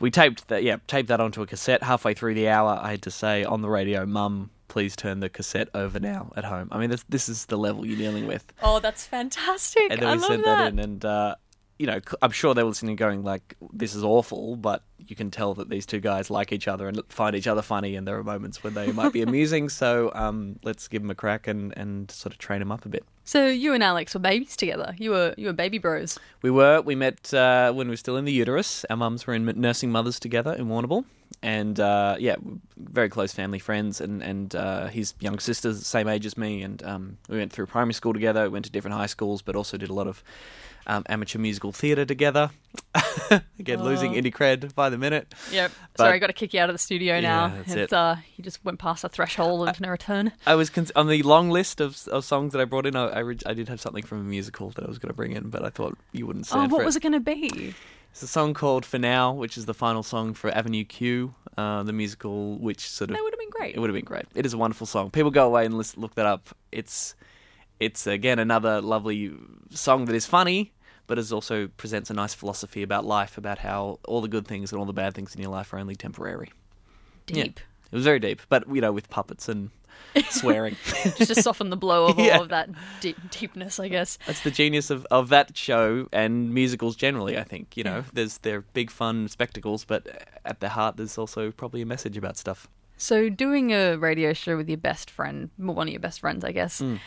we 0.00 0.10
taped 0.10 0.48
that. 0.48 0.62
Yeah, 0.62 0.76
taped 0.86 1.08
that 1.08 1.20
onto 1.20 1.42
a 1.42 1.46
cassette. 1.46 1.82
Halfway 1.82 2.14
through 2.14 2.32
the 2.34 2.48
hour, 2.48 2.78
I 2.82 2.92
had 2.92 3.02
to 3.02 3.10
say 3.10 3.44
on 3.44 3.60
the 3.60 3.68
radio, 3.68 4.06
"Mum, 4.06 4.48
please 4.68 4.96
turn 4.96 5.20
the 5.20 5.28
cassette 5.28 5.68
over 5.74 6.00
now 6.00 6.32
at 6.36 6.44
home." 6.46 6.68
I 6.72 6.78
mean, 6.78 6.88
this 6.88 7.04
this 7.06 7.28
is 7.28 7.44
the 7.46 7.58
level 7.58 7.84
you're 7.84 7.98
dealing 7.98 8.26
with. 8.26 8.50
Oh, 8.62 8.80
that's 8.80 9.04
fantastic. 9.04 9.82
And 9.90 10.00
then 10.00 10.08
I 10.08 10.14
we 10.14 10.18
love 10.20 10.28
sent 10.30 10.44
that. 10.46 10.56
that 10.56 10.72
in, 10.72 10.78
and 10.78 11.04
uh, 11.04 11.34
you 11.78 11.86
know, 11.86 12.00
I'm 12.22 12.30
sure 12.30 12.54
they 12.54 12.62
were 12.62 12.68
listening, 12.68 12.96
going 12.96 13.24
like, 13.24 13.56
"This 13.72 13.94
is 13.94 14.04
awful," 14.04 14.56
but 14.56 14.82
you 14.98 15.16
can 15.16 15.30
tell 15.30 15.54
that 15.54 15.68
these 15.68 15.86
two 15.86 16.00
guys 16.00 16.30
like 16.30 16.52
each 16.52 16.68
other 16.68 16.88
and 16.88 17.02
find 17.08 17.34
each 17.34 17.46
other 17.46 17.62
funny, 17.62 17.96
and 17.96 18.06
there 18.06 18.16
are 18.16 18.24
moments 18.24 18.62
when 18.62 18.74
they 18.74 18.92
might 18.92 19.12
be 19.12 19.22
amusing. 19.28 19.68
So 19.68 20.12
um, 20.14 20.58
let's 20.62 20.86
give 20.86 21.02
them 21.02 21.10
a 21.10 21.14
crack 21.14 21.48
and, 21.48 21.76
and 21.76 22.10
sort 22.10 22.32
of 22.32 22.38
train 22.38 22.60
them 22.60 22.70
up 22.70 22.84
a 22.86 22.88
bit. 22.88 23.04
So 23.24 23.46
you 23.46 23.72
and 23.72 23.82
Alex 23.82 24.14
were 24.14 24.20
babies 24.20 24.54
together. 24.54 24.94
You 24.98 25.10
were 25.10 25.34
you 25.36 25.46
were 25.46 25.52
baby 25.52 25.78
bros. 25.78 26.18
We 26.42 26.50
were 26.50 26.80
we 26.80 26.94
met 26.94 27.34
uh, 27.34 27.72
when 27.72 27.88
we 27.88 27.92
were 27.92 27.96
still 27.96 28.16
in 28.16 28.24
the 28.24 28.32
uterus. 28.32 28.84
Our 28.88 28.96
mums 28.96 29.26
were 29.26 29.34
in 29.34 29.44
nursing 29.56 29.90
mothers 29.90 30.20
together 30.20 30.52
in 30.52 30.68
Warrnambool, 30.68 31.04
and 31.42 31.80
uh, 31.80 32.16
yeah, 32.20 32.36
very 32.76 33.08
close 33.08 33.32
family 33.32 33.58
friends. 33.58 34.00
And 34.00 34.22
and 34.22 34.54
uh, 34.54 34.86
his 34.88 35.14
young 35.18 35.40
sister's 35.40 35.78
the 35.80 35.84
same 35.84 36.06
age 36.06 36.24
as 36.24 36.36
me, 36.38 36.62
and 36.62 36.82
um, 36.84 37.18
we 37.28 37.38
went 37.38 37.52
through 37.52 37.66
primary 37.66 37.94
school 37.94 38.12
together. 38.12 38.44
We 38.44 38.50
went 38.50 38.66
to 38.66 38.70
different 38.70 38.96
high 38.96 39.06
schools, 39.06 39.42
but 39.42 39.56
also 39.56 39.76
did 39.76 39.90
a 39.90 39.94
lot 39.94 40.06
of 40.06 40.22
um, 40.86 41.04
amateur 41.08 41.38
musical 41.38 41.72
theatre 41.72 42.04
together. 42.04 42.50
Again, 43.58 43.82
losing 43.82 44.12
Oh. 44.14 44.18
indie 44.20 44.32
cred 44.34 44.74
by 44.74 44.90
the 44.90 44.98
minute. 44.98 45.32
Yep. 45.52 45.72
But- 45.96 46.02
Sorry, 46.04 46.14
I 46.14 46.18
got 46.18 46.26
to 46.28 46.32
kick 46.32 46.52
you 46.54 46.60
out 46.60 46.68
of 46.68 46.74
the 46.74 46.78
studio 46.78 47.20
now. 47.20 47.46
Yeah, 47.46 47.52
that's 47.58 47.68
it's 47.72 47.92
it. 47.92 47.96
uh, 47.96 48.16
you 48.36 48.44
just 48.44 48.64
went 48.64 48.78
past 48.78 49.02
the 49.02 49.08
threshold 49.08 49.68
of 49.68 49.80
no 49.80 49.88
return. 49.88 50.32
I 50.46 50.54
was 50.56 50.70
cons- 50.70 50.92
on 50.96 51.08
the 51.08 51.22
long 51.22 51.50
list 51.50 51.80
of, 51.80 52.06
of 52.08 52.24
songs 52.24 52.52
that 52.52 52.60
I 52.60 52.64
brought 52.64 52.86
in. 52.86 52.96
I 52.96 53.06
I, 53.06 53.18
re- 53.20 53.38
I 53.46 53.54
did 53.54 53.68
have 53.68 53.80
something 53.80 54.02
from 54.04 54.18
a 54.20 54.24
musical 54.24 54.70
that 54.70 54.84
I 54.84 54.88
was 54.88 54.98
going 54.98 55.08
to 55.10 55.14
bring 55.14 55.32
in, 55.32 55.50
but 55.50 55.64
I 55.64 55.70
thought 55.70 55.96
you 56.12 56.26
wouldn't 56.26 56.46
see 56.46 56.58
it. 56.58 56.62
Oh, 56.62 56.66
what 56.68 56.84
was 56.84 56.96
it 56.96 57.02
going 57.02 57.12
to 57.12 57.20
be? 57.20 57.74
It's 58.10 58.22
a 58.22 58.26
song 58.28 58.54
called 58.54 58.84
"For 58.84 58.98
Now," 58.98 59.32
which 59.32 59.56
is 59.58 59.66
the 59.66 59.74
final 59.74 60.02
song 60.04 60.34
for 60.34 60.48
Avenue 60.50 60.84
Q, 60.84 61.34
uh, 61.56 61.82
the 61.82 61.92
musical, 61.92 62.58
which 62.58 62.88
sort 62.88 63.10
of 63.10 63.16
That 63.16 63.22
would 63.24 63.32
have 63.32 63.40
been 63.40 63.50
great. 63.50 63.74
it 63.74 63.80
would 63.80 63.90
have 63.90 63.94
been 63.96 64.04
great. 64.04 64.26
It 64.34 64.46
is 64.46 64.52
a 64.52 64.58
wonderful 64.58 64.86
song. 64.86 65.10
People 65.10 65.30
go 65.32 65.46
away 65.46 65.64
and 65.64 65.76
listen, 65.76 66.00
look 66.00 66.14
that 66.14 66.26
up. 66.26 66.48
It's 66.70 67.14
it's 67.80 68.06
again 68.06 68.38
another 68.38 68.80
lovely 68.80 69.32
song 69.70 70.04
that 70.06 70.14
is 70.14 70.26
funny, 70.26 70.72
but 71.06 71.18
is 71.18 71.32
also 71.32 71.68
presents 71.76 72.10
a 72.10 72.14
nice 72.14 72.34
philosophy 72.34 72.82
about 72.82 73.04
life, 73.04 73.36
about 73.38 73.58
how 73.58 73.98
all 74.06 74.20
the 74.20 74.28
good 74.28 74.46
things 74.46 74.72
and 74.72 74.78
all 74.78 74.86
the 74.86 74.92
bad 74.92 75.14
things 75.14 75.34
in 75.34 75.40
your 75.40 75.50
life 75.50 75.72
are 75.72 75.78
only 75.78 75.96
temporary. 75.96 76.50
Yeah. 77.28 77.44
Deep. 77.44 77.60
It 77.92 77.96
was 77.96 78.04
very 78.04 78.18
deep, 78.18 78.42
but 78.48 78.64
you 78.74 78.80
know, 78.80 78.92
with 78.92 79.08
puppets 79.10 79.48
and 79.48 79.70
swearing. 80.30 80.76
just 81.16 81.34
to 81.34 81.40
soften 81.42 81.70
the 81.70 81.76
blow 81.76 82.06
of 82.06 82.18
Yeah. 82.18 82.36
all 82.36 82.42
of 82.42 82.48
that 82.48 82.68
deep, 83.00 83.16
deepness, 83.30 83.78
I 83.78 83.88
guess. 83.88 84.18
That's 84.26 84.40
the 84.42 84.50
genius 84.50 84.90
of, 84.90 85.06
of 85.10 85.28
that 85.28 85.56
show 85.56 86.08
and 86.12 86.52
musicals 86.52 86.96
generally. 86.96 87.38
I 87.38 87.44
think 87.44 87.76
you 87.76 87.84
know, 87.84 87.98
Yeah. 87.98 88.04
there's 88.12 88.38
they're 88.38 88.62
big 88.62 88.90
fun 88.90 89.28
spectacles, 89.28 89.84
but 89.84 90.06
at 90.44 90.60
the 90.60 90.70
heart, 90.70 90.96
there's 90.96 91.18
also 91.18 91.50
probably 91.50 91.82
a 91.82 91.86
message 91.86 92.16
about 92.16 92.36
stuff. 92.36 92.68
So, 92.96 93.28
doing 93.28 93.72
a 93.72 93.96
radio 93.96 94.32
show 94.32 94.56
with 94.56 94.68
your 94.68 94.78
best 94.78 95.10
friend, 95.10 95.50
one 95.56 95.88
of 95.88 95.92
your 95.92 96.00
best 96.00 96.20
friends, 96.20 96.44
I 96.44 96.52
guess, 96.52 96.80
Mm. 96.80 97.00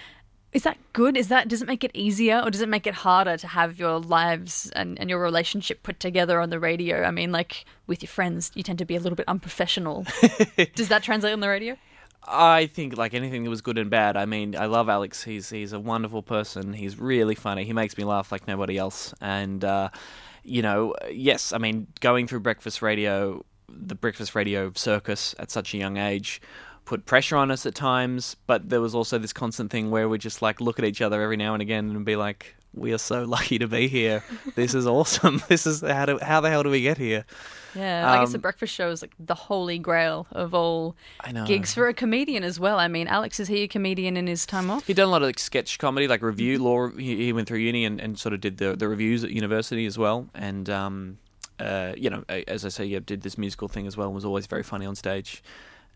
Is 0.58 0.64
that 0.64 0.80
good? 0.92 1.16
Is 1.16 1.28
that 1.28 1.48
does 1.48 1.62
it 1.62 1.68
make 1.68 1.84
it 1.84 1.92
easier, 1.94 2.42
or 2.44 2.50
does 2.50 2.62
it 2.62 2.68
make 2.68 2.88
it 2.88 2.96
harder 2.96 3.38
to 3.38 3.48
have 3.48 3.78
your 3.78 4.00
lives 4.00 4.72
and, 4.76 5.00
and 5.00 5.08
your 5.08 5.22
relationship 5.22 5.84
put 5.84 6.00
together 6.00 6.40
on 6.40 6.50
the 6.50 6.60
radio? 6.60 7.04
I 7.04 7.12
mean, 7.12 7.32
like 7.32 7.66
with 7.86 8.02
your 8.02 8.08
friends, 8.08 8.50
you 8.56 8.64
tend 8.64 8.80
to 8.80 8.86
be 8.86 8.96
a 8.96 9.00
little 9.00 9.16
bit 9.16 9.28
unprofessional. 9.28 10.08
does 10.76 10.88
that 10.88 11.04
translate 11.04 11.34
on 11.34 11.42
the 11.42 11.48
radio? 11.48 11.78
I 12.24 12.66
think 12.66 12.98
like 12.98 13.14
anything 13.14 13.44
that 13.44 13.52
was 13.52 13.62
good 13.62 13.78
and 13.78 13.92
bad. 13.92 14.18
I 14.18 14.26
mean, 14.26 14.56
I 14.56 14.66
love 14.66 14.90
Alex. 14.90 15.24
He's 15.24 15.48
he's 15.48 15.74
a 15.74 15.80
wonderful 15.80 16.24
person. 16.24 16.74
He's 16.74 17.00
really 17.00 17.36
funny. 17.36 17.64
He 17.64 17.74
makes 17.74 17.96
me 17.96 18.04
laugh 18.04 18.32
like 18.32 18.48
nobody 18.48 18.80
else. 18.80 19.14
And 19.22 19.64
uh, 19.64 19.90
you 20.44 20.64
know, 20.64 20.96
yes, 21.12 21.54
I 21.54 21.60
mean, 21.60 21.86
going 22.00 22.26
through 22.26 22.40
breakfast 22.40 22.82
radio, 22.82 23.46
the 23.70 23.94
breakfast 23.94 24.34
radio 24.34 24.72
circus 24.74 25.36
at 25.38 25.52
such 25.52 25.76
a 25.76 25.78
young 25.78 25.98
age 25.98 26.42
put 26.88 27.06
pressure 27.06 27.36
on 27.36 27.52
us 27.52 27.66
at 27.66 27.76
times, 27.76 28.38
but 28.48 28.70
there 28.70 28.80
was 28.80 28.96
also 28.96 29.18
this 29.18 29.34
constant 29.34 29.70
thing 29.70 29.92
where 29.92 30.08
we 30.08 30.18
just 30.18 30.42
like 30.42 30.62
look 30.62 30.80
at 30.80 30.86
each 30.86 31.02
other 31.02 31.22
every 31.22 31.36
now 31.38 31.52
and 31.54 31.62
again 31.62 31.90
and 31.90 32.06
be 32.06 32.16
like, 32.16 32.56
"We 32.74 32.94
are 32.94 32.98
so 32.98 33.24
lucky 33.36 33.60
to 33.60 33.68
be 33.68 33.90
here. 33.90 34.24
This 34.56 34.74
is 34.74 34.88
awesome. 34.88 35.42
This 35.50 35.68
is 35.68 35.82
how 35.82 36.06
do, 36.06 36.18
how 36.22 36.40
the 36.42 36.50
hell 36.50 36.64
do 36.64 36.70
we 36.70 36.82
get 36.82 36.98
here?" 36.98 37.26
Yeah, 37.76 38.10
I 38.10 38.20
guess 38.22 38.32
the 38.32 38.38
Um, 38.38 38.42
breakfast 38.42 38.74
show 38.74 38.90
is 38.90 39.02
like 39.04 39.14
the 39.20 39.36
holy 39.36 39.78
grail 39.78 40.26
of 40.32 40.54
all 40.56 40.96
gigs 41.46 41.74
for 41.76 41.88
a 41.90 41.94
comedian 41.94 42.44
as 42.44 42.58
well. 42.60 42.80
I 42.80 42.88
mean, 42.88 43.08
Alex 43.08 43.40
is 43.40 43.50
he 43.50 43.64
a 43.64 43.68
comedian 43.68 44.18
in 44.18 44.26
his 44.26 44.46
time 44.48 44.72
off? 44.72 44.88
He'd 44.88 44.96
done 44.96 45.10
a 45.10 45.12
lot 45.12 45.22
of 45.22 45.28
like, 45.28 45.40
sketch 45.40 45.78
comedy, 45.78 46.08
like 46.08 46.22
Mm-hmm. 46.22 46.26
review. 46.28 46.60
Law. 46.60 46.90
He, 46.90 47.26
he 47.26 47.34
went 47.34 47.48
through 47.48 47.60
uni 47.60 47.86
and, 47.86 48.00
and 48.02 48.18
sort 48.18 48.34
of 48.34 48.40
did 48.42 48.58
the 48.58 48.76
the 48.76 48.88
reviews 48.88 49.24
at 49.26 49.30
university 49.32 49.86
as 49.86 49.98
well. 49.98 50.28
And 50.34 50.70
um, 50.70 51.18
uh, 51.60 51.92
you 51.98 52.10
know, 52.10 52.24
as 52.30 52.66
I 52.66 52.70
say, 52.70 52.86
yeah, 52.86 53.00
did 53.06 53.22
this 53.22 53.38
musical 53.38 53.68
thing 53.68 53.86
as 53.86 53.96
well. 53.98 54.08
and 54.08 54.16
Was 54.16 54.26
always 54.26 54.48
very 54.48 54.64
funny 54.64 54.86
on 54.88 54.96
stage. 54.96 55.44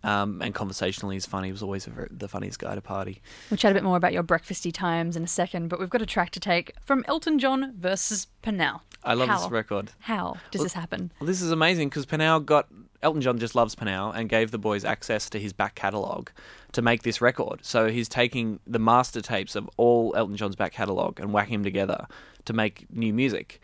Um, 0.04 0.42
and 0.42 0.54
conversationally, 0.54 1.16
he's 1.16 1.26
funny. 1.26 1.50
He 1.50 1.52
was 1.52 1.62
always 1.62 1.86
a 1.88 1.92
ver 1.92 2.08
the 2.10 2.28
funniest 2.28 2.60
guy 2.60 2.72
at 2.72 2.78
a 2.78 2.82
party. 2.82 3.22
We'll 3.50 3.58
chat 3.58 3.72
a 3.72 3.76
bit 3.76 3.84
more 3.84 3.98
about 3.98 4.14
your 4.14 4.24
breakfasty 4.24 4.74
times 4.74 5.16
in 5.16 5.24
a 5.24 5.28
second, 5.28 5.68
but 5.68 5.80
we've 5.80 5.90
got 5.90 6.02
a 6.02 6.06
track 6.06 6.32
to 6.32 6.40
take 6.40 6.74
from 6.84 7.06
Elton 7.08 7.38
John 7.40 7.74
versus 7.78 8.28
Pnau. 8.44 8.82
I 9.04 9.14
love 9.14 9.30
How? 9.30 9.40
this 9.40 9.52
record. 9.52 9.92
How 10.00 10.38
does 10.52 10.62
this 10.62 10.74
happen? 10.74 11.12
Well, 11.20 11.28
this 11.28 11.42
is 11.42 11.52
amazing 11.52 11.90
because 11.90 12.06
Pnau 12.06 12.46
got 12.46 12.68
Elton 13.04 13.22
John 13.22 13.40
just 13.40 13.56
loves 13.56 13.76
Pnau 13.76 14.12
and 14.16 14.30
gave 14.30 14.52
the 14.52 14.58
boys 14.58 14.86
access 14.86 15.30
to 15.32 15.40
his 15.40 15.54
back 15.54 15.76
catalogue 15.76 16.32
to 16.74 16.82
make 16.82 17.04
this 17.04 17.20
record. 17.22 17.60
So 17.64 17.90
he's 17.90 18.08
taking 18.08 18.60
the 18.68 18.80
master 18.80 19.22
tapes 19.22 19.56
of 19.56 19.70
all 19.78 20.14
Elton 20.16 20.38
John's 20.38 20.56
back 20.56 20.74
catalogue 20.74 21.20
and 21.20 21.34
whacking 21.34 21.54
them 21.54 21.64
together 21.64 22.06
to 22.46 22.54
make 22.54 22.86
new 22.94 23.14
music. 23.14 23.62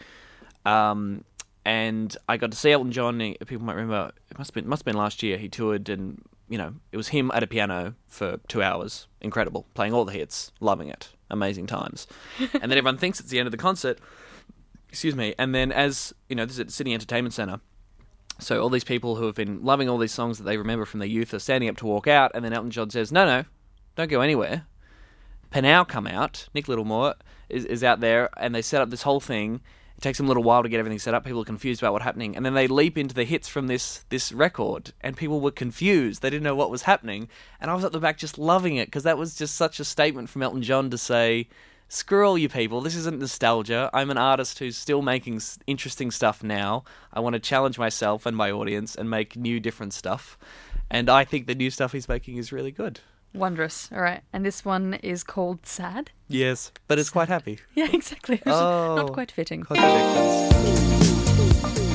Um, 0.65 1.23
and 1.67 2.15
I 2.29 2.37
got 2.37 2.51
to 2.51 2.57
see 2.57 2.71
Elton 2.71 2.93
John. 2.93 3.19
People 3.45 3.65
might 3.65 3.75
remember 3.75 4.13
it 4.31 4.37
must 4.37 4.51
have 4.51 4.55
been 4.55 4.69
must 4.69 4.79
have 4.81 4.85
been 4.85 4.95
last 4.95 5.21
year. 5.21 5.37
He 5.37 5.49
toured, 5.49 5.89
and 5.89 6.23
you 6.47 6.57
know 6.57 6.75
it 6.93 6.97
was 6.97 7.09
him 7.09 7.29
at 7.33 7.43
a 7.43 7.47
piano 7.47 7.95
for 8.07 8.37
two 8.47 8.63
hours. 8.63 9.07
Incredible, 9.19 9.67
playing 9.73 9.93
all 9.93 10.05
the 10.05 10.13
hits, 10.13 10.53
loving 10.61 10.87
it, 10.87 11.09
amazing 11.29 11.67
times. 11.67 12.07
and 12.39 12.71
then 12.71 12.71
everyone 12.71 12.97
thinks 12.97 13.19
it's 13.19 13.29
the 13.29 13.39
end 13.39 13.47
of 13.47 13.51
the 13.51 13.57
concert. 13.57 13.99
Excuse 14.87 15.13
me. 15.13 15.35
And 15.37 15.53
then 15.53 15.73
as 15.73 16.13
you 16.29 16.37
know, 16.37 16.45
this 16.45 16.53
is 16.53 16.61
at 16.61 16.71
City 16.71 16.93
Entertainment 16.93 17.33
Centre. 17.33 17.59
So 18.39 18.61
all 18.61 18.69
these 18.69 18.85
people 18.85 19.17
who 19.17 19.25
have 19.25 19.35
been 19.35 19.61
loving 19.61 19.89
all 19.89 19.97
these 19.97 20.13
songs 20.13 20.37
that 20.37 20.45
they 20.45 20.55
remember 20.55 20.85
from 20.85 21.01
their 21.01 21.09
youth 21.09 21.33
are 21.33 21.39
standing 21.39 21.69
up 21.69 21.75
to 21.77 21.85
walk 21.85 22.07
out, 22.07 22.31
and 22.33 22.45
then 22.45 22.53
Elton 22.53 22.71
John 22.71 22.89
says, 22.89 23.11
"No, 23.11 23.25
no, 23.25 23.43
don't 23.97 24.09
go 24.09 24.21
anywhere." 24.21 24.67
Pnau 25.51 25.83
come 25.85 26.07
out. 26.07 26.47
Nick 26.53 26.67
Littlemore 26.67 27.15
is, 27.49 27.65
is 27.65 27.83
out 27.83 27.99
there, 27.99 28.29
and 28.37 28.55
they 28.55 28.61
set 28.61 28.81
up 28.81 28.89
this 28.89 29.01
whole 29.01 29.19
thing. 29.19 29.59
It 29.97 30.01
takes 30.01 30.19
them 30.19 30.27
a 30.27 30.29
little 30.29 30.43
while 30.43 30.61
to 30.61 30.69
get 30.69 30.77
everything 30.77 30.99
set 30.99 31.15
up. 31.15 31.25
People 31.25 31.41
are 31.41 31.45
confused 31.45 31.81
about 31.81 31.91
what's 31.91 32.05
happening, 32.05 32.35
and 32.35 32.45
then 32.45 32.53
they 32.53 32.67
leap 32.67 32.99
into 32.99 33.15
the 33.15 33.23
hits 33.23 33.47
from 33.47 33.65
this 33.65 34.05
this 34.09 34.31
record, 34.31 34.93
and 35.01 35.17
people 35.17 35.41
were 35.41 35.49
confused. 35.49 36.21
They 36.21 36.29
didn't 36.29 36.43
know 36.43 36.53
what 36.53 36.69
was 36.69 36.83
happening, 36.83 37.29
and 37.59 37.71
I 37.71 37.73
was 37.73 37.83
at 37.83 37.93
the 37.93 37.99
back 37.99 38.19
just 38.19 38.37
loving 38.37 38.75
it 38.75 38.87
because 38.87 39.03
that 39.03 39.17
was 39.17 39.35
just 39.35 39.55
such 39.55 39.79
a 39.79 39.83
statement 39.83 40.29
from 40.29 40.43
Elton 40.43 40.61
John 40.61 40.91
to 40.91 40.99
say, 40.99 41.47
"Screw 41.89 42.27
all 42.27 42.37
you 42.37 42.47
people. 42.47 42.79
This 42.81 42.95
isn't 42.95 43.17
nostalgia. 43.17 43.89
I'm 43.91 44.11
an 44.11 44.19
artist 44.19 44.59
who's 44.59 44.77
still 44.77 45.01
making 45.01 45.41
interesting 45.65 46.11
stuff 46.11 46.43
now. 46.43 46.83
I 47.11 47.19
want 47.19 47.33
to 47.33 47.39
challenge 47.39 47.79
myself 47.79 48.27
and 48.27 48.37
my 48.37 48.51
audience 48.51 48.93
and 48.93 49.09
make 49.09 49.35
new, 49.35 49.59
different 49.59 49.93
stuff." 49.93 50.37
And 50.91 51.09
I 51.09 51.25
think 51.25 51.47
the 51.47 51.55
new 51.55 51.71
stuff 51.71 51.93
he's 51.93 52.07
making 52.07 52.37
is 52.37 52.51
really 52.51 52.71
good. 52.71 52.99
Wondrous. 53.33 53.89
All 53.91 54.01
right. 54.01 54.21
And 54.33 54.45
this 54.45 54.65
one 54.65 54.95
is 54.95 55.23
called 55.23 55.65
Sad. 55.65 56.11
Yes, 56.27 56.71
but 56.87 56.99
it's 56.99 57.09
quite 57.09 57.29
happy. 57.29 57.59
Yeah, 57.75 57.87
exactly. 57.91 58.41
Oh. 58.45 58.95
Not 58.95 59.13
quite 59.13 59.31
fitting. 59.31 59.63
Contradictions. 59.63 61.86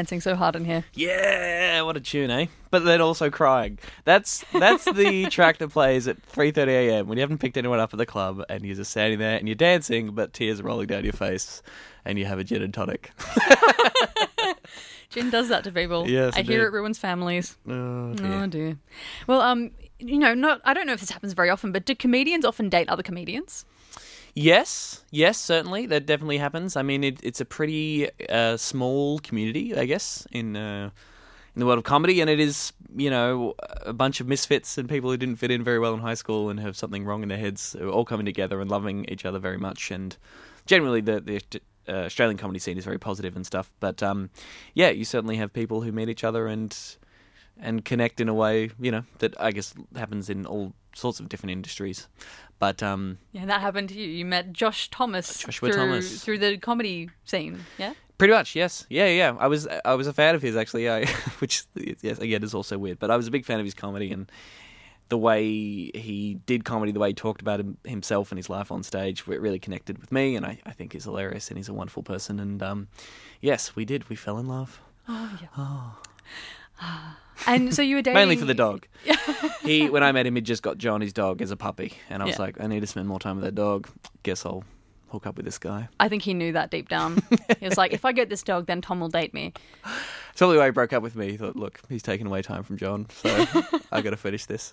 Dancing 0.00 0.20
so 0.22 0.34
hard 0.34 0.56
in 0.56 0.64
here. 0.64 0.82
Yeah, 0.94 1.82
what 1.82 1.94
a 1.94 2.00
tune, 2.00 2.30
eh? 2.30 2.46
But 2.70 2.86
then 2.86 3.02
also 3.02 3.28
crying. 3.28 3.78
That's 4.04 4.42
that's 4.50 4.86
the 4.86 5.26
track 5.30 5.58
that 5.58 5.68
plays 5.68 6.08
at 6.08 6.16
3:30 6.32 6.68
a.m. 6.68 7.06
when 7.06 7.18
you 7.18 7.22
haven't 7.22 7.36
picked 7.38 7.58
anyone 7.58 7.80
up 7.80 7.92
at 7.92 7.98
the 7.98 8.06
club 8.06 8.42
and 8.48 8.64
you're 8.64 8.76
just 8.76 8.92
standing 8.92 9.18
there 9.18 9.36
and 9.36 9.46
you're 9.46 9.56
dancing, 9.56 10.12
but 10.14 10.32
tears 10.32 10.60
are 10.60 10.62
rolling 10.62 10.86
down 10.86 11.04
your 11.04 11.12
face, 11.12 11.62
and 12.06 12.18
you 12.18 12.24
have 12.24 12.38
a 12.38 12.44
gin 12.44 12.62
and 12.62 12.72
tonic. 12.72 13.12
Gin 15.10 15.28
does 15.28 15.48
that 15.48 15.64
to 15.64 15.72
people. 15.72 16.08
Yes, 16.08 16.34
I 16.36 16.42
hear 16.42 16.64
it 16.64 16.72
ruins 16.72 16.96
families. 16.96 17.58
Oh, 17.68 18.14
dear. 18.14 18.32
Oh 18.32 18.46
dear. 18.46 18.78
Well, 19.26 19.40
um, 19.40 19.72
you 19.98 20.18
know, 20.18 20.32
not 20.34 20.60
I 20.64 20.72
don't 20.72 20.86
know 20.86 20.92
if 20.92 21.00
this 21.00 21.10
happens 21.10 21.34
very 21.34 21.50
often, 21.50 21.72
but 21.72 21.84
do 21.84 21.94
comedians 21.94 22.44
often 22.44 22.68
date 22.70 22.88
other 22.88 23.02
comedians? 23.02 23.66
Yes, 24.34 25.04
yes, 25.10 25.38
certainly 25.38 25.86
that 25.86 26.06
definitely 26.06 26.38
happens. 26.38 26.76
I 26.76 26.82
mean, 26.82 27.02
it, 27.02 27.20
it's 27.22 27.40
a 27.40 27.44
pretty 27.44 28.08
uh, 28.28 28.56
small 28.56 29.18
community, 29.18 29.76
I 29.76 29.84
guess, 29.86 30.26
in 30.30 30.56
uh, 30.56 30.90
in 31.56 31.60
the 31.60 31.66
world 31.66 31.78
of 31.78 31.84
comedy, 31.84 32.20
and 32.20 32.30
it 32.30 32.38
is 32.38 32.72
you 32.96 33.10
know 33.10 33.54
a 33.84 33.92
bunch 33.92 34.20
of 34.20 34.28
misfits 34.28 34.78
and 34.78 34.88
people 34.88 35.10
who 35.10 35.16
didn't 35.16 35.36
fit 35.36 35.50
in 35.50 35.64
very 35.64 35.78
well 35.78 35.94
in 35.94 36.00
high 36.00 36.14
school 36.14 36.48
and 36.48 36.60
have 36.60 36.76
something 36.76 37.04
wrong 37.04 37.22
in 37.22 37.28
their 37.28 37.38
heads, 37.38 37.74
all 37.74 38.04
coming 38.04 38.26
together 38.26 38.60
and 38.60 38.70
loving 38.70 39.04
each 39.08 39.24
other 39.24 39.38
very 39.40 39.58
much, 39.58 39.90
and 39.90 40.16
generally 40.64 41.00
the 41.00 41.20
the 41.20 41.60
uh, 41.88 42.04
Australian 42.04 42.38
comedy 42.38 42.60
scene 42.60 42.78
is 42.78 42.84
very 42.84 42.98
positive 42.98 43.34
and 43.34 43.44
stuff. 43.44 43.72
But 43.80 44.02
um, 44.02 44.30
yeah, 44.74 44.90
you 44.90 45.04
certainly 45.04 45.36
have 45.36 45.52
people 45.52 45.82
who 45.82 45.90
meet 45.90 46.08
each 46.08 46.24
other 46.24 46.46
and 46.46 46.76
and 47.60 47.84
connect 47.84 48.20
in 48.20 48.28
a 48.28 48.34
way, 48.34 48.70
you 48.80 48.90
know, 48.90 49.04
that 49.18 49.38
I 49.40 49.50
guess 49.50 49.74
happens 49.96 50.30
in 50.30 50.46
all 50.46 50.72
sorts 50.94 51.20
of 51.20 51.28
different 51.28 51.52
industries. 51.52 52.08
But 52.58 52.82
um, 52.82 53.18
Yeah, 53.32 53.46
that 53.46 53.60
happened 53.60 53.88
to 53.90 53.94
you. 53.94 54.06
You 54.06 54.24
met 54.24 54.52
Josh 54.52 54.90
Thomas 54.90 55.38
Joshua 55.38 55.70
through, 55.70 55.78
Thomas. 55.78 56.22
through 56.22 56.38
the 56.38 56.58
comedy 56.58 57.08
scene. 57.24 57.60
Yeah. 57.78 57.94
Pretty 58.18 58.34
much, 58.34 58.54
yes. 58.54 58.86
Yeah, 58.90 59.06
yeah. 59.06 59.34
I 59.38 59.46
was 59.46 59.66
I 59.84 59.94
was 59.94 60.06
a 60.06 60.12
fan 60.12 60.34
of 60.34 60.42
his 60.42 60.54
actually, 60.56 60.90
I, 60.90 61.06
which 61.38 61.64
yes, 61.74 62.18
again 62.18 62.42
is 62.42 62.52
also 62.54 62.76
weird. 62.76 62.98
But 62.98 63.10
I 63.10 63.16
was 63.16 63.26
a 63.26 63.30
big 63.30 63.46
fan 63.46 63.60
of 63.60 63.64
his 63.64 63.74
comedy 63.74 64.12
and 64.12 64.30
the 65.08 65.18
way 65.18 65.42
he 65.42 66.38
did 66.46 66.64
comedy, 66.64 66.92
the 66.92 67.00
way 67.00 67.08
he 67.08 67.14
talked 67.14 67.40
about 67.40 67.58
him, 67.58 67.76
himself 67.84 68.30
and 68.30 68.38
his 68.38 68.48
life 68.48 68.70
on 68.70 68.82
stage, 68.84 69.24
it 69.26 69.40
really 69.40 69.58
connected 69.58 69.98
with 69.98 70.12
me, 70.12 70.36
and 70.36 70.46
I, 70.46 70.60
I 70.64 70.70
think 70.70 70.92
he's 70.92 71.02
hilarious 71.04 71.48
and 71.48 71.58
he's 71.58 71.68
a 71.68 71.74
wonderful 71.74 72.04
person. 72.04 72.38
And 72.38 72.62
um, 72.62 72.88
yes, 73.40 73.74
we 73.74 73.84
did. 73.84 74.08
We 74.08 74.16
fell 74.16 74.38
in 74.38 74.46
love 74.46 74.80
Oh 75.08 75.38
yeah. 75.42 75.90
And 77.46 77.74
so 77.74 77.82
you 77.82 77.96
were 77.96 78.02
dating 78.02 78.14
mainly 78.14 78.36
for 78.36 78.44
the 78.44 78.54
dog. 78.54 78.86
he 79.62 79.88
when 79.90 80.02
I 80.02 80.12
met 80.12 80.26
him, 80.26 80.34
he'd 80.34 80.44
just 80.44 80.62
got 80.62 80.78
Johnny's 80.78 81.12
dog, 81.12 81.42
as 81.42 81.50
a 81.50 81.56
puppy, 81.56 81.94
and 82.08 82.22
I 82.22 82.26
was 82.26 82.36
Yeah. 82.36 82.42
like, 82.42 82.60
I 82.60 82.66
need 82.66 82.80
to 82.80 82.86
spend 82.86 83.08
more 83.08 83.18
time 83.20 83.36
with 83.36 83.44
that 83.44 83.54
dog. 83.54 83.88
Guess 84.22 84.44
I'll 84.46 84.64
hook 85.10 85.26
up 85.26 85.36
with 85.36 85.44
this 85.44 85.58
guy. 85.58 85.88
I 85.98 86.08
think 86.08 86.22
he 86.22 86.34
knew 86.34 86.52
that 86.52 86.70
deep 86.70 86.88
down. 86.88 87.20
he 87.58 87.66
was 87.66 87.76
like, 87.76 87.92
if 87.92 88.04
I 88.04 88.12
get 88.12 88.28
this 88.28 88.44
dog, 88.44 88.66
then 88.66 88.80
Tom 88.80 89.00
will 89.00 89.08
date 89.08 89.34
me. 89.34 89.52
So 90.36 90.52
the 90.52 90.58
way 90.58 90.66
he 90.66 90.70
broke 90.70 90.92
up 90.92 91.02
with 91.02 91.16
me, 91.16 91.32
he 91.32 91.36
thought, 91.36 91.56
look, 91.56 91.80
he's 91.88 92.02
taking 92.02 92.26
away 92.28 92.42
time 92.42 92.62
from 92.62 92.76
John, 92.76 93.06
so 93.10 93.28
I 93.92 94.00
got 94.02 94.10
to 94.10 94.16
finish 94.16 94.46
this. 94.46 94.72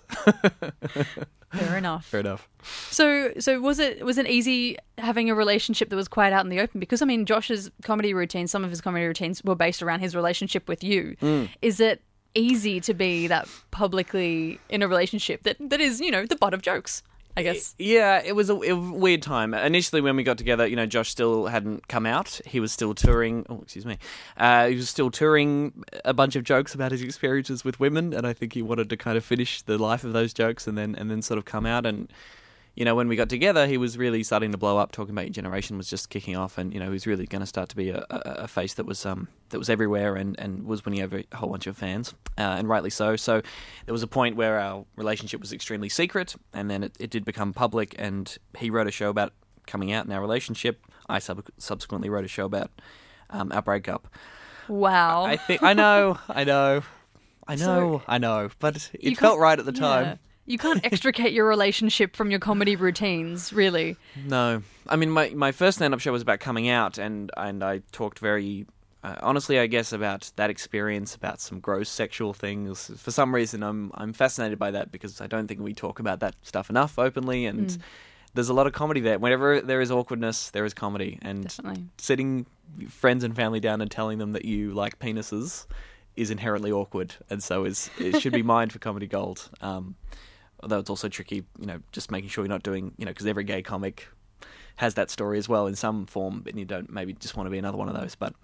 Fair 1.52 1.78
enough. 1.78 2.04
Fair 2.04 2.20
enough. 2.20 2.48
So, 2.90 3.32
so 3.38 3.60
was 3.60 3.78
it 3.78 4.04
was 4.04 4.18
it 4.18 4.26
easy 4.28 4.76
having 4.98 5.30
a 5.30 5.34
relationship 5.34 5.88
that 5.88 5.96
was 5.96 6.06
quite 6.06 6.32
out 6.32 6.44
in 6.44 6.50
the 6.50 6.60
open? 6.60 6.78
Because 6.78 7.00
I 7.00 7.06
mean, 7.06 7.24
Josh's 7.24 7.70
comedy 7.82 8.12
routines, 8.12 8.50
some 8.50 8.64
of 8.64 8.70
his 8.70 8.80
comedy 8.82 9.06
routines 9.06 9.42
were 9.42 9.54
based 9.54 9.82
around 9.82 10.00
his 10.00 10.14
relationship 10.14 10.68
with 10.68 10.84
you. 10.84 11.16
Mm. 11.22 11.48
Is 11.62 11.80
it 11.80 12.02
easy 12.34 12.80
to 12.80 12.94
be 12.94 13.26
that 13.26 13.48
publicly 13.70 14.60
in 14.68 14.82
a 14.82 14.88
relationship 14.88 15.42
that 15.44 15.56
that 15.60 15.80
is, 15.80 16.00
you 16.00 16.10
know, 16.10 16.26
the 16.26 16.36
butt 16.36 16.54
of 16.54 16.62
jokes? 16.62 17.02
I 17.36 17.42
guess. 17.42 17.76
Yeah, 17.78 18.20
it 18.24 18.34
was 18.34 18.50
a, 18.50 18.54
a 18.54 18.74
weird 18.74 19.22
time. 19.22 19.54
Initially, 19.54 20.00
when 20.00 20.16
we 20.16 20.24
got 20.24 20.38
together, 20.38 20.66
you 20.66 20.74
know, 20.74 20.86
Josh 20.86 21.08
still 21.08 21.46
hadn't 21.46 21.86
come 21.86 22.04
out. 22.04 22.40
He 22.44 22.58
was 22.58 22.72
still 22.72 22.94
touring. 22.94 23.46
Oh, 23.48 23.60
excuse 23.62 23.86
me. 23.86 23.96
Uh, 24.36 24.66
he 24.66 24.74
was 24.74 24.90
still 24.90 25.08
touring 25.08 25.84
a 26.04 26.12
bunch 26.12 26.34
of 26.34 26.42
jokes 26.42 26.74
about 26.74 26.90
his 26.90 27.00
experiences 27.00 27.64
with 27.64 27.78
women, 27.78 28.12
and 28.12 28.26
I 28.26 28.32
think 28.32 28.54
he 28.54 28.62
wanted 28.62 28.90
to 28.90 28.96
kind 28.96 29.16
of 29.16 29.24
finish 29.24 29.62
the 29.62 29.78
life 29.78 30.02
of 30.02 30.12
those 30.12 30.34
jokes 30.34 30.66
and 30.66 30.76
then 30.76 30.96
and 30.96 31.12
then 31.12 31.22
sort 31.22 31.38
of 31.38 31.44
come 31.44 31.64
out. 31.64 31.86
And 31.86 32.12
you 32.78 32.84
know, 32.84 32.94
when 32.94 33.08
we 33.08 33.16
got 33.16 33.28
together, 33.28 33.66
he 33.66 33.76
was 33.76 33.98
really 33.98 34.22
starting 34.22 34.52
to 34.52 34.56
blow 34.56 34.78
up. 34.78 34.92
Talking 34.92 35.12
about 35.12 35.24
your 35.24 35.32
generation 35.32 35.76
was 35.76 35.90
just 35.90 36.10
kicking 36.10 36.36
off, 36.36 36.58
and 36.58 36.72
you 36.72 36.78
know, 36.78 36.86
he 36.86 36.92
was 36.92 37.08
really 37.08 37.26
going 37.26 37.40
to 37.40 37.46
start 37.46 37.68
to 37.70 37.76
be 37.76 37.90
a, 37.90 38.06
a, 38.08 38.20
a 38.44 38.48
face 38.48 38.74
that 38.74 38.86
was 38.86 39.04
um 39.04 39.26
that 39.48 39.58
was 39.58 39.68
everywhere 39.68 40.14
and, 40.14 40.38
and 40.38 40.64
was 40.64 40.84
winning 40.84 41.02
over 41.02 41.24
a 41.32 41.36
whole 41.36 41.50
bunch 41.50 41.66
of 41.66 41.76
fans, 41.76 42.14
uh, 42.38 42.42
and 42.42 42.68
rightly 42.68 42.90
so. 42.90 43.16
So 43.16 43.42
there 43.86 43.92
was 43.92 44.04
a 44.04 44.06
point 44.06 44.36
where 44.36 44.60
our 44.60 44.84
relationship 44.94 45.40
was 45.40 45.52
extremely 45.52 45.88
secret, 45.88 46.36
and 46.52 46.70
then 46.70 46.84
it, 46.84 46.96
it 47.00 47.10
did 47.10 47.24
become 47.24 47.52
public. 47.52 47.96
And 47.98 48.38
he 48.56 48.70
wrote 48.70 48.86
a 48.86 48.92
show 48.92 49.08
about 49.10 49.32
coming 49.66 49.90
out 49.90 50.06
in 50.06 50.12
our 50.12 50.20
relationship. 50.20 50.80
I 51.08 51.18
sub- 51.18 51.48
subsequently 51.58 52.08
wrote 52.08 52.24
a 52.26 52.28
show 52.28 52.44
about 52.44 52.70
um, 53.30 53.50
our 53.50 53.60
breakup. 53.62 54.06
Wow. 54.68 55.24
I 55.24 55.36
think 55.36 55.64
I 55.64 55.72
know, 55.72 56.16
I 56.28 56.44
know, 56.44 56.82
I 57.48 57.56
So- 57.56 57.64
know, 57.66 58.02
I 58.06 58.18
know, 58.18 58.50
but 58.60 58.88
it 58.94 59.18
felt 59.18 59.40
right 59.40 59.58
at 59.58 59.64
the 59.64 59.72
time. 59.72 60.20
You 60.48 60.58
can't 60.58 60.84
extricate 60.90 61.32
your 61.32 61.46
relationship 61.46 62.16
from 62.16 62.30
your 62.30 62.40
comedy 62.40 62.74
routines, 62.74 63.52
really. 63.52 63.96
No, 64.26 64.62
I 64.88 64.96
mean 64.96 65.10
my 65.10 65.28
my 65.30 65.52
first 65.52 65.78
stand 65.78 65.94
up 65.94 66.00
show 66.00 66.10
was 66.10 66.22
about 66.22 66.40
coming 66.40 66.68
out, 66.68 66.98
and 66.98 67.30
and 67.36 67.62
I 67.62 67.82
talked 67.92 68.18
very 68.18 68.66
uh, 69.04 69.14
honestly, 69.20 69.58
I 69.60 69.66
guess, 69.66 69.92
about 69.92 70.30
that 70.36 70.50
experience, 70.50 71.14
about 71.14 71.40
some 71.40 71.60
gross 71.60 71.88
sexual 71.88 72.34
things. 72.34 72.90
For 72.96 73.10
some 73.10 73.32
reason, 73.34 73.62
I'm 73.62 73.92
I'm 73.94 74.12
fascinated 74.12 74.58
by 74.58 74.72
that 74.72 74.90
because 74.90 75.20
I 75.20 75.26
don't 75.26 75.46
think 75.46 75.60
we 75.60 75.74
talk 75.74 76.00
about 76.00 76.20
that 76.20 76.34
stuff 76.42 76.68
enough 76.70 76.98
openly, 76.98 77.46
and 77.46 77.78
there's 78.34 78.48
a 78.48 78.54
lot 78.54 78.66
of 78.66 78.72
comedy 78.72 79.00
there. 79.00 79.18
Whenever 79.18 79.60
there 79.60 79.80
is 79.80 79.90
awkwardness, 79.90 80.50
there 80.50 80.64
is 80.64 80.74
comedy, 80.74 81.18
and 81.22 81.44
Definitely. 81.44 81.84
sitting 81.98 82.46
friends 82.88 83.22
and 83.22 83.36
family 83.36 83.60
down 83.60 83.80
and 83.80 83.90
telling 83.90 84.18
them 84.18 84.32
that 84.32 84.44
you 84.44 84.72
like 84.72 84.98
penises 84.98 85.66
is 86.16 86.30
inherently 86.30 86.72
awkward, 86.72 87.14
and 87.30 87.42
so 87.42 87.64
is 87.64 87.90
it 87.98 88.20
should 88.20 88.32
be 88.32 88.42
mined 88.54 88.72
for 88.72 88.80
comedy 88.80 89.06
gold. 89.06 89.48
Um, 89.60 89.94
although 90.62 90.78
it's 90.78 90.90
also 90.90 91.08
tricky, 91.08 91.44
you 91.58 91.66
know, 91.66 91.80
just 91.92 92.10
making 92.10 92.30
sure 92.30 92.44
you're 92.44 92.48
not 92.48 92.62
doing, 92.62 92.92
you 92.98 93.04
know, 93.04 93.10
because 93.10 93.26
every 93.26 93.44
gay 93.44 93.62
comic 93.62 94.08
has 94.76 94.94
that 94.94 95.10
story 95.10 95.38
as 95.38 95.48
well 95.48 95.66
in 95.66 95.74
some 95.74 96.06
form, 96.06 96.44
and 96.46 96.58
you 96.58 96.64
don't 96.64 96.90
maybe 96.90 97.12
just 97.12 97.36
want 97.36 97.46
to 97.46 97.50
be 97.50 97.58
another 97.58 97.76
one 97.76 97.88
of 97.88 97.94
those. 97.94 98.14
But 98.14 98.34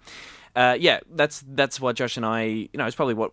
uh, 0.55 0.77
yeah, 0.79 0.99
that's 1.11 1.43
that's 1.47 1.79
what 1.79 1.95
Josh 1.95 2.17
and 2.17 2.25
I, 2.25 2.43
you 2.43 2.69
know, 2.73 2.85
it's 2.85 2.95
probably 2.95 3.13
what 3.13 3.31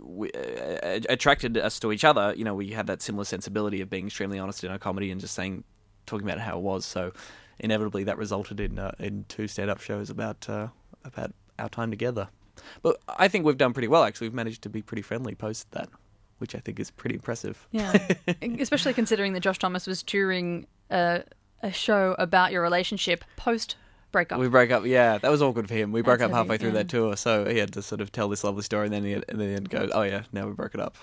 we, 0.00 0.30
uh, 0.32 1.00
attracted 1.08 1.56
us 1.56 1.78
to 1.80 1.92
each 1.92 2.04
other. 2.04 2.34
You 2.36 2.44
know, 2.44 2.54
we 2.54 2.70
had 2.70 2.86
that 2.88 3.02
similar 3.02 3.24
sensibility 3.24 3.80
of 3.80 3.88
being 3.90 4.06
extremely 4.06 4.38
honest 4.38 4.64
in 4.64 4.70
our 4.70 4.78
comedy 4.78 5.10
and 5.10 5.20
just 5.20 5.34
saying, 5.34 5.64
talking 6.06 6.26
about 6.26 6.40
how 6.40 6.58
it 6.58 6.62
was. 6.62 6.84
So 6.84 7.12
inevitably, 7.58 8.04
that 8.04 8.18
resulted 8.18 8.60
in 8.60 8.78
uh, 8.78 8.92
in 8.98 9.24
two 9.28 9.48
stand 9.48 9.70
up 9.70 9.80
shows 9.80 10.10
about 10.10 10.48
uh, 10.48 10.68
about 11.04 11.32
our 11.58 11.68
time 11.68 11.90
together. 11.90 12.28
But 12.82 12.98
I 13.08 13.28
think 13.28 13.44
we've 13.44 13.56
done 13.56 13.72
pretty 13.72 13.88
well. 13.88 14.04
Actually, 14.04 14.28
we've 14.28 14.34
managed 14.34 14.62
to 14.62 14.68
be 14.68 14.82
pretty 14.82 15.02
friendly 15.02 15.34
post 15.34 15.70
that, 15.72 15.88
which 16.42 16.54
I 16.54 16.58
think 16.58 16.78
is 16.78 16.90
pretty 16.90 17.14
impressive. 17.14 17.66
Yeah. 17.70 17.96
Especially 18.42 18.92
considering 18.92 19.32
that 19.32 19.40
Josh 19.40 19.58
Thomas 19.58 19.86
was 19.86 20.02
touring 20.02 20.66
a, 20.90 21.22
a 21.62 21.72
show 21.72 22.16
about 22.18 22.50
your 22.52 22.60
relationship 22.62 23.24
post 23.36 23.76
breakup. 24.10 24.40
We 24.40 24.48
broke 24.48 24.72
up. 24.72 24.84
Yeah, 24.84 25.18
that 25.18 25.30
was 25.30 25.40
awkward 25.40 25.68
for 25.68 25.74
him. 25.74 25.92
We 25.92 26.02
broke 26.02 26.18
That's 26.18 26.32
up 26.32 26.36
halfway 26.36 26.58
through 26.58 26.70
yeah. 26.70 26.74
that 26.74 26.88
tour, 26.88 27.16
so 27.16 27.46
he 27.46 27.58
had 27.58 27.72
to 27.74 27.82
sort 27.82 28.00
of 28.00 28.10
tell 28.12 28.28
this 28.28 28.42
lovely 28.44 28.64
story, 28.64 28.86
and 28.86 28.92
then 28.92 29.04
he 29.04 29.12
had, 29.12 29.24
and 29.28 29.40
then 29.40 29.62
go, 29.64 29.88
"Oh 29.92 30.02
yeah, 30.02 30.24
now 30.32 30.46
we 30.46 30.52
broke 30.52 30.74
it 30.74 30.80
up." 30.80 30.96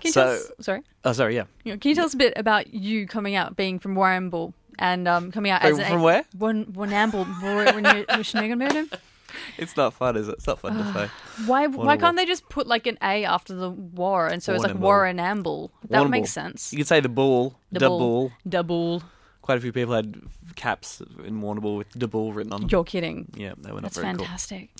Can 0.00 0.08
you 0.08 0.12
so, 0.12 0.24
tell 0.24 0.32
us, 0.32 0.50
sorry. 0.60 0.82
oh 1.04 1.12
sorry, 1.12 1.36
yeah. 1.36 1.44
Can 1.64 1.88
you 1.88 1.94
tell 1.94 2.04
us 2.04 2.14
a 2.14 2.18
bit 2.18 2.32
about 2.36 2.74
you 2.74 3.06
coming 3.06 3.36
out, 3.36 3.56
being 3.56 3.78
from 3.78 3.94
Warrnambool, 3.94 4.52
and 4.80 5.08
um, 5.08 5.30
coming 5.32 5.52
out 5.52 5.62
From- 5.62 5.80
as 5.80 5.88
from 5.88 6.02
where? 6.02 6.24
Warrnambool. 6.36 7.24
Warrnambool. 7.40 8.98
It's 9.58 9.76
not 9.76 9.94
fun, 9.94 10.16
is 10.16 10.28
it? 10.28 10.34
It's 10.38 10.46
not 10.46 10.60
fun 10.60 10.76
to 10.76 10.92
say. 10.92 11.10
Why? 11.46 11.66
Why 11.66 11.96
can't 11.96 12.16
they 12.16 12.26
just 12.26 12.48
put 12.48 12.66
like 12.66 12.86
an 12.86 12.98
A 13.02 13.24
after 13.24 13.54
the 13.54 13.70
war, 13.70 14.26
and 14.26 14.42
so 14.42 14.54
it's 14.54 14.62
like 14.62 14.76
Warrnambool. 14.76 15.18
Amble? 15.20 15.70
That 15.88 16.02
would 16.02 16.10
make 16.10 16.26
sense. 16.26 16.72
You 16.72 16.78
could 16.78 16.86
say 16.86 17.00
the 17.00 17.08
bull, 17.08 17.58
The 17.72 17.80
the 17.80 17.88
bull. 17.88 18.32
Double. 18.48 19.02
Quite 19.42 19.58
a 19.58 19.60
few 19.60 19.72
people 19.72 19.94
had 19.94 20.20
caps 20.56 21.00
in 21.24 21.40
Warrnambool 21.40 21.76
with 21.78 21.90
the 21.94 22.08
bull 22.08 22.32
written 22.32 22.52
on 22.52 22.62
them. 22.62 22.68
You're 22.70 22.82
kidding. 22.84 23.28
Yeah, 23.36 23.54
they 23.56 23.70
were 23.70 23.80
not 23.80 23.92
That's 23.92 23.98
very 23.98 24.14
cool. 24.16 24.24
fantastic. 24.26 24.70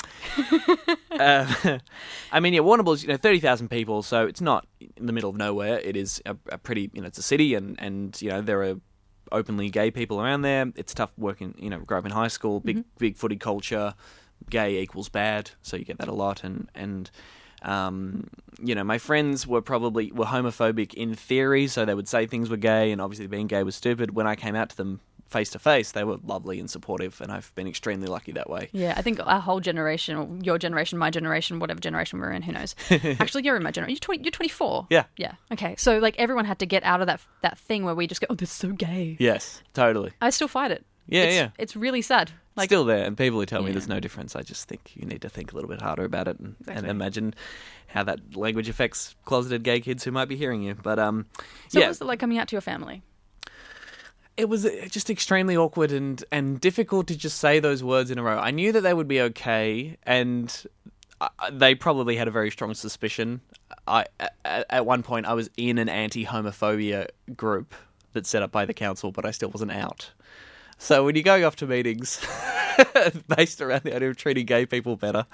Uh, 1.13 1.79
I 2.33 2.41
mean, 2.41 2.53
yeah, 2.53 2.61
Warrnambool's 2.61 3.03
you 3.03 3.09
know 3.09 3.17
thirty 3.17 3.41
thousand 3.41 3.69
people, 3.69 4.03
so 4.03 4.27
it's 4.27 4.41
not 4.41 4.67
in 4.97 5.07
the 5.07 5.13
middle 5.13 5.31
of 5.31 5.37
nowhere. 5.37 5.79
It 5.81 5.97
is 5.97 6.21
a, 6.27 6.37
a 6.51 6.59
pretty 6.59 6.91
you 6.93 7.01
know 7.01 7.07
it's 7.07 7.19
a 7.19 7.23
city, 7.23 7.55
and 7.55 7.77
and 7.81 8.21
you 8.21 8.29
know 8.29 8.41
there 8.41 8.63
are 8.63 8.77
openly 9.33 9.71
gay 9.71 9.91
people 9.91 10.21
around 10.21 10.43
there. 10.43 10.67
It's 10.77 10.95
tough 10.95 11.13
working. 11.17 11.55
You 11.59 11.71
know, 11.71 11.79
grow 11.81 11.99
up 11.99 12.07
in 12.07 12.13
high 12.13 12.29
school, 12.29 12.61
big 12.61 12.85
big 12.99 13.17
footy 13.17 13.37
culture. 13.37 13.95
Gay 14.49 14.81
equals 14.81 15.09
bad, 15.09 15.51
so 15.63 15.77
you 15.77 15.85
get 15.85 15.99
that 15.99 16.09
a 16.09 16.15
lot, 16.15 16.45
and 16.45 16.69
and. 16.75 17.11
Um, 17.63 18.29
you 18.63 18.75
know, 18.75 18.85
my 18.85 18.99
friends 18.99 19.45
were 19.47 19.63
probably 19.63 20.13
were 20.13 20.27
homophobic 20.27 20.95
in 20.95 21.15
theory, 21.15 21.67
so 21.67 21.85
they 21.85 21.95
would 21.95 22.07
say 22.07 22.27
things 22.27 22.49
were 22.49 22.59
gay, 22.59 22.93
and 22.93 23.01
obviously 23.01 23.27
being 23.27 23.49
gay 23.49 23.63
was 23.65 23.75
stupid. 23.75 24.15
When 24.15 24.27
I 24.27 24.37
came 24.37 24.55
out 24.55 24.69
to 24.69 24.77
them 24.77 25.01
face 25.29 25.51
to 25.51 25.59
face, 25.59 25.93
they 25.93 26.05
were 26.05 26.17
lovely 26.25 26.61
and 26.61 26.71
supportive, 26.71 27.21
and 27.21 27.33
I've 27.33 27.53
been 27.55 27.67
extremely 27.67 28.07
lucky 28.07 28.33
that 28.33 28.49
way. 28.49 28.69
Yeah, 28.73 28.95
I 28.97 29.03
think 29.03 29.21
our 29.25 29.41
whole 29.41 29.61
generation, 29.61 30.17
or 30.17 30.29
your 30.43 30.59
generation, 30.59 30.99
my 30.99 31.11
generation, 31.11 31.59
whatever 31.59 31.81
generation 31.81 32.21
we're 32.21 32.33
in, 32.33 32.43
who 32.43 32.53
knows? 32.53 32.75
Actually, 32.91 33.45
you're 33.45 33.57
in 33.57 33.63
my 33.63 33.71
generation. 33.71 33.95
You're, 33.95 34.01
20, 34.01 34.23
you're 34.23 34.31
24. 34.31 34.87
Yeah. 34.91 35.05
Yeah. 35.17 35.35
Okay. 35.53 35.75
So 35.77 35.99
like 35.99 36.15
everyone 36.19 36.45
had 36.45 36.59
to 36.61 36.67
get 36.67 36.85
out 36.85 37.01
of 37.01 37.07
that 37.09 37.21
that 37.43 37.59
thing 37.59 37.85
where 37.85 37.95
we 37.95 38.07
just 38.07 38.21
go, 38.21 38.27
oh, 38.31 38.37
is 38.41 38.51
so 38.51 38.73
gay. 38.73 39.17
Yes, 39.19 39.63
totally. 39.75 40.13
I 40.21 40.31
still 40.31 40.49
fight 40.49 40.71
it. 40.71 40.85
Yeah, 41.09 41.23
it's, 41.23 41.35
yeah. 41.35 41.51
It's 41.59 41.77
really 41.77 42.03
sad. 42.03 42.33
Like 42.57 42.69
still 42.71 42.85
there, 42.85 43.05
and 43.05 43.17
people 43.17 43.39
who 43.39 43.47
tell 43.47 43.61
me 43.63 43.69
Yeah. 43.69 43.73
there's 43.75 43.89
no 43.89 44.01
difference, 44.01 44.35
I 44.35 44.43
just 44.43 44.67
think 44.69 44.93
you 44.95 45.05
need 45.07 45.21
to 45.23 45.29
think 45.29 45.53
a 45.53 45.55
little 45.55 45.69
bit 45.69 45.83
harder 45.83 46.05
about 46.05 46.27
it 46.27 46.39
and, 46.39 46.57
and 46.67 46.87
imagine 46.87 47.35
how 47.89 48.03
that 48.05 48.35
language 48.35 48.69
affects 48.69 49.15
closeted 49.27 49.63
gay 49.63 49.81
kids 49.81 50.05
who 50.05 50.11
might 50.11 50.25
be 50.29 50.37
hearing 50.37 50.63
you. 50.63 50.75
But 50.75 50.99
um, 50.99 51.27
So 51.69 51.79
yeah, 51.79 51.85
what 51.87 51.89
was 51.91 52.01
it 52.01 52.05
like 52.07 52.19
coming 52.19 52.39
out 52.39 52.49
to 52.49 52.55
your 52.57 52.63
family? 52.63 53.03
it 54.37 54.49
was 54.51 54.67
uh, 54.67 54.87
just 54.91 55.09
extremely 55.09 55.57
awkward 55.57 55.93
and 55.93 56.23
and 56.31 56.61
difficult 56.61 57.07
to 57.07 57.17
just 57.17 57.39
say 57.39 57.59
those 57.59 57.83
words 57.83 58.11
in 58.11 58.19
a 58.19 58.23
row. 58.23 58.39
I 58.39 58.51
knew 58.51 58.71
that 58.73 58.83
they 58.83 58.93
would 58.93 59.09
be 59.09 59.21
okay, 59.23 59.97
and 60.03 60.55
uh, 61.23 61.29
they 61.51 61.75
probably 61.75 62.17
had 62.17 62.29
a 62.29 62.31
very 62.31 62.51
strong 62.51 62.75
suspicion. 62.75 63.41
I 63.87 64.05
at, 64.21 64.67
at 64.69 64.85
one 64.87 65.03
point 65.03 65.25
I 65.27 65.33
was 65.35 65.49
in 65.57 65.79
an 65.79 65.89
anti-homophobia 65.89 67.09
group 67.37 67.75
that's 68.13 68.29
set 68.29 68.43
up 68.43 68.53
by 68.53 68.65
the 68.67 68.75
council, 68.75 69.11
but 69.13 69.25
I 69.25 69.31
still 69.31 69.49
wasn't 69.51 69.73
out. 69.73 70.11
So 70.79 71.05
when 71.05 71.15
you're 71.15 71.23
going 71.23 71.45
off 71.45 71.57
to 71.57 71.67
meetings 71.67 72.25
based 73.37 73.61
around 73.61 73.83
the 73.85 73.95
idea 73.95 74.11
of 74.11 74.17
treating 74.17 74.47
gay 74.47 74.67
people 74.67 74.97
better, 74.97 75.27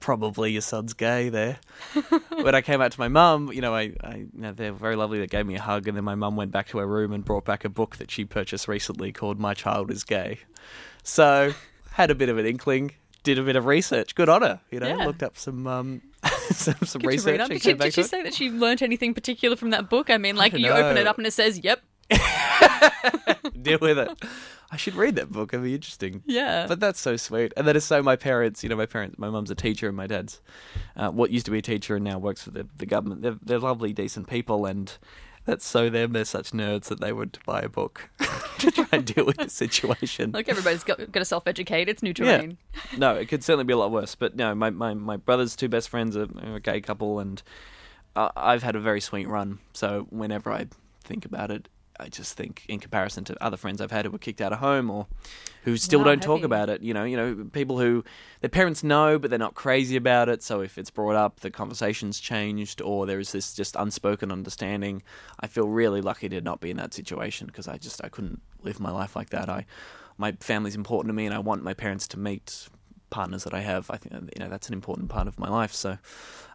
probably 0.00 0.52
your 0.52 0.62
son's 0.62 0.92
gay 0.92 1.28
there. 1.28 1.58
when 2.28 2.54
I 2.54 2.60
came 2.60 2.80
out 2.80 2.92
to 2.92 3.00
my 3.00 3.08
mum, 3.08 3.50
you 3.52 3.60
know, 3.60 3.74
I, 3.74 3.92
I 4.02 4.16
you 4.16 4.28
know, 4.34 4.52
they 4.52 4.70
were 4.70 4.76
very 4.76 4.96
lovely. 4.96 5.18
They 5.18 5.26
gave 5.26 5.46
me 5.46 5.56
a 5.56 5.60
hug, 5.60 5.88
and 5.88 5.96
then 5.96 6.04
my 6.04 6.14
mum 6.14 6.36
went 6.36 6.50
back 6.50 6.68
to 6.68 6.78
her 6.78 6.86
room 6.86 7.12
and 7.12 7.24
brought 7.24 7.44
back 7.44 7.64
a 7.64 7.68
book 7.68 7.96
that 7.96 8.10
she 8.10 8.24
purchased 8.24 8.68
recently 8.68 9.12
called 9.12 9.38
"My 9.38 9.54
Child 9.54 9.90
Is 9.90 10.04
Gay." 10.04 10.38
So, 11.02 11.52
had 11.92 12.10
a 12.10 12.14
bit 12.14 12.28
of 12.28 12.38
an 12.38 12.46
inkling, 12.46 12.92
did 13.22 13.38
a 13.38 13.42
bit 13.42 13.56
of 13.56 13.66
research. 13.66 14.14
Good 14.14 14.28
on 14.28 14.42
her, 14.42 14.60
you 14.70 14.80
know. 14.80 14.88
Yeah. 14.88 15.06
Looked 15.06 15.22
up 15.22 15.38
some 15.38 15.66
um, 15.66 16.02
some, 16.50 16.76
some 16.84 17.02
research. 17.02 17.48
Did, 17.48 17.62
she, 17.62 17.72
did 17.72 17.94
she 17.94 18.02
say 18.02 18.22
that 18.22 18.34
she 18.34 18.50
learnt 18.50 18.82
anything 18.82 19.14
particular 19.14 19.56
from 19.56 19.70
that 19.70 19.88
book? 19.88 20.10
I 20.10 20.18
mean, 20.18 20.36
like 20.36 20.52
don't 20.52 20.60
you 20.60 20.70
open 20.70 20.98
it 20.98 21.06
up 21.06 21.16
and 21.18 21.26
it 21.26 21.32
says, 21.32 21.58
"Yep, 21.62 21.80
Deal 23.60 23.78
with 23.80 23.98
it. 23.98 24.24
I 24.70 24.76
should 24.76 24.94
read 24.96 25.16
that 25.16 25.30
book. 25.32 25.52
It'd 25.54 25.64
be 25.64 25.74
interesting. 25.74 26.22
yeah." 26.26 26.66
But 26.66 26.80
that's 26.80 27.00
so 27.00 27.16
sweet, 27.16 27.52
and 27.56 27.66
that 27.66 27.76
is 27.76 27.84
so. 27.84 28.02
My 28.02 28.16
parents, 28.16 28.62
you 28.62 28.68
know, 28.68 28.76
my 28.76 28.86
parents, 28.86 29.18
my 29.18 29.30
mum's 29.30 29.50
a 29.50 29.54
teacher, 29.54 29.88
and 29.88 29.96
my 29.96 30.06
dad's 30.06 30.40
uh, 30.96 31.10
what 31.10 31.30
used 31.30 31.46
to 31.46 31.50
be 31.52 31.58
a 31.58 31.62
teacher 31.62 31.96
and 31.96 32.04
now 32.04 32.18
works 32.18 32.42
for 32.42 32.50
the 32.50 32.66
the 32.76 32.86
government. 32.86 33.22
They're, 33.22 33.38
they're 33.42 33.58
lovely, 33.58 33.92
decent 33.92 34.28
people, 34.28 34.66
and 34.66 34.92
that's 35.46 35.64
so 35.66 35.88
them. 35.88 36.12
They're 36.12 36.26
such 36.26 36.50
nerds 36.50 36.84
that 36.88 37.00
they 37.00 37.12
would 37.12 37.38
buy 37.46 37.60
a 37.62 37.68
book 37.70 38.10
to 38.58 38.70
try 38.70 38.86
and 38.92 39.06
deal 39.06 39.24
with 39.24 39.38
the 39.38 39.48
situation. 39.48 40.32
like 40.32 40.50
everybody's 40.50 40.84
got, 40.84 40.98
got 41.10 41.20
to 41.20 41.24
self-educate. 41.24 41.88
It's 41.88 42.02
new 42.02 42.10
Yeah. 42.18 42.36
terrain. 42.36 42.58
no, 42.98 43.14
it 43.14 43.28
could 43.28 43.42
certainly 43.42 43.64
be 43.64 43.72
a 43.72 43.78
lot 43.78 43.90
worse. 43.90 44.14
But 44.14 44.36
no, 44.36 44.54
my 44.54 44.68
my, 44.68 44.92
my 44.92 45.16
brother's 45.16 45.56
two 45.56 45.68
best 45.70 45.88
friends 45.88 46.14
are, 46.16 46.28
are 46.42 46.56
a 46.56 46.60
gay 46.60 46.82
couple, 46.82 47.18
and 47.20 47.42
uh, 48.14 48.28
I've 48.36 48.62
had 48.62 48.76
a 48.76 48.80
very 48.80 49.00
sweet 49.00 49.28
run. 49.28 49.60
So 49.72 50.06
whenever 50.10 50.52
I 50.52 50.66
think 51.02 51.24
about 51.24 51.50
it, 51.50 51.68
I 52.00 52.08
just 52.08 52.36
think, 52.36 52.64
in 52.68 52.80
comparison 52.80 53.24
to 53.24 53.44
other 53.44 53.56
friends 53.56 53.80
I've 53.80 53.90
had 53.90 54.04
who 54.04 54.10
were 54.10 54.18
kicked 54.18 54.40
out 54.40 54.52
of 54.52 54.60
home 54.60 54.90
or 54.90 55.06
who 55.64 55.76
still 55.76 56.00
Wow, 56.00 56.06
don't 56.06 56.22
talk 56.22 56.42
about 56.44 56.70
it, 56.70 56.82
you 56.82 56.94
know, 56.94 57.04
you 57.04 57.16
know, 57.16 57.46
people 57.52 57.78
who 57.78 58.04
their 58.40 58.48
parents 58.48 58.84
know 58.84 59.18
but 59.18 59.30
they're 59.30 59.38
not 59.38 59.54
crazy 59.54 59.96
about 59.96 60.28
it. 60.28 60.42
So 60.42 60.60
if 60.60 60.78
it's 60.78 60.90
brought 60.90 61.16
up, 61.16 61.40
the 61.40 61.50
conversation's 61.50 62.20
changed, 62.20 62.80
or 62.80 63.06
there 63.06 63.18
is 63.18 63.32
this 63.32 63.54
just 63.54 63.76
unspoken 63.76 64.30
understanding. 64.30 65.02
I 65.40 65.46
feel 65.46 65.68
really 65.68 66.00
lucky 66.00 66.28
to 66.28 66.40
not 66.40 66.60
be 66.60 66.70
in 66.70 66.76
that 66.76 66.94
situation 66.94 67.46
because 67.46 67.68
I 67.68 67.76
just 67.76 68.02
I 68.04 68.08
couldn't 68.08 68.40
live 68.62 68.80
my 68.80 68.90
life 68.90 69.16
like 69.16 69.30
that. 69.30 69.48
I 69.48 69.66
my 70.18 70.32
family's 70.40 70.74
important 70.74 71.10
to 71.10 71.14
me, 71.14 71.26
and 71.26 71.34
I 71.34 71.38
want 71.38 71.62
my 71.62 71.74
parents 71.74 72.08
to 72.08 72.18
meet 72.18 72.68
partners 73.10 73.44
that 73.44 73.54
I 73.54 73.60
have. 73.60 73.90
I 73.90 73.96
think 73.96 74.14
you 74.36 74.40
know 74.44 74.48
that's 74.48 74.68
an 74.68 74.74
important 74.74 75.08
part 75.08 75.28
of 75.28 75.38
my 75.38 75.48
life. 75.48 75.72
So, 75.72 75.98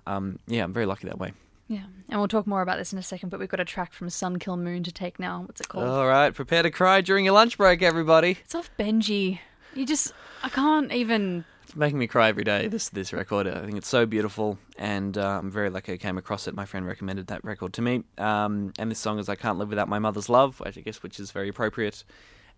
um, 0.06 0.39
yeah, 0.47 0.63
I'm 0.63 0.73
very 0.73 0.86
lucky 0.86 1.08
that 1.08 1.19
way. 1.19 1.34
Yeah, 1.67 1.84
and 2.10 2.19
we'll 2.19 2.28
talk 2.28 2.45
more 2.45 2.62
about 2.62 2.78
this 2.78 2.91
in 2.91 2.99
a 2.99 3.04
second. 3.04 3.30
But 3.30 3.39
we've 3.39 3.49
got 3.49 3.60
a 3.60 3.65
track 3.65 3.93
from 3.93 4.10
Sun 4.10 4.39
Kil 4.39 4.58
Moon 4.58 4.84
to 4.84 4.91
take 4.91 5.19
now. 5.19 5.43
What's 5.45 5.62
it 5.62 5.69
called? 5.69 5.86
All 5.86 6.08
right, 6.08 6.34
prepare 6.34 6.63
to 6.63 6.71
cry 6.71 7.02
during 7.02 7.26
your 7.26 7.34
lunch 7.34 7.58
break, 7.58 7.82
everybody. 7.82 8.38
it's 8.43 8.56
off 8.56 8.69
Benji. 8.78 9.39
You 9.73 9.86
just, 9.86 10.13
I 10.43 10.49
can't 10.49 10.91
even. 10.91 11.45
It's 11.63 11.76
making 11.76 11.97
me 11.97 12.08
cry 12.08 12.28
every 12.28 12.43
day. 12.43 12.67
This 12.67 12.89
this 12.89 13.13
record, 13.13 13.47
I 13.47 13.62
think 13.62 13.78
it's 13.78 13.88
so 13.88 14.06
beautiful, 14.06 14.60
and 14.78 15.17
uh, 15.17 15.39
I'm 15.39 15.49
very 15.49 15.69
lucky 15.69 15.93
I 15.93 15.97
came 15.97 16.17
across 16.17 16.47
it. 16.47 16.54
My 16.54 16.65
friend 16.65 16.86
recommended 16.86 17.28
that 17.28 17.43
record 17.43 17.73
to 17.73 17.82
me, 17.82 18.04
um, 18.17 18.73
and 18.78 18.91
this 18.91 18.99
song 18.99 19.17
is 19.17 19.30
"I 19.30 19.36
Can't 19.36 19.58
Live 19.58 19.69
Without 19.69 19.88
My 19.88 19.99
Mother's 19.99 20.30
Love," 20.30 20.60
which 20.60 20.78
I 20.78 20.82
guess, 20.82 21.02
which 21.02 21.19
is 21.19 21.32
very 21.32 21.49
appropriate. 21.49 22.04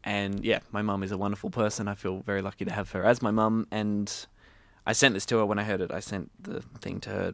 And 0.04 0.44
yeah, 0.44 0.60
my 0.72 0.82
mum 0.82 1.04
is 1.04 1.12
a 1.12 1.18
wonderful 1.18 1.50
person. 1.52 1.88
I 1.88 1.96
feel 1.96 2.20
very 2.22 2.42
lucky 2.42 2.66
to 2.66 2.72
have 2.72 2.92
her 2.92 3.04
as 3.06 3.22
my 3.22 3.32
mum, 3.32 3.68
and 3.72 4.12
I 4.86 4.94
sent 4.94 5.14
this 5.14 5.26
to 5.28 5.38
her 5.38 5.46
when 5.46 5.60
I 5.60 5.64
heard 5.64 5.82
it. 5.82 5.92
I 5.92 6.00
sent 6.00 6.32
the 6.42 6.62
thing 6.82 7.00
to 7.02 7.10
her 7.12 7.34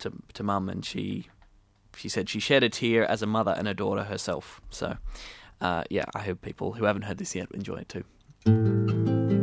to 0.00 0.12
to, 0.34 0.42
mum, 0.42 0.68
and 0.68 0.84
she 0.84 1.28
she 1.96 2.08
said 2.08 2.28
she 2.28 2.40
shed 2.40 2.62
a 2.62 2.68
tear 2.68 3.04
as 3.04 3.22
a 3.22 3.26
mother 3.26 3.54
and 3.56 3.68
a 3.68 3.74
daughter 3.74 4.04
herself. 4.04 4.60
So 4.70 4.96
uh, 5.60 5.84
yeah, 5.90 6.04
I 6.14 6.20
hope 6.20 6.42
people 6.42 6.72
who 6.72 6.84
haven't 6.84 7.02
heard 7.02 7.18
this 7.18 7.34
yet 7.34 7.48
enjoy 7.52 7.84
it 7.84 7.88
too. 7.88 9.33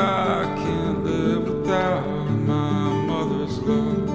I 0.00 0.44
can't 0.56 1.04
live 1.04 1.42
without 1.46 2.06
my 2.30 2.92
mother's 3.10 3.58
love. 3.58 4.08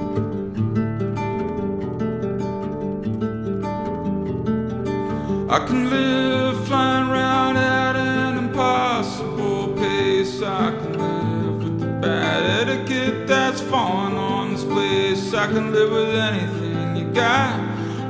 I 5.51 5.59
can 5.67 5.89
live 5.91 6.67
flying 6.67 7.55
at 7.55 7.95
an 7.95 8.37
impossible 8.45 9.75
pace. 9.75 10.41
I 10.41 10.71
can 10.71 10.93
live 10.97 11.63
with 11.63 11.79
the 11.79 11.91
bad 12.01 12.67
etiquette 12.67 13.27
that's 13.27 13.61
fallen 13.61 14.13
on 14.13 14.53
this 14.53 14.63
place. 14.63 15.33
I 15.35 15.45
can 15.47 15.71
live 15.71 15.91
with 15.91 16.15
anything 16.15 16.95
you 16.95 17.05
got 17.13 17.57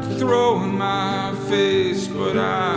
to 0.03 0.15
throw 0.17 0.63
in 0.63 0.77
my 0.77 1.35
face, 1.49 2.07
but 2.07 2.37
I 2.37 2.74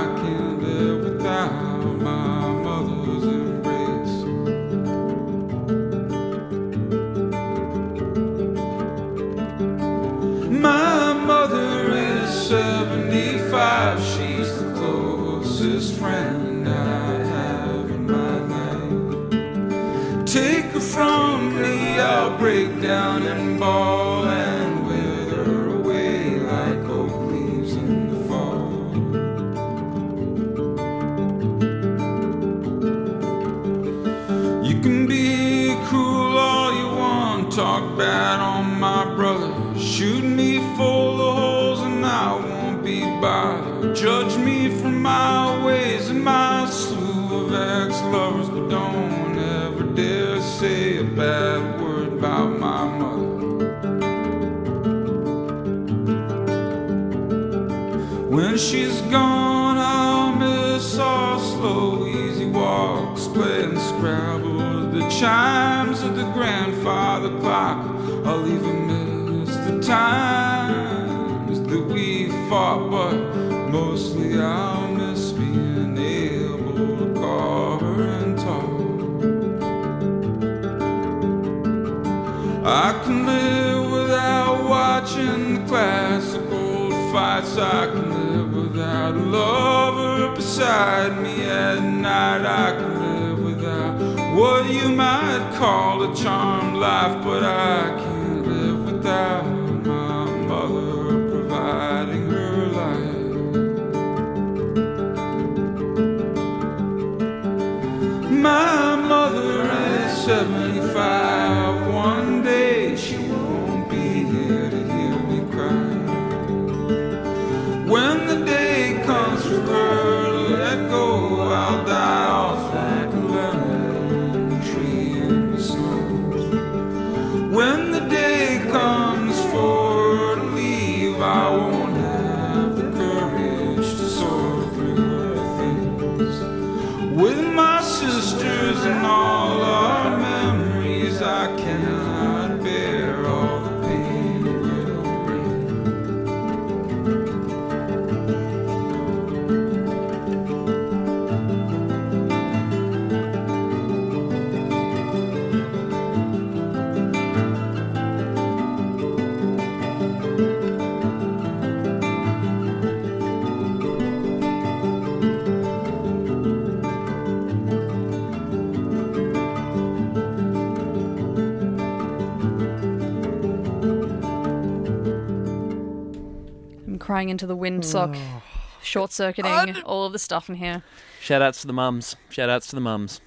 crying 177.18 177.30
into 177.30 177.48
the 177.48 177.56
windsock, 177.56 178.16
short 178.82 179.10
circuiting, 179.10 179.82
all 179.82 180.06
of 180.06 180.12
the 180.12 180.20
stuff 180.20 180.48
in 180.48 180.54
here. 180.54 180.84
Shout 181.20 181.42
outs 181.42 181.62
to 181.62 181.66
the 181.66 181.72
mums. 181.72 182.14
Shout 182.30 182.48
outs 182.48 182.68
to 182.68 182.76
the 182.76 182.80
mums. 182.80 183.20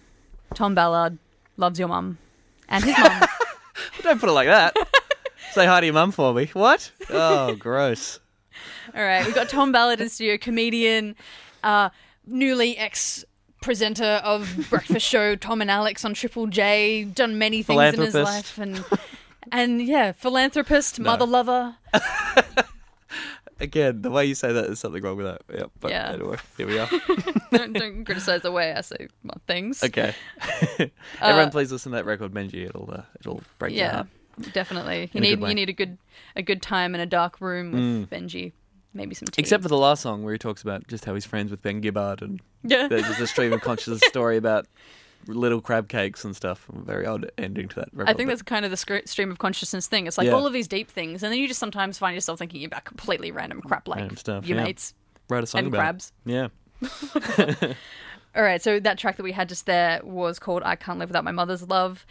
Tom 0.55 0.73
Ballard 0.73 1.17
loves 1.57 1.77
your 1.77 1.89
mum 1.89 2.17
and 2.69 2.85
his 2.85 2.97
mum. 2.97 3.27
Don't 4.01 4.17
put 4.21 4.29
it 4.29 4.31
like 4.31 4.47
that. 4.47 4.73
Say 5.51 5.65
hi 5.65 5.81
to 5.81 5.85
your 5.85 5.93
mum 5.93 6.13
for 6.13 6.33
me. 6.33 6.49
What? 6.53 6.89
Oh, 7.09 7.53
gross. 7.59 8.21
All 8.95 9.03
right, 9.03 9.25
we've 9.25 9.35
got 9.35 9.49
Tom 9.49 9.73
Ballard 9.73 9.99
in 9.99 10.07
studio, 10.07 10.37
comedian, 10.37 11.17
uh, 11.61 11.89
newly 12.25 12.77
ex 12.77 13.25
presenter 13.61 14.21
of 14.23 14.67
breakfast 14.69 15.05
show 15.05 15.35
Tom 15.35 15.59
and 15.59 15.69
Alex 15.69 16.05
on 16.05 16.13
Triple 16.13 16.47
J, 16.47 17.03
done 17.03 17.37
many 17.37 17.61
things 17.61 17.93
in 17.93 17.99
his 17.99 18.13
Philanthropist. 18.13 18.57
life, 18.57 18.57
and 18.57 18.99
and 19.51 19.81
yeah, 19.81 20.13
philanthropist, 20.13 20.97
mother 20.97 21.25
lover. 21.25 21.75
Again, 23.61 24.01
the 24.01 24.09
way 24.11 24.25
you 24.25 24.35
say 24.35 24.51
that, 24.51 24.65
there's 24.65 24.79
something 24.79 25.01
wrong 25.03 25.17
with 25.17 25.27
that. 25.27 25.41
Yeah, 25.53 25.65
but 25.79 25.91
Yeah. 25.91 26.11
anyway, 26.13 26.37
here 26.57 26.67
we 26.67 26.79
are. 26.79 26.89
don't, 27.51 27.73
don't 27.73 28.05
criticize 28.05 28.41
the 28.41 28.51
way 28.51 28.73
I 28.73 28.81
say 28.81 29.07
my 29.23 29.35
things. 29.47 29.83
Okay. 29.83 30.13
Everyone, 31.21 31.51
please 31.51 31.71
listen 31.71 31.91
to 31.91 31.97
that 31.97 32.05
record, 32.05 32.33
Benji. 32.33 32.65
It'll 32.65 32.89
uh, 32.91 33.03
it'll 33.19 33.41
break 33.59 33.75
your 33.75 33.85
Yeah, 33.85 33.93
heart. 33.93 34.07
definitely. 34.53 35.09
You 35.13 35.21
need 35.21 35.39
you 35.39 35.53
need 35.53 35.69
a 35.69 35.73
good 35.73 35.97
a 36.35 36.41
good 36.41 36.61
time 36.61 36.95
in 36.95 37.01
a 37.01 37.05
dark 37.05 37.39
room 37.39 37.71
with 37.71 38.09
Benji. 38.09 38.53
Maybe 38.93 39.15
some 39.15 39.27
tea. 39.27 39.41
Except 39.41 39.63
for 39.63 39.69
the 39.69 39.77
last 39.77 40.01
song 40.01 40.23
where 40.23 40.33
he 40.33 40.37
talks 40.37 40.61
about 40.61 40.87
just 40.87 41.05
how 41.05 41.13
he's 41.13 41.25
friends 41.25 41.49
with 41.49 41.61
Ben 41.61 41.81
Gibbard 41.81 42.21
and 42.21 42.41
yeah. 42.63 42.89
there's 42.89 43.07
just 43.07 43.21
a 43.21 43.27
stream 43.27 43.53
of 43.53 43.61
consciousness 43.61 44.01
story 44.09 44.35
about 44.35 44.67
little 45.27 45.61
crab 45.61 45.87
cakes 45.87 46.23
and 46.25 46.35
stuff. 46.35 46.65
Very 46.73 47.05
odd 47.05 47.31
ending 47.37 47.67
to 47.69 47.75
that 47.75 47.89
record. 47.93 48.09
I 48.09 48.13
think 48.13 48.29
that's 48.29 48.41
kind 48.41 48.65
of 48.65 48.71
the 48.71 48.77
stream 49.05 49.31
of 49.31 49.37
consciousness 49.37 49.87
thing. 49.87 50.07
It's 50.07 50.17
like 50.17 50.27
Yeah. 50.27 50.33
all 50.33 50.45
of 50.47 50.53
these 50.53 50.67
deep 50.67 50.89
things, 50.89 51.23
and 51.23 51.31
then 51.31 51.39
you 51.39 51.47
just 51.47 51.59
sometimes 51.59 51.97
find 51.97 52.15
yourself 52.15 52.39
thinking 52.39 52.63
about 52.65 52.83
completely 52.85 53.31
random 53.31 53.61
crap 53.61 53.87
like 53.87 53.99
Random 53.99 54.17
stuff, 54.17 54.45
your 54.47 54.57
yeah. 54.57 54.63
mates 54.63 54.93
wrote 55.29 55.43
a 55.43 55.47
song 55.47 55.59
and 55.59 55.67
about. 55.67 55.79
crabs. 55.79 56.11
It. 56.25 56.31
Yeah. 56.31 56.47
All 58.35 58.43
right, 58.43 58.61
so 58.61 58.79
that 58.79 58.97
track 58.97 59.17
that 59.17 59.23
we 59.23 59.33
had 59.33 59.49
just 59.49 59.65
there 59.65 59.99
was 60.03 60.39
called 60.39 60.63
"I 60.63 60.75
Can't 60.77 60.99
Live 60.99 61.09
Without 61.09 61.25
My 61.25 61.31
Mother's 61.31 61.67
Love," 61.67 62.05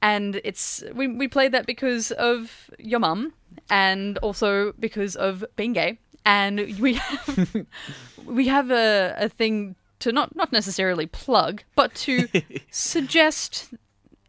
and 0.00 0.40
it's 0.42 0.82
we 0.94 1.06
we 1.06 1.28
played 1.28 1.52
that 1.52 1.66
because 1.66 2.12
of 2.12 2.70
your 2.78 2.98
mum, 2.98 3.34
and 3.68 4.16
also 4.18 4.72
because 4.80 5.16
of 5.16 5.44
being 5.56 5.74
gay, 5.74 5.98
and 6.24 6.60
we 6.80 6.94
have, 6.94 7.66
we 8.24 8.46
have 8.48 8.70
a 8.70 9.14
a 9.18 9.28
thing 9.28 9.76
to 10.00 10.12
not 10.12 10.34
not 10.34 10.52
necessarily 10.52 11.06
plug, 11.06 11.62
but 11.74 11.94
to 11.96 12.28
suggest 12.70 13.72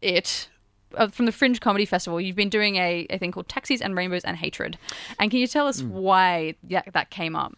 it. 0.00 0.48
Uh, 0.94 1.08
from 1.08 1.24
the 1.24 1.32
Fringe 1.32 1.58
Comedy 1.58 1.86
Festival, 1.86 2.20
you've 2.20 2.36
been 2.36 2.50
doing 2.50 2.76
a, 2.76 3.06
a 3.08 3.16
thing 3.16 3.32
called 3.32 3.48
Taxis 3.48 3.80
and 3.80 3.96
Rainbows 3.96 4.24
and 4.24 4.36
Hatred. 4.36 4.76
And 5.18 5.30
can 5.30 5.40
you 5.40 5.46
tell 5.46 5.66
us 5.66 5.82
why 5.82 6.54
that, 6.64 6.92
that 6.92 7.08
came 7.08 7.34
up? 7.34 7.56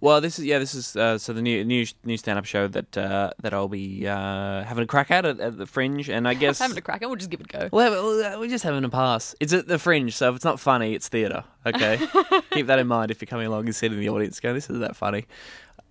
Well, 0.00 0.22
this 0.22 0.38
is 0.38 0.46
yeah, 0.46 0.58
this 0.58 0.74
is 0.74 0.96
uh, 0.96 1.18
so 1.18 1.34
the 1.34 1.42
new 1.42 1.62
new 1.62 1.84
new 2.04 2.16
stand 2.16 2.38
up 2.38 2.46
show 2.46 2.66
that 2.68 2.96
uh, 2.96 3.32
that 3.42 3.52
I'll 3.52 3.68
be 3.68 4.06
uh, 4.08 4.64
having 4.64 4.84
a 4.84 4.86
crack 4.86 5.10
at, 5.10 5.26
at 5.26 5.38
at 5.40 5.58
the 5.58 5.66
Fringe, 5.66 6.08
and 6.08 6.26
I 6.26 6.32
guess 6.32 6.58
Having 6.60 6.78
a 6.78 6.80
crack, 6.80 7.02
and 7.02 7.10
we'll 7.10 7.18
just 7.18 7.30
give 7.30 7.40
it 7.40 7.52
a 7.54 7.58
go. 7.58 7.68
Well, 7.70 7.92
well, 7.92 8.40
we're 8.40 8.48
just 8.48 8.64
having 8.64 8.82
a 8.84 8.88
pass. 8.88 9.34
It's 9.40 9.52
at 9.52 9.68
the 9.68 9.78
Fringe, 9.78 10.14
so 10.14 10.30
if 10.30 10.36
it's 10.36 10.44
not 10.44 10.58
funny, 10.58 10.94
it's 10.94 11.08
theatre. 11.08 11.44
Okay, 11.66 12.00
keep 12.50 12.66
that 12.66 12.78
in 12.78 12.86
mind 12.86 13.10
if 13.10 13.20
you're 13.20 13.26
coming 13.26 13.46
along 13.46 13.66
and 13.66 13.76
sitting 13.76 13.98
in 13.98 14.00
the 14.04 14.08
audience, 14.08 14.40
going, 14.40 14.54
"This 14.54 14.64
isn't 14.70 14.80
that 14.80 14.96
funny." 14.96 15.26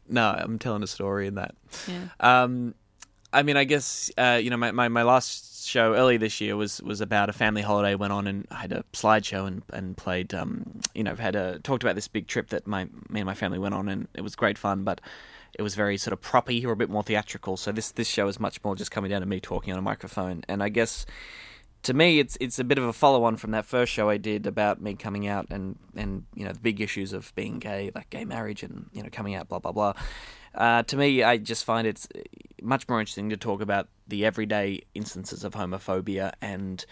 No, 0.10 0.30
I'm 0.30 0.60
telling 0.60 0.84
a 0.84 0.88
story 0.88 1.28
in 1.28 1.36
that. 1.36 1.56
Yeah. 1.88 2.08
Um, 2.20 2.76
I 3.32 3.44
mean, 3.44 3.58
I 3.58 3.64
guess 3.64 4.12
uh, 4.18 4.40
you 4.42 4.50
know 4.50 4.58
my, 4.58 4.72
my, 4.72 4.88
my 4.88 5.04
last 5.04 5.68
show 5.68 5.94
early 5.94 6.18
this 6.18 6.42
year 6.42 6.56
was 6.56 6.82
was 6.82 7.00
about 7.02 7.30
a 7.30 7.34
family 7.34 7.62
holiday. 7.62 7.96
Went 7.96 8.14
on 8.14 8.28
and 8.28 8.48
I 8.50 8.56
had 8.56 8.72
a 8.72 8.84
slideshow 8.94 9.46
and 9.46 9.62
and 9.72 9.96
played. 9.96 10.34
Um, 10.34 10.82
you 10.94 11.04
know, 11.04 11.16
had 11.16 11.36
a 11.36 11.60
talked 11.60 11.84
about 11.84 11.96
this 11.96 12.08
big 12.08 12.28
trip 12.28 12.50
that 12.50 12.66
my 12.66 12.86
me 13.10 13.20
and 13.20 13.26
my 13.26 13.36
family 13.36 13.60
went 13.60 13.76
on, 13.76 13.88
and 13.88 14.08
it 14.14 14.22
was 14.22 14.36
great 14.36 14.58
fun, 14.58 14.84
but. 14.84 15.02
It 15.58 15.64
was 15.64 15.74
very 15.74 15.98
sort 15.98 16.14
of 16.14 16.22
proppy 16.22 16.64
or 16.64 16.72
a 16.72 16.76
bit 16.76 16.92
more 16.92 17.04
theatrical. 17.04 17.58
So 17.58 17.72
this 17.72 17.92
this 17.92 18.08
show 18.08 18.28
is 18.28 18.40
much 18.40 18.64
more 18.64 18.76
just 18.76 18.92
coming 18.92 19.10
down 19.10 19.22
to 19.22 19.28
me 19.28 19.40
talking 19.40 19.74
on 19.74 19.80
a 19.80 19.82
microphone. 19.82 20.44
And 20.48 20.62
I 20.62 20.70
guess 20.70 21.08
to 21.84 21.94
me, 21.94 22.20
it's 22.20 22.38
it's 22.42 22.60
a 22.60 22.64
bit 22.64 22.78
of 22.78 22.84
a 22.84 22.94
follow 22.94 23.24
on 23.24 23.38
from 23.38 23.52
that 23.52 23.66
first 23.66 23.92
show 23.92 24.10
I 24.10 24.18
did 24.18 24.46
about 24.46 24.82
me 24.82 24.96
coming 24.96 25.28
out 25.28 25.48
and 25.50 25.78
and 25.96 26.26
you 26.36 26.46
know 26.46 26.52
the 26.52 26.60
big 26.60 26.82
issues 26.82 27.14
of 27.14 27.34
being 27.36 27.60
gay, 27.60 27.92
like 27.96 28.10
gay 28.10 28.26
marriage 28.26 28.64
and 28.64 28.90
you 28.92 29.02
know 29.02 29.10
coming 29.12 29.36
out, 29.36 29.48
blah 29.48 29.60
blah 29.60 29.72
blah. 29.72 29.94
Uh, 30.54 30.84
to 30.84 30.98
me, 30.98 31.24
I 31.24 31.38
just 31.38 31.64
find 31.64 31.88
it's 31.88 32.08
much 32.62 32.88
more 32.90 33.00
interesting 33.00 33.30
to 33.30 33.38
talk 33.38 33.62
about 33.62 33.88
the 34.08 34.26
everyday 34.26 34.82
instances 34.94 35.44
of 35.44 35.54
homophobia 35.54 36.34
and 36.42 36.86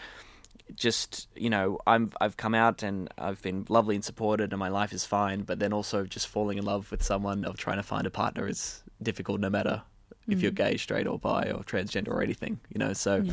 just 0.75 1.27
you 1.35 1.49
know 1.49 1.79
I'm 1.85 2.11
I've 2.21 2.37
come 2.37 2.55
out 2.55 2.83
and 2.83 3.09
I've 3.17 3.41
been 3.41 3.65
lovely 3.67 3.95
and 3.95 4.05
supported 4.05 4.53
and 4.53 4.59
my 4.59 4.69
life 4.69 4.93
is 4.93 5.05
fine, 5.05 5.41
but 5.41 5.59
then 5.59 5.73
also 5.73 6.05
just 6.05 6.27
falling 6.27 6.57
in 6.57 6.65
love 6.65 6.91
with 6.91 7.03
someone 7.03 7.45
or 7.45 7.53
trying 7.53 7.77
to 7.77 7.83
find 7.83 8.07
a 8.07 8.11
partner 8.11 8.47
is 8.47 8.83
difficult 9.01 9.41
no 9.41 9.49
matter 9.49 9.81
if 10.29 10.41
you're 10.41 10.51
gay, 10.51 10.77
straight 10.77 11.07
or 11.07 11.17
bi 11.17 11.51
or 11.51 11.63
transgender 11.63 12.09
or 12.09 12.21
anything, 12.21 12.59
you 12.69 12.79
know. 12.79 12.93
So 12.93 13.25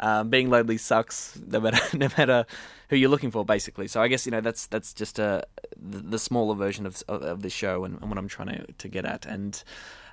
um, 0.00 0.28
being 0.30 0.50
lonely 0.50 0.76
sucks 0.78 1.38
no 1.46 1.60
matter 1.60 1.78
no 1.96 2.08
matter 2.18 2.44
who 2.88 2.96
you're 2.96 3.10
looking 3.10 3.30
for, 3.30 3.44
basically. 3.44 3.86
So 3.86 4.02
I 4.02 4.08
guess 4.08 4.26
you 4.26 4.32
know 4.32 4.40
that's 4.40 4.66
that's 4.66 4.92
just 4.92 5.18
a 5.18 5.44
the, 5.80 5.98
the 5.98 6.18
smaller 6.18 6.54
version 6.54 6.86
of 6.86 7.02
of, 7.08 7.22
of 7.22 7.42
this 7.42 7.52
show 7.52 7.84
and, 7.84 7.98
and 8.00 8.08
what 8.10 8.18
I'm 8.18 8.28
trying 8.28 8.48
to 8.48 8.66
to 8.72 8.88
get 8.88 9.04
at 9.04 9.26
and. 9.26 9.62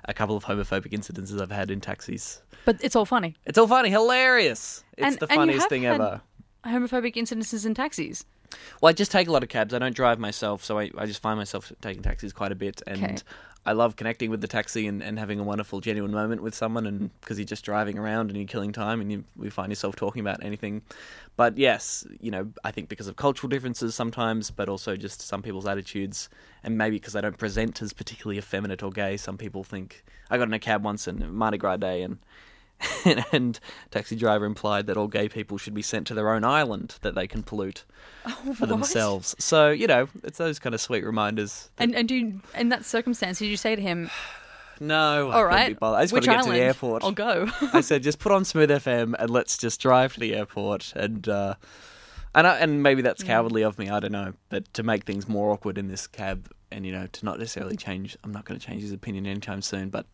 A 0.04 0.14
couple 0.14 0.36
of 0.36 0.44
homophobic 0.44 0.92
incidences 0.92 1.38
I've 1.42 1.50
had 1.50 1.70
in 1.70 1.80
taxis. 1.82 2.40
But 2.64 2.82
it's 2.82 2.96
all 2.96 3.04
funny. 3.04 3.34
It's 3.44 3.58
all 3.58 3.66
funny, 3.66 3.90
hilarious. 3.90 4.82
It's 4.96 5.06
And- 5.06 5.18
the 5.18 5.26
funniest 5.26 5.68
thing 5.68 5.84
ever. 5.84 6.22
Homophobic 6.64 7.14
incidences 7.16 7.66
in 7.66 7.74
taxis. 7.74 8.24
Well, 8.80 8.88
I 8.88 8.92
just 8.94 9.10
take 9.10 9.28
a 9.28 9.32
lot 9.32 9.42
of 9.42 9.50
cabs. 9.50 9.74
I 9.74 9.78
don't 9.80 9.94
drive 9.94 10.18
myself, 10.18 10.64
so 10.64 10.78
I, 10.78 10.90
I 10.96 11.04
just 11.04 11.20
find 11.20 11.36
myself 11.36 11.70
taking 11.82 12.02
taxis 12.02 12.32
quite 12.32 12.52
a 12.52 12.54
bit. 12.54 12.80
And 12.86 13.02
Okay. 13.04 13.16
I 13.68 13.72
love 13.72 13.96
connecting 13.96 14.30
with 14.30 14.40
the 14.40 14.48
taxi 14.48 14.86
and, 14.86 15.02
and 15.02 15.18
having 15.18 15.38
a 15.38 15.42
wonderful, 15.42 15.82
genuine 15.82 16.10
moment 16.10 16.42
with 16.42 16.54
someone. 16.54 16.86
And 16.86 17.10
because 17.20 17.38
you're 17.38 17.44
just 17.44 17.66
driving 17.66 17.98
around 17.98 18.30
and 18.30 18.38
you're 18.38 18.46
killing 18.46 18.72
time, 18.72 19.02
and 19.02 19.12
you 19.12 19.24
we 19.36 19.50
find 19.50 19.70
yourself 19.70 19.94
talking 19.94 20.20
about 20.20 20.42
anything. 20.42 20.80
But 21.36 21.58
yes, 21.58 22.06
you 22.18 22.30
know, 22.30 22.50
I 22.64 22.70
think 22.70 22.88
because 22.88 23.08
of 23.08 23.16
cultural 23.16 23.50
differences 23.50 23.94
sometimes, 23.94 24.50
but 24.50 24.70
also 24.70 24.96
just 24.96 25.20
some 25.20 25.42
people's 25.42 25.66
attitudes, 25.66 26.30
and 26.64 26.78
maybe 26.78 26.96
because 26.96 27.14
I 27.14 27.20
don't 27.20 27.36
present 27.36 27.82
as 27.82 27.92
particularly 27.92 28.38
effeminate 28.38 28.82
or 28.82 28.90
gay, 28.90 29.18
some 29.18 29.36
people 29.36 29.64
think 29.64 30.02
I 30.30 30.38
got 30.38 30.48
in 30.48 30.54
a 30.54 30.58
cab 30.58 30.82
once 30.82 31.06
and 31.06 31.30
Mardi 31.30 31.58
Gras 31.58 31.76
day 31.76 32.02
and. 32.02 32.16
and 33.32 33.58
taxi 33.90 34.16
driver 34.16 34.44
implied 34.44 34.86
that 34.86 34.96
all 34.96 35.08
gay 35.08 35.28
people 35.28 35.58
should 35.58 35.74
be 35.74 35.82
sent 35.82 36.06
to 36.06 36.14
their 36.14 36.32
own 36.32 36.44
island 36.44 36.96
that 37.02 37.14
they 37.14 37.26
can 37.26 37.42
pollute 37.42 37.84
for 38.54 38.66
themselves. 38.66 39.34
So 39.38 39.70
you 39.70 39.86
know, 39.86 40.08
it's 40.22 40.38
those 40.38 40.58
kind 40.58 40.74
of 40.74 40.80
sweet 40.80 41.04
reminders. 41.04 41.70
And 41.78 41.94
and 41.94 42.08
do 42.08 42.14
you, 42.14 42.40
in 42.54 42.68
that 42.68 42.84
circumstance, 42.84 43.38
did 43.38 43.46
you 43.46 43.56
say 43.56 43.76
to 43.76 43.82
him, 43.82 44.10
No, 44.80 45.30
I 45.30 45.34
"All 45.34 45.44
right, 45.44 45.78
be. 45.78 45.86
I 45.86 46.02
just 46.02 46.12
which 46.12 46.20
want 46.20 46.24
to 46.24 46.30
get 46.30 46.38
island? 46.38 46.52
to 46.52 46.58
the 46.58 46.64
airport. 46.64 47.04
I'll 47.04 47.12
go." 47.12 47.48
I 47.72 47.80
said, 47.80 48.02
just 48.02 48.18
put 48.18 48.32
on 48.32 48.44
Smooth 48.44 48.70
FM 48.70 49.14
and 49.18 49.30
let's 49.30 49.58
just 49.58 49.80
drive 49.80 50.14
to 50.14 50.20
the 50.20 50.34
airport 50.34 50.92
and. 50.94 51.28
Uh, 51.28 51.54
and, 52.34 52.46
I, 52.46 52.58
and 52.58 52.82
maybe 52.82 53.00
that's 53.02 53.24
cowardly 53.24 53.64
of 53.64 53.78
me, 53.78 53.88
I 53.88 53.98
don't 54.00 54.12
know. 54.12 54.34
But 54.50 54.72
to 54.74 54.82
make 54.82 55.04
things 55.04 55.28
more 55.28 55.50
awkward 55.50 55.78
in 55.78 55.88
this 55.88 56.06
cab, 56.06 56.52
and 56.70 56.84
you 56.84 56.92
know, 56.92 57.06
to 57.06 57.24
not 57.24 57.38
necessarily 57.38 57.74
change, 57.74 58.16
I'm 58.22 58.32
not 58.32 58.44
going 58.44 58.60
to 58.60 58.64
change 58.64 58.82
his 58.82 58.92
opinion 58.92 59.26
anytime 59.26 59.62
soon. 59.62 59.88
But 59.88 60.06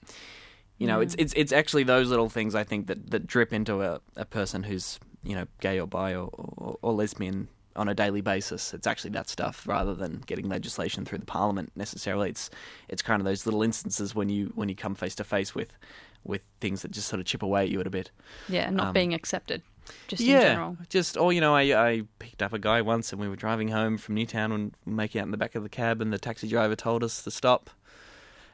you 0.84 0.92
know, 0.92 1.00
it's 1.00 1.14
it's 1.18 1.32
it's 1.34 1.52
actually 1.52 1.84
those 1.84 2.08
little 2.10 2.28
things 2.28 2.54
I 2.54 2.64
think 2.64 2.86
that, 2.88 3.10
that 3.10 3.26
drip 3.26 3.52
into 3.52 3.82
a, 3.82 4.00
a 4.16 4.24
person 4.24 4.62
who's 4.62 4.98
you 5.22 5.34
know 5.34 5.46
gay 5.60 5.80
or 5.80 5.86
bi 5.86 6.14
or, 6.14 6.28
or, 6.32 6.76
or 6.82 6.92
lesbian 6.92 7.48
on 7.76 7.88
a 7.88 7.94
daily 7.94 8.20
basis. 8.20 8.72
It's 8.74 8.86
actually 8.86 9.10
that 9.10 9.28
stuff 9.28 9.66
rather 9.66 9.94
than 9.94 10.22
getting 10.26 10.48
legislation 10.48 11.04
through 11.04 11.18
the 11.18 11.26
parliament 11.26 11.72
necessarily. 11.74 12.30
It's 12.30 12.50
it's 12.88 13.02
kind 13.02 13.20
of 13.20 13.24
those 13.24 13.46
little 13.46 13.62
instances 13.62 14.14
when 14.14 14.28
you 14.28 14.52
when 14.54 14.68
you 14.68 14.76
come 14.76 14.94
face 14.94 15.14
to 15.16 15.24
face 15.24 15.54
with 15.54 15.72
with 16.22 16.42
things 16.60 16.82
that 16.82 16.90
just 16.90 17.08
sort 17.08 17.20
of 17.20 17.26
chip 17.26 17.42
away 17.42 17.64
at 17.64 17.68
you 17.70 17.80
at 17.80 17.86
a 17.86 17.90
bit. 17.90 18.10
yeah, 18.48 18.70
not 18.70 18.86
Um, 18.88 18.92
being 18.94 19.12
accepted, 19.12 19.60
just 20.08 20.22
in 20.22 20.28
yeah, 20.28 20.40
general. 20.42 20.76
just 20.88 21.16
or 21.16 21.32
you 21.32 21.40
know, 21.40 21.54
I 21.54 21.62
I 21.90 22.02
picked 22.18 22.42
up 22.42 22.52
a 22.52 22.58
guy 22.58 22.80
once 22.80 23.12
and 23.12 23.20
we 23.20 23.28
were 23.28 23.36
driving 23.36 23.68
home 23.68 23.98
from 23.98 24.14
Newtown 24.14 24.52
and 24.52 24.74
making 24.86 25.20
out 25.20 25.24
in 25.26 25.30
the 25.32 25.36
back 25.36 25.54
of 25.54 25.62
the 25.62 25.68
cab, 25.68 26.00
and 26.00 26.12
the 26.12 26.18
taxi 26.18 26.48
driver 26.48 26.76
told 26.76 27.02
us 27.04 27.22
to 27.24 27.30
stop. 27.30 27.70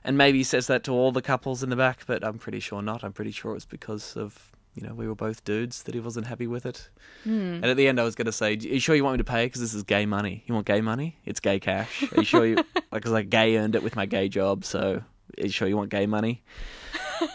And 0.05 0.17
maybe 0.17 0.39
he 0.39 0.45
says 0.45 0.67
that 0.69 0.85
to 0.85 0.93
all 0.93 1.13
the 1.13 1.23
couples 1.23 1.63
in 1.63 1.71
the 1.71 1.77
back, 1.77 2.01
but 2.07 2.25
I'm 2.25 2.39
pretty 2.39 2.61
sure 2.61 2.81
not. 2.83 3.05
I'm 3.05 3.13
pretty 3.13 3.33
sure 3.33 3.55
it's 3.55 3.65
because 3.65 4.17
of 4.17 4.51
you 4.75 4.87
know 4.87 4.95
we 4.95 5.07
were 5.07 5.15
both 5.15 5.45
dudes 5.45 5.83
that 5.83 5.95
he 5.95 6.01
wasn't 6.01 6.27
happy 6.27 6.47
with 6.47 6.65
it. 6.65 6.89
Hmm. 7.25 7.55
And 7.55 7.67
at 7.67 7.77
the 7.77 7.87
end, 7.89 8.01
I 8.01 8.05
was 8.05 8.15
going 8.15 8.27
to 8.27 8.33
say, 8.33 8.53
"Are 8.53 8.57
you 8.57 8.81
sure 8.81 8.95
you 8.95 9.05
want 9.05 9.15
me 9.15 9.19
to 9.19 9.25
pay? 9.25 9.47
Because 9.47 9.61
this 9.61 9.75
is 9.75 9.83
gay 9.83 10.07
money. 10.07 10.43
You 10.47 10.55
want 10.55 10.67
gay 10.67 10.81
money? 10.81 11.19
It's 11.25 11.41
gay 11.41 11.61
cash. 11.61 12.03
Are 12.13 12.17
you 12.21 12.25
sure 12.25 12.47
you 12.47 12.57
like? 12.75 12.85
Because 12.93 13.13
I 13.13 13.23
gay 13.23 13.57
earned 13.59 13.75
it 13.75 13.83
with 13.83 13.97
my 13.97 14.07
gay 14.07 14.29
job, 14.29 14.65
so 14.65 15.03
are 15.39 15.45
you 15.45 15.51
sure 15.51 15.69
you 15.69 15.77
want 15.77 15.91
gay 15.91 16.07
money?" 16.07 16.43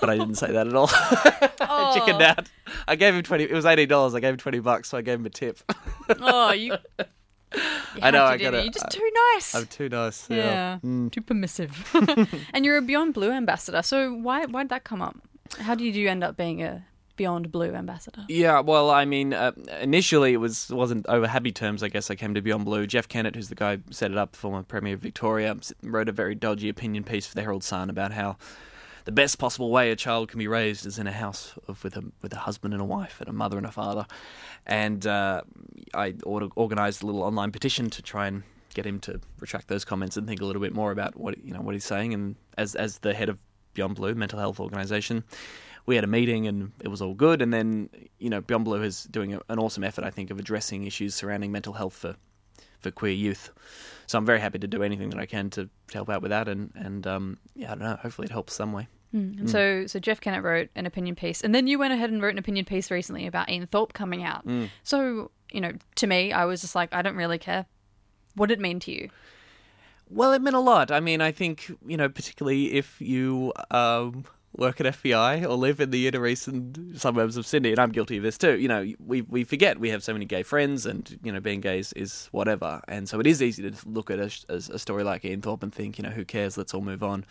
But 0.01 0.09
I 0.09 0.17
didn't 0.17 0.35
say 0.35 0.51
that 0.51 0.65
at 0.65 0.73
all. 0.73 0.89
I 0.91 1.91
chickened 1.93 2.21
out. 2.21 2.49
I 2.87 2.95
gave 2.95 3.13
him 3.13 3.21
twenty. 3.21 3.43
It 3.43 3.51
was 3.51 3.65
eighty 3.65 3.85
dollars. 3.85 4.15
I 4.15 4.19
gave 4.19 4.31
him 4.31 4.37
twenty 4.37 4.59
bucks, 4.59 4.89
so 4.89 4.97
I 4.97 5.01
gave 5.01 5.19
him 5.19 5.25
a 5.25 5.29
tip. 5.29 5.59
Oh, 6.19 6.51
you. 6.51 6.75
I 8.01 8.11
know, 8.11 8.23
I 8.25 8.37
gotta- 8.37 8.57
you? 8.57 8.63
You're 8.63 8.71
just 8.73 8.89
too 8.89 9.09
nice. 9.33 9.55
I'm 9.55 9.65
too 9.67 9.89
nice. 9.89 10.29
yeah, 10.29 10.35
Yeah. 10.37 10.77
Mm. 10.83 11.11
too 11.11 11.21
permissive. 11.21 11.89
and 12.53 12.65
you're 12.65 12.77
a 12.77 12.81
Beyond 12.81 13.13
Blue 13.13 13.31
ambassador. 13.31 13.81
So 13.81 14.13
why 14.13 14.45
why 14.45 14.63
did 14.63 14.69
that 14.69 14.83
come 14.83 15.01
up? 15.01 15.15
How 15.59 15.75
did 15.75 15.95
you 15.95 16.09
end 16.09 16.23
up 16.23 16.35
being 16.37 16.61
a 16.63 16.85
Beyond 17.15 17.51
Blue 17.51 17.73
ambassador? 17.73 18.25
Yeah, 18.27 18.59
well, 18.59 18.89
I 18.91 19.05
mean, 19.05 19.33
uh, 19.33 19.51
initially 19.79 20.33
it 20.33 20.37
was 20.37 20.69
wasn't 20.69 21.05
over 21.07 21.27
happy 21.27 21.51
terms. 21.51 21.81
I 21.83 21.87
guess 21.87 22.11
I 22.11 22.15
came 22.15 22.33
to 22.33 22.41
Beyond 22.41 22.65
Blue. 22.65 22.85
Jeff 22.87 23.07
Kennett, 23.07 23.35
who's 23.35 23.49
the 23.49 23.55
guy 23.55 23.77
who 23.77 23.83
set 23.91 24.11
it 24.11 24.17
up, 24.17 24.35
former 24.35 24.63
Premier 24.63 24.95
of 24.95 24.99
Victoria, 25.01 25.55
wrote 25.83 26.09
a 26.09 26.11
very 26.11 26.35
dodgy 26.35 26.67
opinion 26.69 27.03
piece 27.05 27.25
for 27.27 27.35
the 27.35 27.41
Herald 27.41 27.63
Sun 27.63 27.89
about 27.89 28.11
how 28.11 28.35
the 29.05 29.11
best 29.11 29.37
possible 29.37 29.69
way 29.69 29.91
a 29.91 29.95
child 29.95 30.29
can 30.29 30.39
be 30.39 30.47
raised 30.47 30.85
is 30.85 30.99
in 30.99 31.07
a 31.07 31.11
house 31.11 31.53
of, 31.67 31.83
with 31.83 31.95
a 31.95 32.03
with 32.21 32.33
a 32.33 32.39
husband 32.39 32.73
and 32.73 32.81
a 32.81 32.85
wife 32.85 33.21
and 33.21 33.29
a 33.29 33.33
mother 33.33 33.57
and 33.57 33.65
a 33.65 33.71
father. 33.71 34.05
And 34.65 35.05
uh, 35.05 35.41
I 35.93 36.15
order, 36.23 36.49
organised 36.57 37.03
a 37.03 37.05
little 37.05 37.23
online 37.23 37.51
petition 37.51 37.89
to 37.91 38.01
try 38.01 38.27
and 38.27 38.43
get 38.73 38.85
him 38.85 38.99
to 39.01 39.21
retract 39.39 39.67
those 39.67 39.85
comments 39.85 40.17
and 40.17 40.27
think 40.27 40.41
a 40.41 40.45
little 40.45 40.61
bit 40.61 40.73
more 40.73 40.91
about 40.91 41.15
what 41.15 41.37
you 41.43 41.53
know 41.53 41.61
what 41.61 41.75
he's 41.75 41.85
saying. 41.85 42.13
And 42.13 42.35
as 42.57 42.75
as 42.75 42.99
the 42.99 43.13
head 43.13 43.29
of 43.29 43.39
Beyond 43.75 43.95
Blue 43.95 44.15
mental 44.15 44.39
health 44.39 44.59
organisation, 44.59 45.23
we 45.85 45.95
had 45.95 46.03
a 46.03 46.07
meeting 46.07 46.47
and 46.47 46.71
it 46.81 46.87
was 46.87 47.01
all 47.01 47.13
good. 47.13 47.43
And 47.43 47.53
then 47.53 47.89
you 48.17 48.31
know 48.31 48.41
Beyond 48.41 48.65
Blue 48.65 48.81
is 48.81 49.03
doing 49.03 49.33
an 49.33 49.59
awesome 49.59 49.83
effort, 49.83 50.03
I 50.03 50.09
think, 50.09 50.31
of 50.31 50.39
addressing 50.39 50.85
issues 50.85 51.13
surrounding 51.13 51.51
mental 51.51 51.73
health 51.73 51.93
for 51.93 52.15
for 52.79 52.89
queer 52.89 53.13
youth. 53.13 53.51
So 54.07 54.17
I'm 54.17 54.25
very 54.25 54.39
happy 54.39 54.59
to 54.59 54.67
do 54.67 54.83
anything 54.83 55.09
that 55.11 55.19
I 55.19 55.25
can 55.25 55.49
to, 55.51 55.65
to 55.65 55.93
help 55.93 56.09
out 56.09 56.23
with 56.23 56.31
that. 56.31 56.47
And 56.47 56.71
and 56.73 57.05
um, 57.05 57.37
yeah, 57.55 57.71
I 57.71 57.75
don't 57.75 57.83
know. 57.83 57.97
Hopefully 58.01 58.25
it 58.25 58.31
helps 58.31 58.55
some 58.55 58.73
way. 58.73 58.87
And 59.13 59.49
so, 59.49 59.87
so 59.87 59.97
Jeff 59.97 60.19
Kennett 60.19 60.43
wrote 60.43 60.69
an 60.75 60.85
opinion 60.85 61.15
piece, 61.15 61.41
and 61.41 61.55
then 61.55 61.67
you 61.67 61.79
went 61.79 61.93
ahead 61.93 62.09
and 62.09 62.21
wrote 62.21 62.33
an 62.33 62.37
opinion 62.37 62.65
piece 62.65 62.91
recently 62.91 63.25
about 63.27 63.49
Ian 63.49 63.65
Thorpe 63.65 63.93
coming 63.93 64.23
out. 64.23 64.45
So, 64.83 65.31
you 65.51 65.61
know, 65.61 65.71
to 65.95 66.07
me, 66.07 66.33
I 66.33 66.43
was 66.45 66.59
just 66.61 66.75
like, 66.75 66.93
I 66.93 67.01
don't 67.01 67.15
really 67.15 67.37
care. 67.37 67.65
What 68.35 68.47
did 68.47 68.59
it 68.59 68.61
mean 68.61 68.79
to 68.81 68.91
you? 68.91 69.09
Well, 70.09 70.33
it 70.33 70.41
meant 70.41 70.55
a 70.55 70.59
lot. 70.59 70.91
I 70.91 70.99
mean, 70.99 71.21
I 71.21 71.31
think 71.31 71.71
you 71.87 71.97
know, 71.97 72.09
particularly 72.09 72.73
if 72.73 73.01
you 73.01 73.53
um, 73.71 74.25
work 74.57 74.79
at 74.79 74.85
FBI 74.85 75.43
or 75.43 75.55
live 75.55 75.79
in 75.79 75.91
the 75.91 76.07
inner 76.07 76.25
eastern 76.27 76.93
suburbs 76.97 77.37
of 77.37 77.45
Sydney, 77.45 77.71
and 77.71 77.79
I'm 77.79 77.91
guilty 77.91 78.17
of 78.17 78.23
this 78.23 78.37
too. 78.37 78.59
You 78.59 78.67
know, 78.67 78.93
we 78.99 79.21
we 79.21 79.43
forget 79.43 79.79
we 79.79 79.89
have 79.89 80.03
so 80.03 80.13
many 80.13 80.25
gay 80.25 80.43
friends, 80.43 80.85
and 80.85 81.17
you 81.23 81.31
know, 81.31 81.39
being 81.39 81.61
gay 81.61 81.79
is, 81.79 81.93
is 81.93 82.27
whatever. 82.31 82.81
And 82.87 83.09
so 83.09 83.19
it 83.19 83.27
is 83.27 83.41
easy 83.41 83.69
to 83.69 83.89
look 83.89 84.11
at 84.11 84.19
a, 84.19 84.31
a, 84.49 84.55
a 84.55 84.79
story 84.79 85.03
like 85.03 85.25
Ian 85.25 85.41
Thorpe 85.41 85.63
and 85.63 85.73
think, 85.73 85.97
you 85.97 86.03
know, 86.03 86.11
who 86.11 86.25
cares? 86.25 86.57
Let's 86.57 86.73
all 86.73 86.81
move 86.81 87.01
on. 87.03 87.25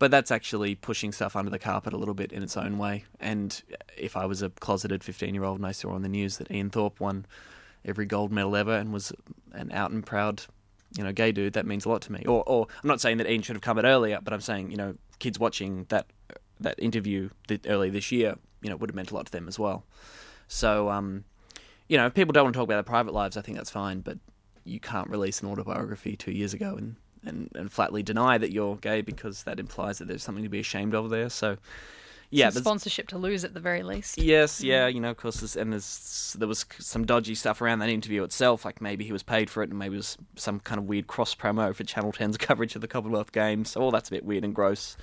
But 0.00 0.10
that's 0.10 0.30
actually 0.30 0.74
pushing 0.74 1.12
stuff 1.12 1.36
under 1.36 1.50
the 1.50 1.58
carpet 1.58 1.92
a 1.92 1.98
little 1.98 2.14
bit 2.14 2.32
in 2.32 2.42
its 2.42 2.56
own 2.56 2.78
way. 2.78 3.04
And 3.20 3.62
if 3.98 4.16
I 4.16 4.24
was 4.24 4.40
a 4.40 4.48
closeted 4.48 5.04
15 5.04 5.34
year 5.34 5.44
old 5.44 5.58
and 5.58 5.66
I 5.66 5.72
saw 5.72 5.90
on 5.90 6.00
the 6.00 6.08
news 6.08 6.38
that 6.38 6.50
Ian 6.50 6.70
Thorpe 6.70 6.98
won 7.00 7.26
every 7.84 8.06
gold 8.06 8.32
medal 8.32 8.56
ever 8.56 8.72
and 8.72 8.94
was 8.94 9.12
an 9.52 9.70
out 9.72 9.90
and 9.90 10.04
proud, 10.04 10.42
you 10.96 11.04
know, 11.04 11.12
gay 11.12 11.32
dude, 11.32 11.52
that 11.52 11.66
means 11.66 11.84
a 11.84 11.90
lot 11.90 12.00
to 12.02 12.12
me. 12.12 12.24
Or, 12.26 12.42
or 12.46 12.66
I'm 12.82 12.88
not 12.88 13.02
saying 13.02 13.18
that 13.18 13.30
Ian 13.30 13.42
should 13.42 13.56
have 13.56 13.62
come 13.62 13.78
out 13.78 13.84
earlier, 13.84 14.18
but 14.22 14.32
I'm 14.32 14.40
saying, 14.40 14.70
you 14.70 14.78
know, 14.78 14.94
kids 15.18 15.38
watching 15.38 15.84
that 15.90 16.06
that 16.60 16.78
interview 16.78 17.28
th- 17.46 17.66
early 17.66 17.90
this 17.90 18.10
year, 18.10 18.36
you 18.62 18.70
know, 18.70 18.76
would 18.76 18.90
have 18.90 18.96
meant 18.96 19.10
a 19.10 19.14
lot 19.14 19.26
to 19.26 19.32
them 19.32 19.48
as 19.48 19.58
well. 19.58 19.84
So, 20.48 20.88
um, 20.88 21.24
you 21.88 21.98
know, 21.98 22.06
if 22.06 22.14
people 22.14 22.32
don't 22.32 22.44
want 22.44 22.54
to 22.54 22.58
talk 22.58 22.64
about 22.64 22.76
their 22.76 22.82
private 22.82 23.12
lives, 23.12 23.36
I 23.36 23.42
think 23.42 23.58
that's 23.58 23.70
fine. 23.70 24.00
But 24.00 24.18
you 24.64 24.80
can't 24.80 25.10
release 25.10 25.42
an 25.42 25.48
autobiography 25.48 26.16
two 26.16 26.32
years 26.32 26.54
ago 26.54 26.74
and, 26.76 26.96
and, 27.24 27.50
and 27.54 27.70
flatly 27.70 28.02
deny 28.02 28.38
that 28.38 28.52
you're 28.52 28.76
gay 28.76 29.00
because 29.00 29.44
that 29.44 29.60
implies 29.60 29.98
that 29.98 30.08
there's 30.08 30.22
something 30.22 30.44
to 30.44 30.50
be 30.50 30.60
ashamed 30.60 30.94
of 30.94 31.10
there. 31.10 31.28
So, 31.28 31.56
yeah, 32.30 32.50
Some 32.50 32.62
sponsorship 32.62 33.08
to 33.08 33.18
lose 33.18 33.44
at 33.44 33.54
the 33.54 33.60
very 33.60 33.82
least. 33.82 34.16
Yes, 34.16 34.62
yeah, 34.62 34.86
you 34.86 35.00
know, 35.00 35.10
of 35.10 35.16
course, 35.16 35.40
there's, 35.40 35.56
and 35.56 35.72
there's 35.72 36.36
there 36.38 36.46
was 36.46 36.64
some 36.78 37.04
dodgy 37.04 37.34
stuff 37.34 37.60
around 37.60 37.80
that 37.80 37.88
interview 37.88 38.22
itself. 38.22 38.64
Like 38.64 38.80
maybe 38.80 39.04
he 39.04 39.12
was 39.12 39.24
paid 39.24 39.50
for 39.50 39.64
it, 39.64 39.70
and 39.70 39.78
maybe 39.78 39.94
it 39.94 39.98
was 39.98 40.16
some 40.36 40.60
kind 40.60 40.78
of 40.78 40.84
weird 40.84 41.08
cross 41.08 41.34
promo 41.34 41.74
for 41.74 41.82
Channel 41.82 42.12
10's 42.12 42.36
coverage 42.38 42.76
of 42.76 42.82
the 42.82 42.88
Commonwealth 42.88 43.32
Games. 43.32 43.70
So 43.70 43.80
all 43.80 43.90
that's 43.90 44.10
a 44.10 44.12
bit 44.12 44.24
weird 44.24 44.44
and 44.44 44.54
gross. 44.54 44.96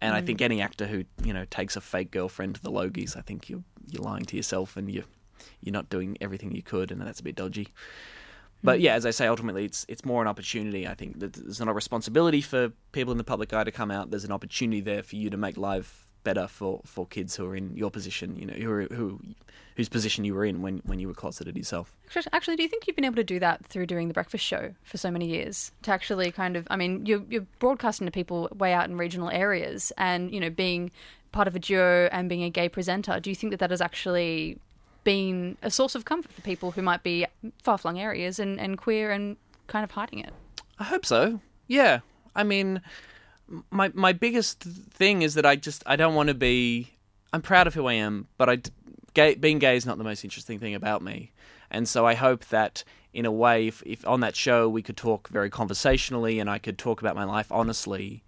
And 0.00 0.14
I 0.14 0.20
think 0.22 0.40
mm. 0.40 0.46
any 0.46 0.62
actor 0.62 0.86
who 0.86 1.04
you 1.22 1.34
know 1.34 1.44
takes 1.50 1.76
a 1.76 1.80
fake 1.82 2.10
girlfriend 2.10 2.54
to 2.54 2.62
the 2.62 2.70
Logies, 2.70 3.18
I 3.18 3.20
think 3.20 3.50
you're 3.50 3.62
you're 3.88 4.02
lying 4.02 4.24
to 4.24 4.36
yourself, 4.36 4.78
and 4.78 4.90
you 4.90 5.04
you're 5.60 5.74
not 5.74 5.90
doing 5.90 6.16
everything 6.22 6.52
you 6.52 6.62
could, 6.62 6.90
and 6.90 7.02
that's 7.02 7.20
a 7.20 7.22
bit 7.22 7.36
dodgy. 7.36 7.68
But 8.62 8.78
hmm. 8.78 8.84
yeah, 8.84 8.94
as 8.94 9.06
I 9.06 9.10
say, 9.10 9.26
ultimately 9.26 9.64
it's 9.64 9.84
it's 9.88 10.04
more 10.04 10.22
an 10.22 10.28
opportunity. 10.28 10.86
I 10.86 10.94
think 10.94 11.20
that 11.20 11.32
there's 11.32 11.60
not 11.60 11.68
a 11.68 11.72
responsibility 11.72 12.40
for 12.40 12.70
people 12.92 13.12
in 13.12 13.18
the 13.18 13.24
public 13.24 13.52
eye 13.52 13.64
to 13.64 13.72
come 13.72 13.90
out. 13.90 14.10
There's 14.10 14.24
an 14.24 14.32
opportunity 14.32 14.80
there 14.80 15.02
for 15.02 15.16
you 15.16 15.30
to 15.30 15.36
make 15.36 15.56
life 15.56 16.06
better 16.24 16.46
for, 16.46 16.80
for 16.84 17.04
kids 17.06 17.34
who 17.34 17.46
are 17.46 17.56
in 17.56 17.76
your 17.76 17.90
position. 17.90 18.36
You 18.36 18.46
know, 18.46 18.54
who 18.54 18.70
are, 18.70 18.82
who 18.84 19.20
whose 19.76 19.88
position 19.88 20.24
you 20.24 20.34
were 20.34 20.44
in 20.44 20.60
when, 20.62 20.82
when 20.84 20.98
you 20.98 21.08
were 21.08 21.14
closeted 21.14 21.56
yourself. 21.56 21.96
Actually- 22.06 22.26
Actually, 22.32 22.56
do 22.56 22.62
you 22.62 22.68
think 22.68 22.86
you've 22.86 22.96
been 22.96 23.04
able 23.04 23.16
to 23.16 23.24
do 23.24 23.38
that 23.38 23.64
through 23.64 23.86
doing 23.86 24.08
the 24.08 24.14
breakfast 24.14 24.44
show 24.44 24.74
for 24.82 24.98
so 24.98 25.10
many 25.10 25.26
years? 25.26 25.72
To 25.82 25.90
actually 25.92 26.30
kind 26.30 26.56
of, 26.56 26.66
I 26.70 26.76
mean, 26.76 27.06
you're, 27.06 27.22
you're 27.28 27.46
broadcasting 27.58 28.06
to 28.06 28.10
people 28.10 28.48
way 28.54 28.72
out 28.72 28.88
in 28.88 28.98
regional 28.98 29.30
areas, 29.30 29.92
and 29.96 30.32
you 30.32 30.40
know, 30.40 30.50
being 30.50 30.90
part 31.32 31.48
of 31.48 31.56
a 31.56 31.58
duo 31.58 32.08
and 32.12 32.28
being 32.28 32.42
a 32.42 32.50
gay 32.50 32.68
presenter. 32.68 33.18
Do 33.18 33.30
you 33.30 33.36
think 33.36 33.50
that 33.52 33.60
that 33.60 33.70
has 33.70 33.80
actually 33.80 34.58
been 35.04 35.56
a 35.62 35.70
source 35.70 35.94
of 35.94 36.04
comfort 36.04 36.32
for 36.32 36.40
people 36.42 36.72
who 36.72 36.82
might 36.82 37.02
be 37.02 37.26
far 37.62 37.78
flung 37.78 37.98
areas 37.98 38.38
and, 38.38 38.60
and 38.60 38.78
queer 38.78 39.10
and 39.10 39.36
kind 39.66 39.84
of 39.84 39.90
hiding 39.90 40.20
it? 40.20 40.32
I 40.78 40.84
hope 40.84 41.06
so. 41.06 41.40
Yeah. 41.66 42.00
I 42.34 42.42
mean, 42.44 42.80
my 43.70 43.90
my 43.94 44.12
biggest 44.12 44.60
thing 44.60 45.22
is 45.22 45.34
that 45.34 45.46
I 45.46 45.56
just 45.56 45.82
I 45.86 45.96
don't 45.96 46.14
want 46.14 46.28
to 46.28 46.34
be. 46.34 46.90
I'm 47.32 47.42
proud 47.42 47.66
of 47.66 47.74
who 47.74 47.86
I 47.86 47.94
am, 47.94 48.28
but 48.36 48.48
I 48.48 48.58
gay, 49.14 49.34
being 49.34 49.58
gay 49.58 49.76
is 49.76 49.86
not 49.86 49.98
the 49.98 50.04
most 50.04 50.24
interesting 50.24 50.58
thing 50.58 50.74
about 50.74 51.02
me, 51.02 51.32
and 51.70 51.88
so 51.88 52.06
I 52.06 52.14
hope 52.14 52.46
that 52.46 52.84
in 53.12 53.26
a 53.26 53.30
way, 53.30 53.68
if, 53.68 53.82
if 53.84 54.06
on 54.06 54.20
that 54.20 54.34
show 54.34 54.68
we 54.68 54.82
could 54.82 54.96
talk 54.96 55.28
very 55.28 55.50
conversationally 55.50 56.40
and 56.40 56.48
I 56.48 56.58
could 56.58 56.78
talk 56.78 57.00
about 57.00 57.14
my 57.14 57.24
life 57.24 57.50
honestly 57.50 58.22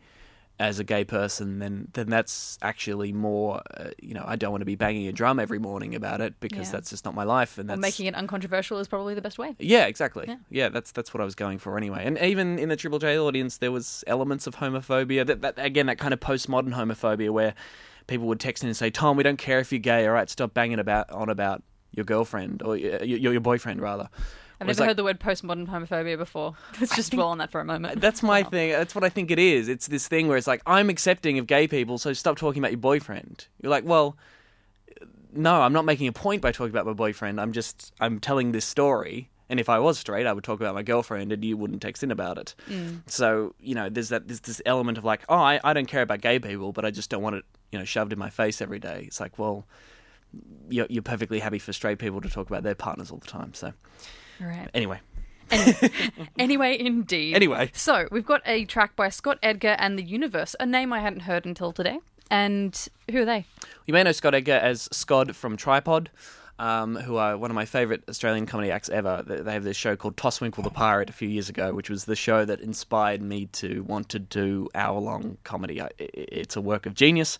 as 0.60 0.78
a 0.78 0.84
gay 0.84 1.02
person, 1.04 1.58
then 1.58 1.88
then 1.94 2.08
that's 2.08 2.58
actually 2.62 3.12
more. 3.12 3.60
Uh, 3.76 3.88
you 4.00 4.14
know, 4.14 4.24
I 4.26 4.36
don't 4.36 4.52
want 4.52 4.60
to 4.60 4.66
be 4.66 4.76
banging 4.76 5.08
a 5.08 5.12
drum 5.12 5.40
every 5.40 5.58
morning 5.58 5.94
about 5.96 6.20
it 6.20 6.38
because 6.38 6.68
Yeah. 6.68 6.72
that's 6.72 6.90
just 6.90 7.04
not 7.04 7.12
my 7.14 7.24
life, 7.24 7.58
and 7.58 7.68
Or 7.68 7.74
that's 7.74 7.80
making 7.80 8.06
it 8.06 8.14
uncontroversial 8.14 8.78
is 8.78 8.86
probably 8.86 9.14
the 9.14 9.20
best 9.20 9.36
way. 9.38 9.56
yeah, 9.58 9.86
exactly. 9.86 10.26
Yeah. 10.28 10.36
Yeah. 10.50 10.68
that's 10.68 10.92
that's 10.92 11.12
what 11.12 11.20
I 11.20 11.24
was 11.24 11.34
going 11.34 11.58
for 11.58 11.76
anyway. 11.76 12.04
And 12.06 12.16
even 12.18 12.58
in 12.60 12.68
the 12.68 12.76
Triple 12.76 13.00
J 13.00 13.18
audience, 13.18 13.58
there 13.58 13.72
was 13.72 14.04
elements 14.06 14.46
of 14.46 14.56
homophobia. 14.56 15.26
That, 15.26 15.42
that 15.42 15.54
again, 15.58 15.86
that 15.86 15.98
kind 15.98 16.14
of 16.14 16.20
postmodern 16.20 16.72
homophobia 16.74 17.30
where 17.30 17.54
people 18.06 18.26
would 18.28 18.38
text 18.38 18.62
in 18.62 18.68
and 18.68 18.76
say, 18.76 18.90
"Tom, 18.90 19.16
we 19.16 19.22
don't 19.24 19.38
care 19.38 19.58
if 19.58 19.72
you're 19.72 19.80
gay. 19.80 20.06
All 20.06 20.12
right, 20.14 20.30
stop 20.30 20.54
banging 20.54 20.78
about 20.78 21.10
on 21.10 21.28
about 21.30 21.62
your 21.90 22.04
girlfriend 22.04 22.62
or 22.62 22.76
your, 22.76 23.02
your, 23.02 23.32
your 23.32 23.40
boyfriend 23.40 23.80
rather." 23.80 24.08
I've 24.60 24.66
never 24.68 24.80
like, 24.80 24.88
heard 24.88 24.96
the 24.96 25.04
word 25.04 25.20
postmodern 25.20 25.66
homophobia 25.68 26.16
before. 26.16 26.54
Let's 26.80 26.94
just 26.94 27.12
dwell 27.12 27.28
on 27.28 27.38
that 27.38 27.50
for 27.50 27.60
a 27.60 27.64
moment. 27.64 28.00
That's 28.00 28.22
my 28.22 28.42
Wow. 28.42 28.50
thing. 28.50 28.70
That's 28.70 28.94
what 28.94 29.04
I 29.04 29.08
think 29.08 29.30
it 29.30 29.38
is. 29.38 29.68
It's 29.68 29.88
this 29.88 30.06
thing 30.08 30.28
where 30.28 30.36
it's 30.36 30.46
like 30.46 30.62
I'm 30.66 30.88
accepting 30.90 31.38
of 31.38 31.46
gay 31.46 31.66
people, 31.68 31.98
so 31.98 32.12
stop 32.12 32.36
talking 32.36 32.60
about 32.62 32.70
your 32.70 32.78
boyfriend. 32.80 33.46
You're 33.62 33.70
like, 33.70 33.84
well, 33.84 34.16
no, 35.32 35.60
I'm 35.62 35.72
not 35.72 35.84
making 35.84 36.06
a 36.08 36.12
point 36.12 36.42
by 36.42 36.52
talking 36.52 36.70
about 36.70 36.86
my 36.86 36.92
boyfriend. 36.92 37.40
I'm 37.40 37.52
just 37.52 37.92
I'm 38.00 38.20
telling 38.20 38.52
this 38.52 38.64
story. 38.64 39.30
And 39.50 39.60
if 39.60 39.68
I 39.68 39.78
was 39.78 39.98
straight, 39.98 40.26
I 40.26 40.32
would 40.32 40.42
talk 40.42 40.58
about 40.60 40.74
my 40.74 40.82
girlfriend, 40.82 41.30
and 41.30 41.44
you 41.44 41.56
wouldn't 41.58 41.82
text 41.82 42.02
in 42.02 42.10
about 42.10 42.38
it. 42.38 42.54
Mm. 42.68 43.02
So 43.06 43.54
you 43.60 43.74
know, 43.74 43.88
there's 43.90 44.08
that 44.08 44.26
there's 44.26 44.40
this 44.40 44.62
element 44.64 44.96
of 44.96 45.04
like, 45.04 45.22
oh, 45.28 45.34
I, 45.36 45.60
I 45.62 45.74
don't 45.74 45.86
care 45.86 46.02
about 46.02 46.22
gay 46.22 46.38
people, 46.38 46.72
but 46.72 46.84
I 46.84 46.90
just 46.90 47.10
don't 47.10 47.22
want 47.22 47.36
it, 47.36 47.44
you 47.70 47.78
know, 47.78 47.84
shoved 47.84 48.12
in 48.12 48.18
my 48.18 48.30
face 48.30 48.62
every 48.62 48.78
day. 48.78 49.04
It's 49.06 49.20
like, 49.20 49.38
well, 49.38 49.66
you're, 50.70 50.86
you're 50.88 51.02
perfectly 51.02 51.40
happy 51.40 51.58
for 51.58 51.72
straight 51.74 51.98
people 51.98 52.20
to 52.22 52.28
talk 52.30 52.48
about 52.48 52.62
their 52.62 52.74
partners 52.74 53.10
all 53.10 53.18
the 53.18 53.26
time. 53.26 53.52
So 53.52 53.74
right. 54.40 54.68
anyway, 54.74 55.00
Anyway, 56.38 56.76
indeed. 56.78 57.34
Anyway. 57.34 57.70
So 57.72 58.08
we've 58.10 58.26
got 58.26 58.42
a 58.46 58.64
track 58.64 58.96
by 58.96 59.08
Scott 59.08 59.38
Edgar 59.42 59.76
and 59.78 59.98
the 59.98 60.02
Universe, 60.02 60.56
a 60.58 60.66
name 60.66 60.92
I 60.92 61.00
hadn't 61.00 61.20
heard 61.20 61.46
until 61.46 61.72
today. 61.72 61.98
And 62.30 62.88
who 63.10 63.22
are 63.22 63.24
they? 63.24 63.44
You 63.86 63.94
may 63.94 64.02
know 64.02 64.12
Scott 64.12 64.34
Edgar 64.34 64.54
as 64.54 64.88
Scod 64.88 65.34
from 65.34 65.56
Tripod, 65.56 66.10
um, 66.58 66.96
who 66.96 67.16
are 67.16 67.36
one 67.36 67.50
of 67.50 67.54
my 67.54 67.64
favourite 67.66 68.02
Australian 68.08 68.46
comedy 68.46 68.70
acts 68.70 68.88
ever. 68.88 69.22
They 69.26 69.52
have 69.52 69.64
this 69.64 69.76
show 69.76 69.94
called 69.96 70.16
Tosswinkle 70.16 70.64
the 70.64 70.70
Pirate 70.70 71.10
a 71.10 71.12
few 71.12 71.28
years 71.28 71.48
ago, 71.48 71.74
which 71.74 71.90
was 71.90 72.06
the 72.06 72.16
show 72.16 72.44
that 72.44 72.60
inspired 72.60 73.22
me 73.22 73.46
to 73.52 73.82
want 73.84 74.08
to 74.10 74.18
do 74.18 74.68
hour 74.74 74.98
long 74.98 75.36
comedy. 75.44 75.80
It's 75.98 76.56
a 76.56 76.60
work 76.60 76.86
of 76.86 76.94
genius. 76.94 77.38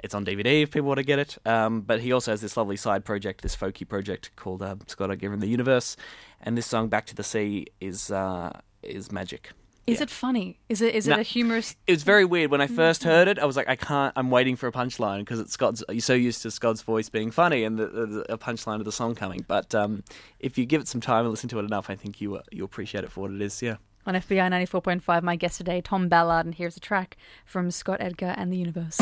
It's 0.00 0.14
on 0.14 0.26
DVD 0.26 0.62
if 0.62 0.70
people 0.72 0.88
want 0.88 0.98
to 0.98 1.04
get 1.04 1.18
it. 1.18 1.38
Um, 1.46 1.80
but 1.80 2.00
he 2.00 2.12
also 2.12 2.32
has 2.32 2.42
this 2.42 2.58
lovely 2.58 2.76
side 2.76 3.06
project, 3.06 3.40
this 3.40 3.56
folky 3.56 3.88
project 3.88 4.30
called 4.36 4.60
uh, 4.60 4.76
Scott 4.86 5.10
Edgar 5.10 5.32
and 5.32 5.40
the 5.40 5.46
Universe. 5.46 5.96
And 6.44 6.56
this 6.56 6.66
song, 6.66 6.88
Back 6.88 7.06
to 7.06 7.14
the 7.14 7.24
Sea, 7.24 7.66
is, 7.80 8.10
uh, 8.12 8.52
is 8.82 9.10
magic. 9.10 9.50
Is 9.86 9.98
Yeah. 9.98 10.04
it 10.04 10.10
funny? 10.10 10.58
Is 10.70 10.80
it 10.80 10.94
is 10.94 11.06
it 11.08 11.10
No. 11.10 11.20
a 11.20 11.22
humorous? 11.22 11.76
It 11.86 11.92
was 11.92 12.04
very 12.04 12.24
weird 12.24 12.50
when 12.50 12.62
I 12.62 12.66
first 12.66 13.04
heard 13.04 13.28
it. 13.28 13.38
I 13.38 13.44
was 13.44 13.54
like, 13.54 13.68
I 13.68 13.76
can't. 13.76 14.14
I'm 14.16 14.30
waiting 14.30 14.56
for 14.56 14.66
a 14.66 14.72
punchline 14.72 15.18
because 15.20 15.38
it's 15.40 15.52
Scott's. 15.52 15.84
You're 15.90 16.00
so 16.00 16.14
used 16.14 16.40
to 16.42 16.50
Scott's 16.50 16.80
voice 16.80 17.10
being 17.10 17.30
funny 17.30 17.64
and 17.64 17.78
the, 17.78 17.86
the, 17.88 18.32
a 18.32 18.38
punchline 18.38 18.78
of 18.78 18.86
the 18.86 18.92
song 18.92 19.14
coming. 19.14 19.44
But 19.46 19.74
um, 19.74 20.02
if 20.40 20.56
you 20.56 20.64
give 20.64 20.80
it 20.80 20.88
some 20.88 21.02
time 21.02 21.26
and 21.26 21.30
listen 21.30 21.50
to 21.50 21.58
it 21.58 21.64
enough, 21.66 21.90
I 21.90 21.96
think 21.96 22.22
you 22.22 22.36
uh, 22.36 22.42
you 22.50 22.64
appreciate 22.64 23.04
it 23.04 23.10
for 23.12 23.20
what 23.22 23.30
it 23.32 23.42
is. 23.42 23.60
Yeah. 23.60 23.76
On 24.06 24.14
FBI 24.14 24.48
94.5, 24.50 25.22
my 25.22 25.36
guest 25.36 25.58
today, 25.58 25.82
Tom 25.82 26.08
Ballard, 26.08 26.46
and 26.46 26.54
here's 26.54 26.78
a 26.78 26.80
track 26.80 27.16
from 27.44 27.70
Scott 27.70 27.98
Edgar 28.00 28.34
and 28.38 28.50
the 28.50 28.56
Universe. 28.56 28.98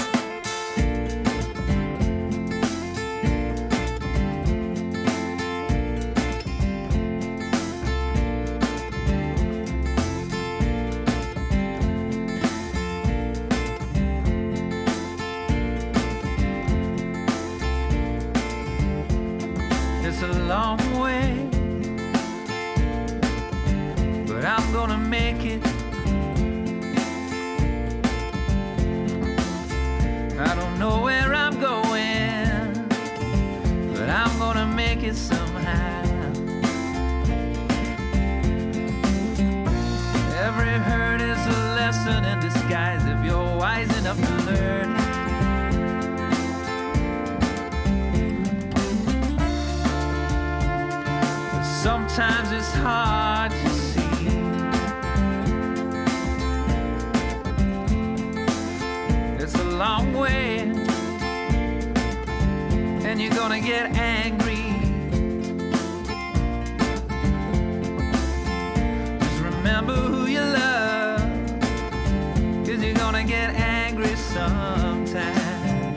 Sometime. 74.48 75.94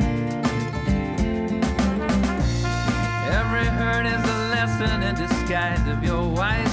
Every 3.40 3.68
hurt 3.78 4.06
is 4.06 4.24
a 4.24 4.40
lesson 4.54 5.04
in 5.04 5.16
disguise 5.16 5.88
if 5.88 6.04
you're 6.04 6.28
wise 6.28 6.65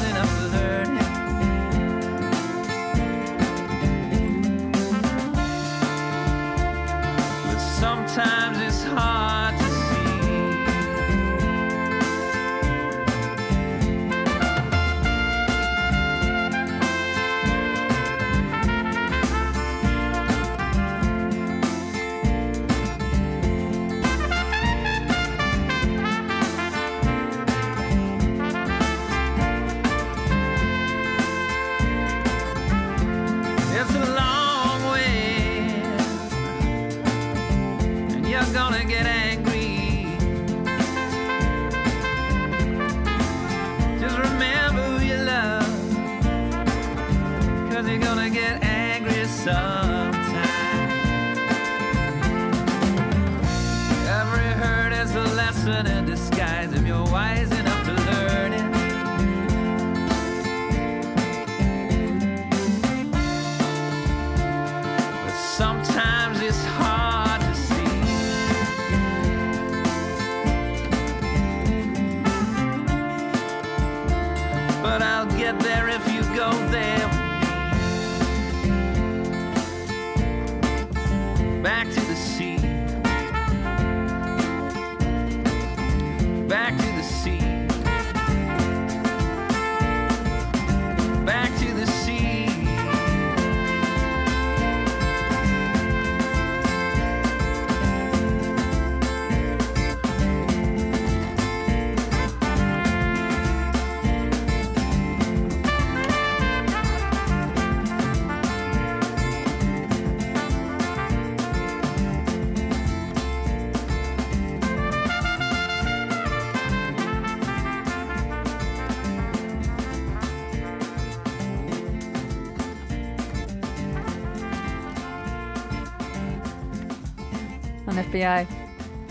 FBI 128.12 128.46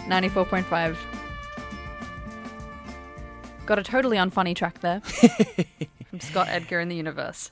94.5. 0.08 0.98
Got 3.66 3.80
a 3.80 3.84
totally 3.84 4.18
unfunny 4.18 4.56
track 4.56 4.80
there 4.82 5.00
from 6.10 6.20
Scott 6.20 6.48
Edgar 6.50 6.80
in 6.80 6.88
the 6.90 6.96
universe. 6.96 7.52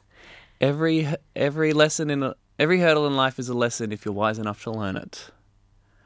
Every 0.61 1.07
every 1.35 1.73
lesson 1.73 2.09
in 2.09 2.21
a, 2.21 2.35
every 2.59 2.79
hurdle 2.79 3.07
in 3.07 3.15
life 3.15 3.39
is 3.39 3.49
a 3.49 3.53
lesson 3.53 3.91
if 3.91 4.05
you're 4.05 4.13
wise 4.13 4.37
enough 4.37 4.63
to 4.63 4.71
learn 4.71 4.95
it. 4.95 5.31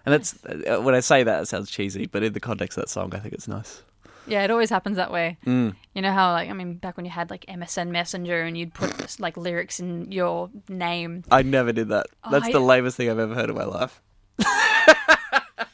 And 0.05 0.13
that's 0.13 0.37
uh, 0.45 0.81
when 0.81 0.95
I 0.95 0.99
say 0.99 1.23
that, 1.23 1.41
it 1.41 1.47
sounds 1.47 1.69
cheesy, 1.71 2.05
but 2.05 2.23
in 2.23 2.33
the 2.33 2.39
context 2.39 2.77
of 2.77 2.83
that 2.83 2.89
song, 2.89 3.13
I 3.15 3.19
think 3.19 3.33
it's 3.33 3.47
nice. 3.47 3.81
Yeah, 4.27 4.43
it 4.43 4.51
always 4.51 4.69
happens 4.69 4.95
that 4.95 5.11
way. 5.11 5.37
Mm. 5.45 5.75
You 5.93 6.01
know 6.01 6.13
how, 6.13 6.31
like, 6.31 6.49
I 6.49 6.53
mean, 6.53 6.75
back 6.75 6.95
when 6.95 7.05
you 7.05 7.11
had 7.11 7.29
like 7.29 7.45
MSN 7.47 7.89
Messenger 7.89 8.43
and 8.43 8.57
you'd 8.57 8.73
put 8.73 9.19
like 9.19 9.35
lyrics 9.35 9.81
in 9.81 10.09
your 10.11 10.49
name. 10.69 11.23
I 11.29 11.41
never 11.41 11.73
did 11.73 11.89
that. 11.89 12.07
That's 12.31 12.47
I- 12.47 12.51
the 12.53 12.61
lamest 12.61 12.95
thing 12.95 13.09
I've 13.09 13.19
ever 13.19 13.35
heard 13.35 13.49
in 13.49 13.55
my 13.55 13.65
life. 13.65 14.01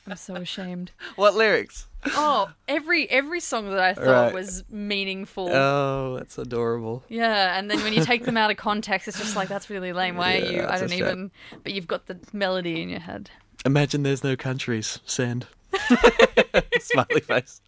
I'm 0.10 0.18
so 0.18 0.36
ashamed. 0.36 0.92
What 1.16 1.36
lyrics? 1.36 1.88
Oh, 2.06 2.50
every 2.68 3.10
every 3.10 3.40
song 3.42 3.70
that 3.72 3.80
I 3.80 3.94
thought 3.94 4.06
Right. 4.26 4.34
was 4.34 4.64
meaningful. 4.70 5.50
Oh, 5.52 6.16
that's 6.18 6.38
adorable. 6.38 7.04
Yeah, 7.10 7.58
and 7.58 7.70
then 7.70 7.82
when 7.84 7.92
you 7.94 8.04
take 8.04 8.24
them 8.26 8.38
out 8.38 8.52
of 8.52 8.58
context, 8.70 9.08
it's 9.08 9.18
just 9.20 9.36
like 9.36 9.50
that's 9.50 9.70
really 9.70 9.92
lame. 9.94 10.16
Why 10.16 10.38
are 10.38 10.46
you? 10.46 10.66
I 10.66 10.78
don't 10.80 10.90
shame. 10.90 11.00
even. 11.06 11.32
But 11.64 11.74
you've 11.74 11.88
got 11.88 12.06
the 12.08 12.18
melody 12.32 12.82
in 12.82 12.90
your 12.90 13.02
head. 13.02 13.30
Imagine 13.66 14.04
there's 14.04 14.24
no 14.24 14.36
countries. 14.38 15.00
Send. 15.06 15.48
Smiley 16.80 17.20
face. 17.22 17.62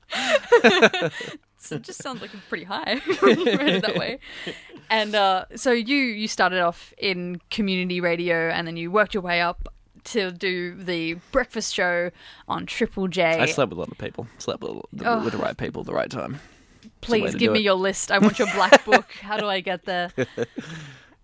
So 1.57 1.75
it 1.75 1.83
just 1.83 2.01
sounds 2.01 2.21
like 2.21 2.31
pretty 2.49 2.63
high 2.63 3.01
when 3.19 3.39
you 3.39 3.45
read 3.57 3.75
it 3.75 3.81
that 3.83 3.95
way. 3.95 4.19
And 4.89 5.13
uh, 5.13 5.45
so 5.55 5.71
you 5.71 5.95
you 5.97 6.27
started 6.27 6.59
off 6.61 6.93
in 6.97 7.39
community 7.49 8.01
radio, 8.01 8.49
and 8.49 8.65
then 8.67 8.77
you 8.77 8.89
worked 8.91 9.13
your 9.13 9.21
way 9.23 9.41
up 9.41 9.67
to 10.05 10.31
do 10.31 10.75
the 10.75 11.15
breakfast 11.31 11.73
show 11.73 12.11
on 12.47 12.65
Triple 12.65 13.07
J. 13.07 13.23
I 13.39 13.45
slept 13.45 13.69
with 13.69 13.77
a 13.77 13.81
lot 13.81 13.91
of 13.91 13.97
people. 13.97 14.27
Slept 14.37 14.61
with, 14.63 14.83
Oh. 15.05 15.23
with 15.23 15.33
the 15.33 15.39
right 15.39 15.55
people 15.57 15.81
at 15.81 15.85
the 15.87 15.93
right 15.93 16.09
time. 16.09 16.39
Please 17.01 17.35
give 17.35 17.51
me 17.51 17.59
it. 17.59 17.63
your 17.63 17.75
list. 17.75 18.11
I 18.11 18.17
want 18.19 18.39
your 18.39 18.51
black 18.53 18.83
book. 18.91 19.11
How 19.21 19.37
do 19.37 19.47
I 19.47 19.59
get 19.59 19.85
there? 19.85 20.11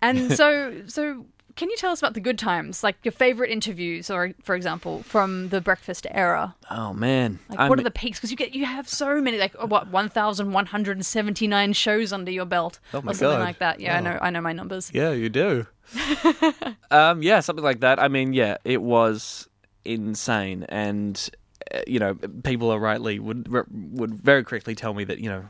And 0.00 0.32
so 0.32 0.82
so 0.86 1.26
can 1.56 1.68
you 1.70 1.76
tell 1.76 1.90
us 1.90 1.98
about 1.98 2.14
the 2.14 2.20
good 2.20 2.38
times, 2.38 2.84
like 2.84 2.94
your 3.02 3.10
favorite 3.10 3.50
interviews, 3.50 4.10
or 4.10 4.32
for 4.44 4.54
example, 4.54 5.02
from 5.02 5.48
the 5.48 5.60
breakfast 5.60 6.06
era? 6.12 6.54
Oh 6.70 6.92
man, 6.92 7.40
Like, 7.48 7.58
I'm- 7.58 7.68
what 7.68 7.80
are 7.80 7.82
the 7.82 7.90
peaks? 7.90 8.18
Because 8.20 8.30
you 8.30 8.36
get 8.36 8.54
you 8.54 8.64
have 8.64 8.88
so 8.88 9.20
many, 9.20 9.38
like 9.38 9.56
oh, 9.58 9.66
what 9.66 9.88
one 9.88 10.08
thousand 10.08 10.52
one 10.52 10.66
hundred 10.66 10.96
and 10.98 11.04
seventy 11.04 11.48
nine 11.48 11.72
shows 11.72 12.12
under 12.12 12.30
your 12.30 12.44
belt, 12.46 12.78
Oh 12.94 13.02
my 13.02 13.10
or 13.10 13.14
something 13.14 13.38
God. 13.38 13.44
like 13.44 13.58
that. 13.58 13.80
Yeah, 13.80 13.96
I 13.96 13.98
Oh. 13.98 14.02
know, 14.02 14.18
I 14.22 14.30
know 14.30 14.40
my 14.40 14.52
numbers. 14.52 14.90
Yeah, 14.94 15.10
you 15.10 15.28
do. 15.28 15.66
um, 16.90 17.22
yeah, 17.22 17.40
something 17.40 17.64
like 17.64 17.80
that. 17.80 18.00
I 18.00 18.08
mean, 18.08 18.32
yeah, 18.32 18.58
it 18.64 18.82
was 18.82 19.48
insane, 19.84 20.64
and 20.68 21.30
uh, 21.72 21.80
you 21.86 21.98
know, 21.98 22.14
people 22.44 22.70
are 22.70 22.78
rightly 22.78 23.18
would 23.18 23.48
would 23.70 24.14
very 24.14 24.44
correctly 24.44 24.74
tell 24.74 24.94
me 24.94 25.04
that 25.04 25.18
you 25.18 25.28
know, 25.28 25.44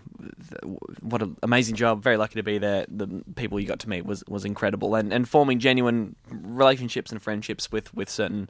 what 1.00 1.22
an 1.22 1.36
amazing 1.42 1.76
job. 1.76 2.02
Very 2.02 2.16
lucky 2.16 2.34
to 2.36 2.42
be 2.42 2.58
there. 2.58 2.86
The 2.88 3.22
people 3.36 3.60
you 3.60 3.66
got 3.66 3.80
to 3.80 3.88
meet 3.88 4.04
was 4.04 4.24
was 4.28 4.44
incredible, 4.44 4.94
and 4.94 5.12
and 5.12 5.28
forming 5.28 5.58
genuine 5.58 6.16
relationships 6.58 7.12
and 7.12 7.22
friendships 7.22 7.72
with 7.72 7.92
with 7.94 8.08
certain 8.10 8.48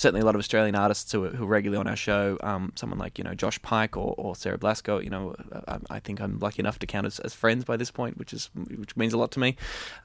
certainly 0.00 0.22
a 0.22 0.24
lot 0.24 0.34
of 0.34 0.38
Australian 0.38 0.74
artists 0.74 1.12
who 1.12 1.26
are, 1.26 1.28
who 1.28 1.44
are 1.44 1.48
regularly 1.48 1.78
on 1.78 1.86
our 1.86 1.96
show. 1.96 2.38
Um, 2.42 2.72
someone 2.74 2.98
like 2.98 3.18
you 3.18 3.24
know 3.24 3.34
Josh 3.34 3.60
Pike 3.60 3.96
or, 3.96 4.14
or 4.16 4.34
Sarah 4.34 4.58
Blasko. 4.58 5.02
You 5.04 5.10
know, 5.10 5.34
I, 5.68 5.78
I 5.90 6.00
think 6.00 6.20
I'm 6.20 6.38
lucky 6.38 6.60
enough 6.60 6.78
to 6.78 6.86
count 6.86 7.06
as, 7.06 7.18
as 7.20 7.34
friends 7.34 7.64
by 7.64 7.76
this 7.76 7.90
point, 7.90 8.18
which 8.18 8.32
is 8.32 8.50
which 8.76 8.96
means 8.96 9.12
a 9.12 9.18
lot 9.18 9.30
to 9.32 9.40
me. 9.40 9.56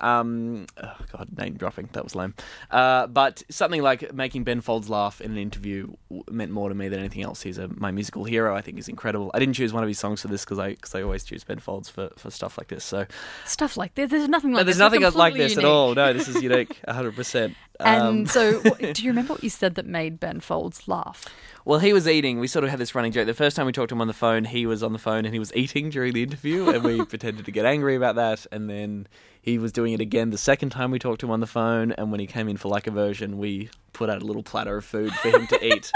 Um, 0.01 0.67
oh 0.81 0.97
God, 1.13 1.29
name 1.37 1.55
dropping 1.55 1.89
that 1.93 2.03
was 2.03 2.15
lame. 2.15 2.33
Uh, 2.69 3.07
but 3.07 3.43
something 3.49 3.81
like 3.81 4.13
making 4.13 4.43
Ben 4.43 4.61
Folds 4.61 4.89
laugh 4.89 5.21
in 5.21 5.31
an 5.31 5.37
interview 5.37 5.93
meant 6.29 6.51
more 6.51 6.69
to 6.69 6.75
me 6.75 6.89
than 6.89 6.99
anything 6.99 7.23
else. 7.23 7.41
He's 7.41 7.57
a, 7.57 7.69
my 7.69 7.91
musical 7.91 8.25
hero. 8.25 8.55
I 8.55 8.61
think 8.61 8.77
he's 8.77 8.89
incredible. 8.89 9.31
I 9.33 9.39
didn't 9.39 9.55
choose 9.55 9.71
one 9.71 9.83
of 9.83 9.87
his 9.87 9.99
songs 9.99 10.21
for 10.21 10.27
this 10.27 10.43
because 10.43 10.59
I 10.59 10.71
because 10.71 10.93
I 10.93 11.01
always 11.01 11.23
choose 11.23 11.43
Ben 11.43 11.59
Folds 11.59 11.89
for, 11.89 12.09
for 12.17 12.29
stuff 12.31 12.57
like 12.57 12.67
this. 12.67 12.83
So 12.83 13.05
Stuff 13.45 13.77
like 13.77 13.95
this. 13.95 14.11
There's 14.11 14.27
nothing 14.27 14.51
like 14.51 14.61
no, 14.61 14.63
there's 14.65 14.77
this. 14.77 14.79
Nothing 14.79 15.01
like 15.17 15.35
this 15.35 15.57
at 15.57 15.63
all. 15.65 15.95
No, 15.95 16.11
this 16.11 16.27
is 16.27 16.41
unique, 16.43 16.79
100. 16.83 17.15
percent 17.15 17.44
And 17.79 18.01
Um, 18.01 18.25
so, 18.25 18.61
do 18.93 19.03
you 19.03 19.09
remember 19.09 19.33
what 19.33 19.43
you 19.43 19.49
said 19.49 19.75
that 19.75 19.85
made 19.85 20.19
Ben 20.19 20.39
Folds 20.39 20.87
laugh? 20.87 21.25
Well, 21.65 21.79
he 21.79 21.93
was 21.93 22.07
eating. 22.07 22.39
We 22.39 22.47
sort 22.47 22.63
of 22.63 22.69
had 22.69 22.79
this 22.79 22.93
running 22.93 23.11
joke. 23.11 23.25
The 23.25 23.33
first 23.33 23.55
time 23.55 23.65
we 23.65 23.71
talked 23.71 23.89
to 23.89 23.95
him 23.95 24.01
on 24.01 24.07
the 24.07 24.13
phone, 24.13 24.45
he 24.45 24.65
was 24.65 24.83
on 24.83 24.93
the 24.93 24.99
phone 24.99 25.25
and 25.25 25.33
he 25.33 25.39
was 25.39 25.51
eating 25.55 25.89
during 25.89 26.13
the 26.13 26.23
interview, 26.23 26.69
and 26.69 26.83
we 26.83 27.03
pretended 27.13 27.45
to 27.45 27.51
get 27.51 27.65
angry 27.65 27.95
about 27.95 28.15
that. 28.15 28.45
And 28.51 28.69
then 28.69 29.07
he 29.41 29.57
was 29.57 29.71
doing 29.71 29.93
it 29.93 29.99
again 29.99 30.29
the 30.29 30.37
second 30.37 30.69
time 30.69 30.91
we 30.91 30.99
talked 30.99 31.21
to 31.21 31.25
him 31.25 31.31
on 31.31 31.39
the 31.39 31.47
phone. 31.47 31.91
And 31.93 32.11
when 32.11 32.19
he 32.19 32.27
came 32.27 32.47
in 32.47 32.57
for 32.57 32.69
like 32.69 32.87
a 32.87 32.91
version, 32.91 33.37
we 33.37 33.69
put 33.93 34.09
out 34.09 34.21
a 34.21 34.25
little 34.25 34.43
platter 34.43 34.77
of 34.77 34.85
food 34.85 35.11
for 35.13 35.29
him 35.29 35.47
to 35.47 35.65
eat 35.65 35.91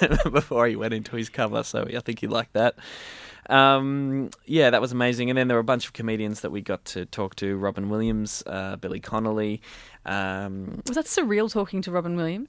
before 0.32 0.66
he 0.66 0.76
went 0.76 0.94
into 0.94 1.16
his 1.16 1.28
cover. 1.28 1.62
So 1.62 1.82
I 1.84 2.00
think 2.00 2.20
he 2.20 2.26
liked 2.26 2.52
that. 2.52 2.76
Um, 3.48 4.28
yeah, 4.44 4.70
that 4.70 4.80
was 4.80 4.92
amazing. 4.92 5.30
And 5.30 5.38
then 5.38 5.48
there 5.48 5.56
were 5.56 5.60
a 5.60 5.64
bunch 5.64 5.86
of 5.86 5.94
comedians 5.94 6.42
that 6.42 6.50
we 6.50 6.60
got 6.60 6.84
to 6.86 7.06
talk 7.06 7.34
to: 7.36 7.56
Robin 7.56 7.88
Williams, 7.88 8.42
uh, 8.46 8.76
Billy 8.76 9.00
Connolly. 9.00 9.62
Um, 10.08 10.82
Was 10.86 10.96
that 10.96 11.04
surreal 11.06 11.50
talking 11.52 11.82
to 11.82 11.90
Robin 11.90 12.16
Williams? 12.16 12.48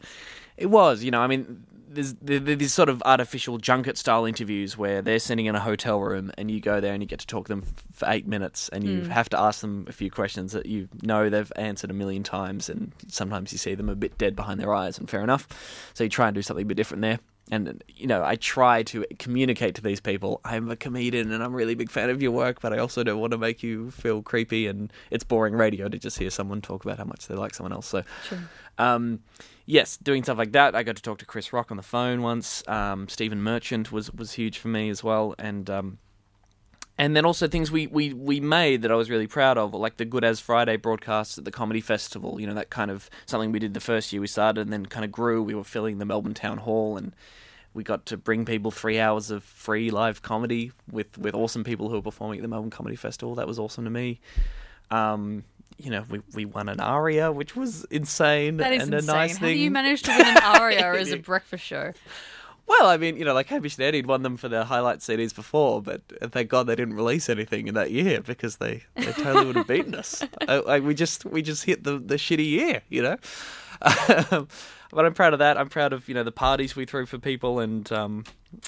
it 0.57 0.67
was, 0.67 1.03
you 1.03 1.11
know, 1.11 1.21
I 1.21 1.27
mean, 1.27 1.63
there's, 1.87 2.13
there's 2.15 2.57
these 2.57 2.73
sort 2.73 2.89
of 2.89 3.01
artificial 3.05 3.57
junket 3.57 3.97
style 3.97 4.25
interviews 4.25 4.77
where 4.77 5.01
they're 5.01 5.19
sitting 5.19 5.45
in 5.45 5.55
a 5.55 5.59
hotel 5.59 5.99
room 5.99 6.31
and 6.37 6.51
you 6.51 6.59
go 6.59 6.79
there 6.81 6.93
and 6.93 7.01
you 7.01 7.07
get 7.07 7.19
to 7.19 7.27
talk 7.27 7.47
to 7.47 7.53
them 7.53 7.63
for 7.93 8.07
eight 8.09 8.27
minutes 8.27 8.69
and 8.69 8.83
you 8.83 9.01
have 9.03 9.29
to 9.29 9.39
ask 9.39 9.61
them 9.61 9.85
a 9.87 9.91
few 9.91 10.11
questions 10.11 10.51
that 10.51 10.65
you 10.65 10.87
know 11.01 11.29
they've 11.29 11.51
answered 11.55 11.89
a 11.89 11.93
million 11.93 12.21
times 12.23 12.69
and 12.69 12.91
sometimes 13.07 13.51
you 13.51 13.57
see 13.57 13.73
them 13.73 13.89
a 13.89 13.95
bit 13.95 14.17
dead 14.17 14.35
behind 14.35 14.59
their 14.59 14.73
eyes 14.73 14.99
and 14.99 15.09
fair 15.09 15.21
enough. 15.23 15.47
So 15.93 16.03
you 16.03 16.09
try 16.09 16.27
and 16.27 16.35
do 16.35 16.41
something 16.41 16.63
a 16.63 16.67
bit 16.67 16.77
different 16.77 17.01
there. 17.01 17.19
And, 17.51 17.83
you 17.87 18.05
know, 18.05 18.23
I 18.23 18.35
try 18.35 18.83
to 18.83 19.05
communicate 19.17 19.75
to 19.75 19.81
these 19.81 19.99
people, 19.99 20.39
I'm 20.45 20.69
a 20.69 20.75
comedian 20.75 21.31
and 21.31 21.43
I'm 21.43 21.53
a 21.53 21.55
really 21.55 21.75
big 21.75 21.89
fan 21.89 22.09
of 22.09 22.21
your 22.21 22.31
work, 22.31 22.61
but 22.61 22.73
I 22.73 22.77
also 22.77 23.03
don't 23.03 23.19
want 23.19 23.31
to 23.31 23.37
make 23.39 23.63
you 23.63 23.89
feel 23.91 24.21
creepy 24.21 24.67
and 24.67 24.93
it's 25.09 25.23
boring 25.23 25.55
radio 25.55 25.89
to 25.89 25.97
just 25.97 26.19
hear 26.19 26.29
someone 26.29 26.61
talk 26.61 26.85
about 26.85 26.99
how 26.99 27.05
much 27.05 27.27
they 27.27 27.35
like 27.35 27.55
someone 27.55 27.73
else. 27.73 27.87
So, 27.87 28.03
um, 28.77 29.21
yes, 29.65 29.97
doing 29.97 30.23
stuff 30.23 30.37
like 30.37 30.51
that. 30.51 30.75
I 30.75 30.83
got 30.83 30.95
to 30.95 31.01
talk 31.01 31.17
to 31.19 31.25
Chris 31.25 31.51
Rock 31.51 31.71
on 31.71 31.77
the 31.77 31.83
phone 31.83 32.21
once. 32.21 32.63
Um, 32.67 33.07
Stephen 33.09 33.41
Merchant 33.41 33.91
was 33.91 34.11
was 34.13 34.33
huge 34.33 34.57
for 34.57 34.67
me 34.67 34.89
as 34.89 35.03
well, 35.03 35.33
and 35.39 35.69
um, 35.69 35.97
and 36.99 37.15
then 37.15 37.25
also 37.25 37.47
things 37.47 37.71
we, 37.71 37.87
we, 37.87 38.13
we 38.13 38.39
made 38.39 38.83
that 38.83 38.91
I 38.91 38.95
was 38.95 39.09
really 39.09 39.25
proud 39.25 39.57
of, 39.57 39.73
like 39.73 39.97
the 39.97 40.05
Good 40.05 40.23
as 40.23 40.39
Friday 40.39 40.75
broadcasts 40.77 41.37
at 41.37 41.45
the 41.45 41.51
Comedy 41.51 41.81
Festival. 41.81 42.39
You 42.39 42.45
know, 42.45 42.53
that 42.53 42.69
kind 42.69 42.91
of 42.91 43.09
something 43.25 43.51
we 43.51 43.57
did 43.59 43.73
the 43.73 43.79
first 43.79 44.11
year 44.13 44.19
we 44.21 44.27
started, 44.27 44.61
and 44.61 44.71
then 44.73 44.85
kind 44.85 45.05
of 45.05 45.11
grew. 45.11 45.41
We 45.41 45.55
were 45.55 45.63
filling 45.63 45.97
the 45.97 46.05
Melbourne 46.05 46.33
Town 46.35 46.57
Hall, 46.59 46.97
and 46.97 47.13
we 47.73 47.83
got 47.83 48.05
to 48.07 48.17
bring 48.17 48.45
people 48.45 48.69
three 48.69 48.99
hours 48.99 49.31
of 49.31 49.43
free 49.43 49.89
live 49.91 50.21
comedy 50.21 50.71
with, 50.91 51.17
with 51.17 51.33
awesome 51.33 51.63
people 51.63 51.87
who 51.89 51.95
were 51.95 52.01
performing 52.01 52.39
at 52.39 52.41
the 52.43 52.47
Melbourne 52.49 52.69
Comedy 52.69 52.95
Festival. 52.95 53.35
That 53.35 53.47
was 53.47 53.57
awesome 53.59 53.85
to 53.85 53.89
me. 53.89 54.19
Um, 54.91 55.43
you 55.77 55.91
know, 55.91 56.03
we, 56.09 56.21
we 56.33 56.43
won 56.45 56.67
an 56.67 56.81
aria, 56.81 57.31
which 57.31 57.55
was 57.55 57.85
insane 57.85 58.57
That 58.57 58.73
is 58.73 58.83
and 58.83 58.93
insane. 58.93 59.09
a 59.09 59.13
nice 59.13 59.37
How 59.37 59.45
thing. 59.45 59.55
do 59.55 59.59
you 59.63 59.71
manage 59.71 60.01
to 60.03 60.11
win 60.11 60.27
an 60.27 60.37
aria 60.43 60.93
as 60.99 61.11
a 61.13 61.17
breakfast 61.17 61.63
show? 61.63 61.93
Well, 62.69 62.87
I 62.87 62.97
mean, 62.97 63.17
you 63.17 63.25
know, 63.25 63.33
like 63.33 63.47
Hamish 63.47 63.77
and 63.77 63.85
Andy 63.85 64.03
won 64.03 64.21
them 64.21 64.37
for 64.37 64.47
their 64.47 64.63
highlight 64.63 64.99
CDs 64.99 65.33
before, 65.33 65.81
but 65.81 66.01
thank 66.31 66.49
God 66.49 66.67
they 66.67 66.75
didn't 66.75 66.93
release 66.93 67.27
anything 67.27 67.67
in 67.67 67.73
that 67.73 67.89
year 67.89 68.21
because 68.21 68.57
they, 68.57 68.83
they 68.95 69.11
totally 69.11 69.47
would 69.47 69.55
have 69.55 69.67
beaten 69.67 69.95
us. 69.95 70.23
I, 70.47 70.55
I, 70.57 70.79
we 70.79 70.93
just 70.93 71.25
we 71.25 71.41
just 71.41 71.63
hit 71.65 71.83
the, 71.83 71.97
the 71.97 72.15
shitty 72.15 72.47
year, 72.47 72.83
you 72.89 73.01
know. 73.01 73.17
Um, 74.31 74.49
but 74.91 75.05
I'm 75.05 75.13
proud 75.13 75.33
of 75.33 75.39
that. 75.39 75.57
I'm 75.57 75.69
proud 75.69 75.93
of 75.93 76.07
you 76.07 76.13
know 76.15 76.23
the 76.23 76.31
parties 76.31 76.75
we 76.75 76.85
threw 76.85 77.05
for 77.05 77.17
people 77.17 77.59
and 77.59 77.89
um, 77.91 78.23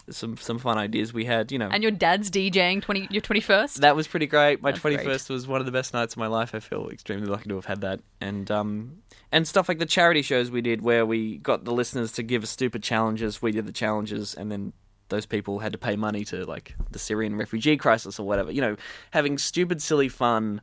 some 0.10 0.38
some 0.38 0.60
fun 0.60 0.78
ideas 0.78 1.14
we 1.14 1.26
had. 1.26 1.52
You 1.52 1.60
know, 1.60 1.70
And 1.72 1.82
your 1.84 1.92
dad's 1.92 2.30
DJing 2.30 2.82
twenty 2.82 3.08
your 3.12 3.22
twenty 3.22 3.42
first. 3.42 3.82
that 3.82 3.96
was 3.96 4.08
pretty 4.08 4.28
great. 4.28 4.62
My 4.62 4.72
That's 4.72 4.82
twenty 4.82 4.98
great. 4.98 5.08
first 5.08 5.30
was 5.30 5.48
one 5.48 5.60
of 5.60 5.66
the 5.66 5.72
best 5.72 5.94
nights 5.94 6.14
of 6.14 6.18
my 6.18 6.28
life. 6.28 6.54
I 6.56 6.60
feel 6.60 6.90
extremely 6.90 7.28
lucky 7.28 7.50
to 7.50 7.56
have 7.56 7.66
had 7.66 7.82
that, 7.82 8.00
and 8.20 8.50
um, 8.52 8.98
and 9.32 9.48
stuff 9.48 9.68
like 9.70 9.80
the 9.80 9.86
charity 9.86 10.22
shows 10.22 10.52
we 10.52 10.62
did, 10.62 10.82
where 10.82 11.06
we 11.06 11.38
got 11.38 11.66
the 11.66 11.72
listeners 11.74 12.12
to 12.14 12.24
give 12.24 12.44
us 12.44 12.50
stupid 12.50 12.84
challenges. 12.84 13.42
We 13.42 13.52
did 13.52 13.66
the 13.66 13.72
challenges, 13.74 14.34
and 14.36 14.52
then 14.52 14.74
those 15.10 15.26
people 15.26 15.60
had 15.60 15.74
to 15.74 15.78
pay 15.78 15.96
money 15.98 16.24
to 16.26 16.46
like 16.46 16.76
the 16.90 17.00
Syrian 17.00 17.36
refugee 17.36 17.76
crisis 17.78 18.20
or 18.20 18.26
whatever. 18.26 18.52
You 18.52 18.62
know, 18.62 18.76
having 19.12 19.38
stupid, 19.38 19.82
silly 19.82 20.08
fun, 20.08 20.62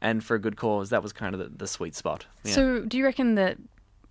and 0.00 0.24
for 0.24 0.34
a 0.36 0.38
good 0.38 0.56
cause. 0.56 0.90
That 0.90 1.02
was 1.02 1.12
kind 1.12 1.34
of 1.34 1.40
the, 1.40 1.48
the 1.56 1.66
sweet 1.66 1.94
spot. 1.94 2.26
Yeah. 2.44 2.54
So, 2.54 2.80
do 2.80 2.96
you 2.96 3.04
reckon 3.04 3.34
that 3.34 3.58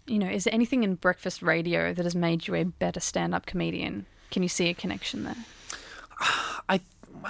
you 0.10 0.20
know 0.20 0.30
is 0.30 0.44
there 0.46 0.54
anything 0.54 0.84
in 0.84 0.96
breakfast 0.96 1.42
radio 1.42 1.94
that 1.94 2.04
has 2.04 2.16
made 2.16 2.48
you 2.48 2.56
a 2.56 2.64
better 2.66 3.00
stand-up 3.00 3.46
comedian? 3.46 4.06
Can 4.32 4.44
you 4.44 4.50
see 4.50 4.70
a 4.70 4.74
connection 4.74 5.24
there? 5.24 5.38
I 6.70 6.82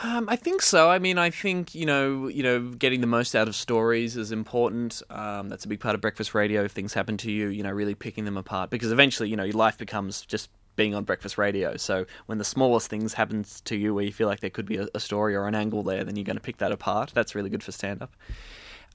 um, 0.03 0.29
I 0.29 0.35
think 0.35 0.61
so. 0.61 0.89
I 0.89 0.99
mean, 0.99 1.17
I 1.17 1.29
think 1.29 1.73
you 1.73 1.85
know, 1.85 2.27
you 2.27 2.43
know, 2.43 2.69
getting 2.69 3.01
the 3.01 3.07
most 3.07 3.35
out 3.35 3.47
of 3.47 3.55
stories 3.55 4.17
is 4.17 4.31
important. 4.31 5.01
Um, 5.09 5.49
that's 5.49 5.65
a 5.65 5.67
big 5.67 5.79
part 5.79 5.95
of 5.95 6.01
breakfast 6.01 6.35
radio. 6.35 6.63
If 6.63 6.73
things 6.73 6.93
happen 6.93 7.17
to 7.17 7.31
you, 7.31 7.47
you 7.47 7.63
know, 7.63 7.71
really 7.71 7.95
picking 7.95 8.25
them 8.25 8.37
apart 8.37 8.69
because 8.69 8.91
eventually, 8.91 9.29
you 9.29 9.35
know, 9.35 9.43
your 9.43 9.55
life 9.57 9.77
becomes 9.77 10.21
just 10.21 10.49
being 10.75 10.95
on 10.95 11.03
breakfast 11.03 11.37
radio. 11.37 11.75
So 11.75 12.05
when 12.27 12.37
the 12.37 12.45
smallest 12.45 12.89
things 12.89 13.13
happens 13.13 13.61
to 13.61 13.75
you, 13.75 13.93
where 13.93 14.05
you 14.05 14.13
feel 14.13 14.27
like 14.27 14.39
there 14.39 14.49
could 14.49 14.65
be 14.65 14.77
a, 14.77 14.87
a 14.93 14.99
story 14.99 15.35
or 15.35 15.47
an 15.47 15.55
angle 15.55 15.83
there, 15.83 16.03
then 16.03 16.15
you're 16.15 16.23
going 16.23 16.37
to 16.37 16.41
pick 16.41 16.57
that 16.57 16.71
apart. 16.71 17.11
That's 17.13 17.35
really 17.35 17.49
good 17.49 17.63
for 17.63 17.71
stand 17.71 18.01
up. 18.01 18.15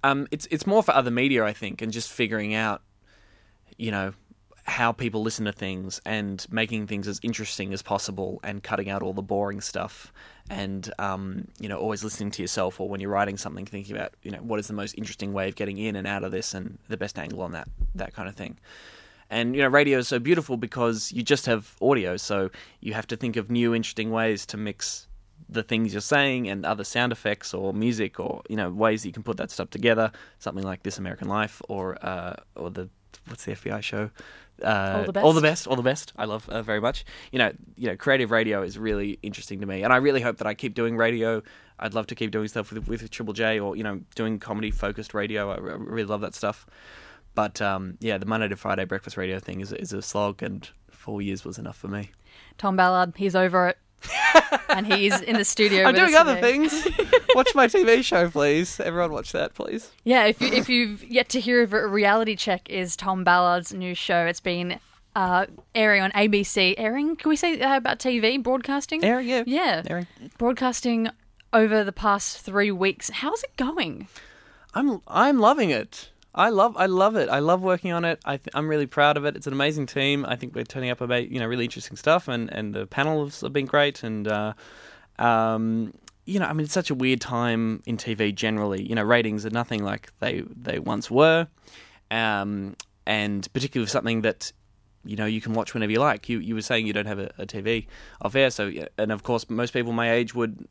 Um, 0.02 0.28
it's 0.30 0.46
it's 0.50 0.66
more 0.66 0.82
for 0.82 0.92
other 0.92 1.10
media, 1.10 1.44
I 1.44 1.52
think, 1.52 1.82
and 1.82 1.90
just 1.92 2.10
figuring 2.10 2.54
out, 2.54 2.82
you 3.76 3.90
know, 3.90 4.12
how 4.64 4.92
people 4.92 5.22
listen 5.22 5.44
to 5.44 5.52
things 5.52 6.00
and 6.06 6.46
making 6.50 6.86
things 6.86 7.06
as 7.06 7.20
interesting 7.22 7.72
as 7.74 7.82
possible 7.82 8.40
and 8.42 8.62
cutting 8.62 8.88
out 8.88 9.02
all 9.02 9.12
the 9.12 9.22
boring 9.22 9.60
stuff 9.60 10.12
and 10.48 10.92
um, 10.98 11.46
you 11.60 11.68
know 11.68 11.78
always 11.78 12.02
listening 12.02 12.30
to 12.30 12.42
yourself 12.42 12.80
or 12.80 12.88
when 12.88 13.00
you're 13.00 13.10
writing 13.10 13.36
something 13.36 13.66
thinking 13.66 13.94
about 13.94 14.14
you 14.22 14.30
know 14.30 14.38
what 14.38 14.58
is 14.58 14.66
the 14.66 14.72
most 14.72 14.94
interesting 14.96 15.32
way 15.32 15.48
of 15.48 15.54
getting 15.54 15.76
in 15.76 15.96
and 15.96 16.06
out 16.06 16.24
of 16.24 16.32
this 16.32 16.54
and 16.54 16.78
the 16.88 16.96
best 16.96 17.18
angle 17.18 17.42
on 17.42 17.52
that 17.52 17.68
that 17.94 18.14
kind 18.14 18.28
of 18.28 18.34
thing. 18.34 18.58
And 19.28 19.54
you 19.54 19.62
know 19.62 19.68
radio 19.68 19.98
is 19.98 20.08
so 20.08 20.18
beautiful 20.18 20.56
because 20.56 21.12
you 21.12 21.22
just 21.22 21.44
have 21.44 21.76
audio 21.82 22.16
so 22.16 22.50
you 22.80 22.94
have 22.94 23.06
to 23.08 23.16
think 23.16 23.36
of 23.36 23.50
new 23.50 23.74
interesting 23.74 24.10
ways 24.10 24.46
to 24.46 24.56
mix 24.56 25.08
the 25.46 25.62
things 25.62 25.92
you're 25.92 26.00
saying 26.00 26.48
and 26.48 26.64
other 26.64 26.84
sound 26.84 27.12
effects 27.12 27.52
or 27.52 27.74
music 27.74 28.18
or 28.18 28.42
you 28.48 28.56
know 28.56 28.70
ways 28.70 29.04
you 29.04 29.12
can 29.12 29.22
put 29.22 29.36
that 29.36 29.50
stuff 29.50 29.68
together 29.68 30.10
something 30.38 30.64
like 30.64 30.82
this 30.84 30.96
american 30.96 31.28
life 31.28 31.60
or 31.68 31.98
uh, 32.04 32.34
or 32.56 32.70
the 32.70 32.88
what's 33.28 33.44
the 33.44 33.52
fbi 33.52 33.82
show 33.82 34.10
uh, 34.62 35.02
All 35.06 35.12
the 35.12 35.20
all 35.20 35.32
the 35.32 35.40
Best. 35.40 35.66
all 35.66 35.74
the 35.74 35.82
best. 35.82 36.12
I 36.16 36.26
love 36.26 36.48
uh, 36.48 36.62
very 36.62 36.80
much. 36.80 37.04
You 37.32 37.40
know, 37.40 37.52
you 37.76 37.88
know, 37.88 37.96
creative 37.96 38.30
radio 38.30 38.62
is 38.62 38.78
really 38.78 39.18
interesting 39.20 39.58
to 39.60 39.66
me, 39.66 39.82
and 39.82 39.92
I 39.92 39.96
really 39.96 40.20
hope 40.20 40.36
that 40.36 40.46
I 40.46 40.54
keep 40.54 40.74
doing 40.74 40.96
radio. 40.96 41.42
I'd 41.80 41.92
love 41.92 42.06
to 42.06 42.14
keep 42.14 42.30
doing 42.30 42.46
stuff 42.46 42.70
with 42.72 42.86
with 42.86 43.10
Triple 43.10 43.34
J, 43.34 43.58
or 43.58 43.74
you 43.74 43.82
know, 43.82 44.00
doing 44.14 44.38
comedy 44.38 44.70
focused 44.70 45.12
radio. 45.12 45.50
I, 45.50 45.56
I 45.56 45.58
really 45.58 46.04
love 46.06 46.20
that 46.20 46.36
stuff. 46.36 46.66
But 47.34 47.60
um, 47.60 47.98
yeah, 47.98 48.16
the 48.16 48.26
Monday 48.26 48.46
to 48.46 48.54
Friday 48.54 48.84
breakfast 48.84 49.16
radio 49.16 49.40
thing 49.40 49.60
is 49.60 49.72
is 49.72 49.92
a 49.92 50.00
slog, 50.00 50.40
and 50.40 50.68
four 50.88 51.20
years 51.20 51.44
was 51.44 51.58
enough 51.58 51.76
for 51.76 51.88
me. 51.88 52.12
Tom 52.56 52.76
Ballard, 52.76 53.14
he's 53.16 53.34
over 53.34 53.66
it, 53.66 53.78
and 54.68 54.86
he's 54.86 55.20
in 55.20 55.36
the 55.36 55.44
studio. 55.44 55.84
I'm 55.84 55.94
doing 55.94 56.14
other 56.14 56.34
today. 56.34 56.68
things. 56.68 56.88
watch 57.34 57.54
my 57.54 57.66
TV 57.66 58.04
show, 58.04 58.28
please. 58.30 58.80
Everyone, 58.80 59.12
watch 59.12 59.32
that, 59.32 59.54
please. 59.54 59.90
Yeah, 60.04 60.24
if 60.26 60.40
you 60.40 60.48
if 60.48 60.68
you've 60.68 61.04
yet 61.04 61.28
to 61.30 61.40
hear 61.40 61.62
of 61.62 61.72
it, 61.72 61.78
Reality 61.78 62.36
Check 62.36 62.68
is 62.68 62.96
Tom 62.96 63.24
Ballard's 63.24 63.72
new 63.72 63.94
show. 63.94 64.26
It's 64.26 64.40
been 64.40 64.78
uh, 65.16 65.46
airing 65.74 66.02
on 66.02 66.10
ABC. 66.12 66.74
Airing? 66.76 67.16
Can 67.16 67.28
we 67.28 67.36
say 67.36 67.60
uh, 67.60 67.76
about 67.76 67.98
TV 67.98 68.42
broadcasting? 68.42 69.04
Airing, 69.04 69.28
yeah. 69.28 69.42
yeah, 69.46 69.82
Airing. 69.88 70.06
broadcasting 70.38 71.08
over 71.52 71.84
the 71.84 71.92
past 71.92 72.40
three 72.40 72.70
weeks. 72.70 73.10
How's 73.10 73.42
it 73.42 73.56
going? 73.56 74.08
I'm 74.74 75.00
I'm 75.06 75.38
loving 75.38 75.70
it. 75.70 76.10
I 76.34 76.50
love 76.50 76.76
I 76.76 76.86
love 76.86 77.14
it. 77.14 77.28
I 77.28 77.38
love 77.38 77.62
working 77.62 77.92
on 77.92 78.04
it. 78.04 78.20
I 78.24 78.40
I'm 78.54 78.68
really 78.68 78.86
proud 78.86 79.16
of 79.16 79.24
it. 79.24 79.36
It's 79.36 79.46
an 79.46 79.52
amazing 79.52 79.86
team. 79.86 80.24
I 80.26 80.34
think 80.34 80.54
we're 80.54 80.64
turning 80.64 80.90
up 80.90 81.00
about 81.00 81.28
you 81.28 81.38
know 81.38 81.46
really 81.46 81.64
interesting 81.64 81.96
stuff, 81.96 82.26
and 82.26 82.52
and 82.52 82.74
the 82.74 82.86
panels 82.86 83.42
have 83.42 83.52
been 83.52 83.66
great. 83.66 84.02
And 84.02 84.26
uh, 84.26 84.54
um, 85.18 85.94
you 86.24 86.40
know, 86.40 86.46
I 86.46 86.52
mean, 86.52 86.64
it's 86.64 86.74
such 86.74 86.90
a 86.90 86.94
weird 86.94 87.20
time 87.20 87.82
in 87.86 87.96
TV 87.96 88.34
generally. 88.34 88.82
You 88.82 88.96
know, 88.96 89.04
ratings 89.04 89.46
are 89.46 89.50
nothing 89.50 89.84
like 89.84 90.10
they 90.18 90.42
they 90.56 90.80
once 90.80 91.08
were, 91.08 91.46
um, 92.10 92.76
and 93.06 93.50
particularly 93.52 93.84
with 93.84 93.90
something 93.90 94.22
that 94.22 94.52
you 95.04 95.14
know 95.14 95.26
you 95.26 95.40
can 95.40 95.52
watch 95.52 95.72
whenever 95.72 95.92
you 95.92 96.00
like. 96.00 96.28
You 96.28 96.40
you 96.40 96.56
were 96.56 96.62
saying 96.62 96.86
you 96.86 96.92
don't 96.92 97.06
have 97.06 97.20
a, 97.20 97.30
a 97.38 97.46
TV 97.46 97.86
off 98.22 98.34
air, 98.34 98.50
so 98.50 98.72
and 98.98 99.12
of 99.12 99.22
course 99.22 99.48
most 99.48 99.72
people 99.72 99.92
my 99.92 100.10
age 100.10 100.34
would 100.34 100.66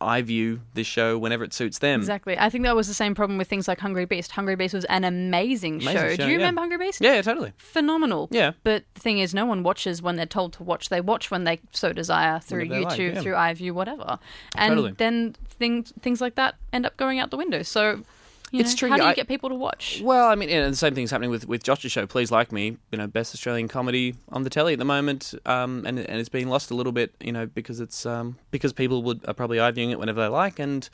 I 0.00 0.22
view 0.22 0.60
this 0.74 0.86
show 0.86 1.18
whenever 1.18 1.44
it 1.44 1.52
suits 1.52 1.78
them. 1.78 2.00
Exactly. 2.00 2.38
I 2.38 2.50
think 2.50 2.64
that 2.64 2.74
was 2.76 2.88
the 2.88 2.94
same 2.94 3.14
problem 3.14 3.38
with 3.38 3.48
things 3.48 3.68
like 3.68 3.78
Hungry 3.80 4.04
Beast. 4.04 4.30
Hungry 4.32 4.56
Beast 4.56 4.74
was 4.74 4.84
an 4.86 5.04
amazing, 5.04 5.74
Amazing 5.82 5.92
show. 5.92 6.08
show, 6.10 6.16
Do 6.16 6.22
you 6.24 6.30
yeah. 6.30 6.36
remember 6.36 6.60
Hungry 6.60 6.78
Beast? 6.78 7.00
Yeah, 7.00 7.14
yeah, 7.14 7.22
totally. 7.22 7.52
Phenomenal. 7.56 8.28
Yeah. 8.30 8.52
But 8.64 8.84
the 8.94 9.00
thing 9.00 9.18
is, 9.18 9.34
no 9.34 9.46
one 9.46 9.62
watches 9.62 10.02
when 10.02 10.16
they're 10.16 10.26
told 10.26 10.52
to 10.54 10.62
watch. 10.62 10.88
They 10.88 11.00
watch 11.00 11.30
when 11.30 11.44
they 11.44 11.60
so 11.72 11.92
desire 11.92 12.40
through 12.40 12.68
they 12.68 12.80
like, 12.84 12.98
YouTube, 12.98 13.14
yeah. 13.14 13.20
through 13.20 13.34
iView, 13.34 13.72
whatever. 13.72 14.18
And 14.54 14.70
Totally. 14.72 14.92
then 14.92 15.34
things 15.48 15.92
things 16.00 16.20
like 16.20 16.34
that 16.36 16.56
end 16.72 16.86
up 16.86 16.96
going 16.96 17.18
out 17.18 17.30
the 17.30 17.36
window. 17.36 17.62
So, 17.62 18.02
you 18.50 18.60
It's 18.60 18.72
know, 18.72 18.76
tricky. 18.76 18.90
how 18.92 18.96
do 18.98 19.02
you 19.04 19.08
I- 19.10 19.14
get 19.14 19.28
people 19.28 19.48
to 19.48 19.54
watch? 19.54 20.00
Well, 20.02 20.28
I 20.28 20.34
mean, 20.34 20.48
and 20.50 20.72
the 20.72 20.76
same 20.76 20.94
thing's 20.94 21.10
happening 21.10 21.30
with 21.30 21.46
with 21.46 21.62
Josh's 21.62 21.92
show. 21.92 22.06
Please 22.06 22.30
like 22.30 22.52
me, 22.52 22.76
you 22.90 22.98
know, 22.98 23.06
best 23.06 23.34
Australian 23.34 23.68
comedy 23.68 24.14
on 24.30 24.42
the 24.42 24.50
telly 24.50 24.72
at 24.72 24.78
the 24.78 24.84
moment, 24.84 25.34
um, 25.46 25.84
and 25.86 25.98
and 25.98 26.18
it's 26.20 26.28
being 26.28 26.48
lost 26.48 26.70
a 26.70 26.74
little 26.74 26.92
bit, 26.92 27.14
you 27.20 27.32
know, 27.32 27.46
because 27.46 27.80
it's 27.80 28.04
um, 28.06 28.36
because 28.50 28.72
people 28.72 29.02
would 29.02 29.24
are 29.28 29.34
probably 29.34 29.58
viewing 29.72 29.90
it 29.90 29.98
whenever 29.98 30.20
they 30.20 30.28
like, 30.28 30.58
and 30.58 30.88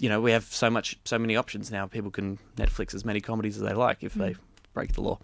you 0.00 0.08
know, 0.08 0.20
we 0.20 0.32
have 0.32 0.44
so 0.44 0.68
much, 0.68 0.98
so 1.04 1.16
many 1.18 1.36
options 1.36 1.70
now. 1.70 1.86
People 1.86 2.10
can 2.10 2.38
Netflix 2.56 2.92
as 2.94 3.04
many 3.04 3.20
comedies 3.20 3.56
as 3.56 3.62
they 3.62 3.72
like 3.74 4.02
if 4.02 4.14
they 4.14 4.34
break 4.76 4.92
the 4.92 5.00
law. 5.00 5.18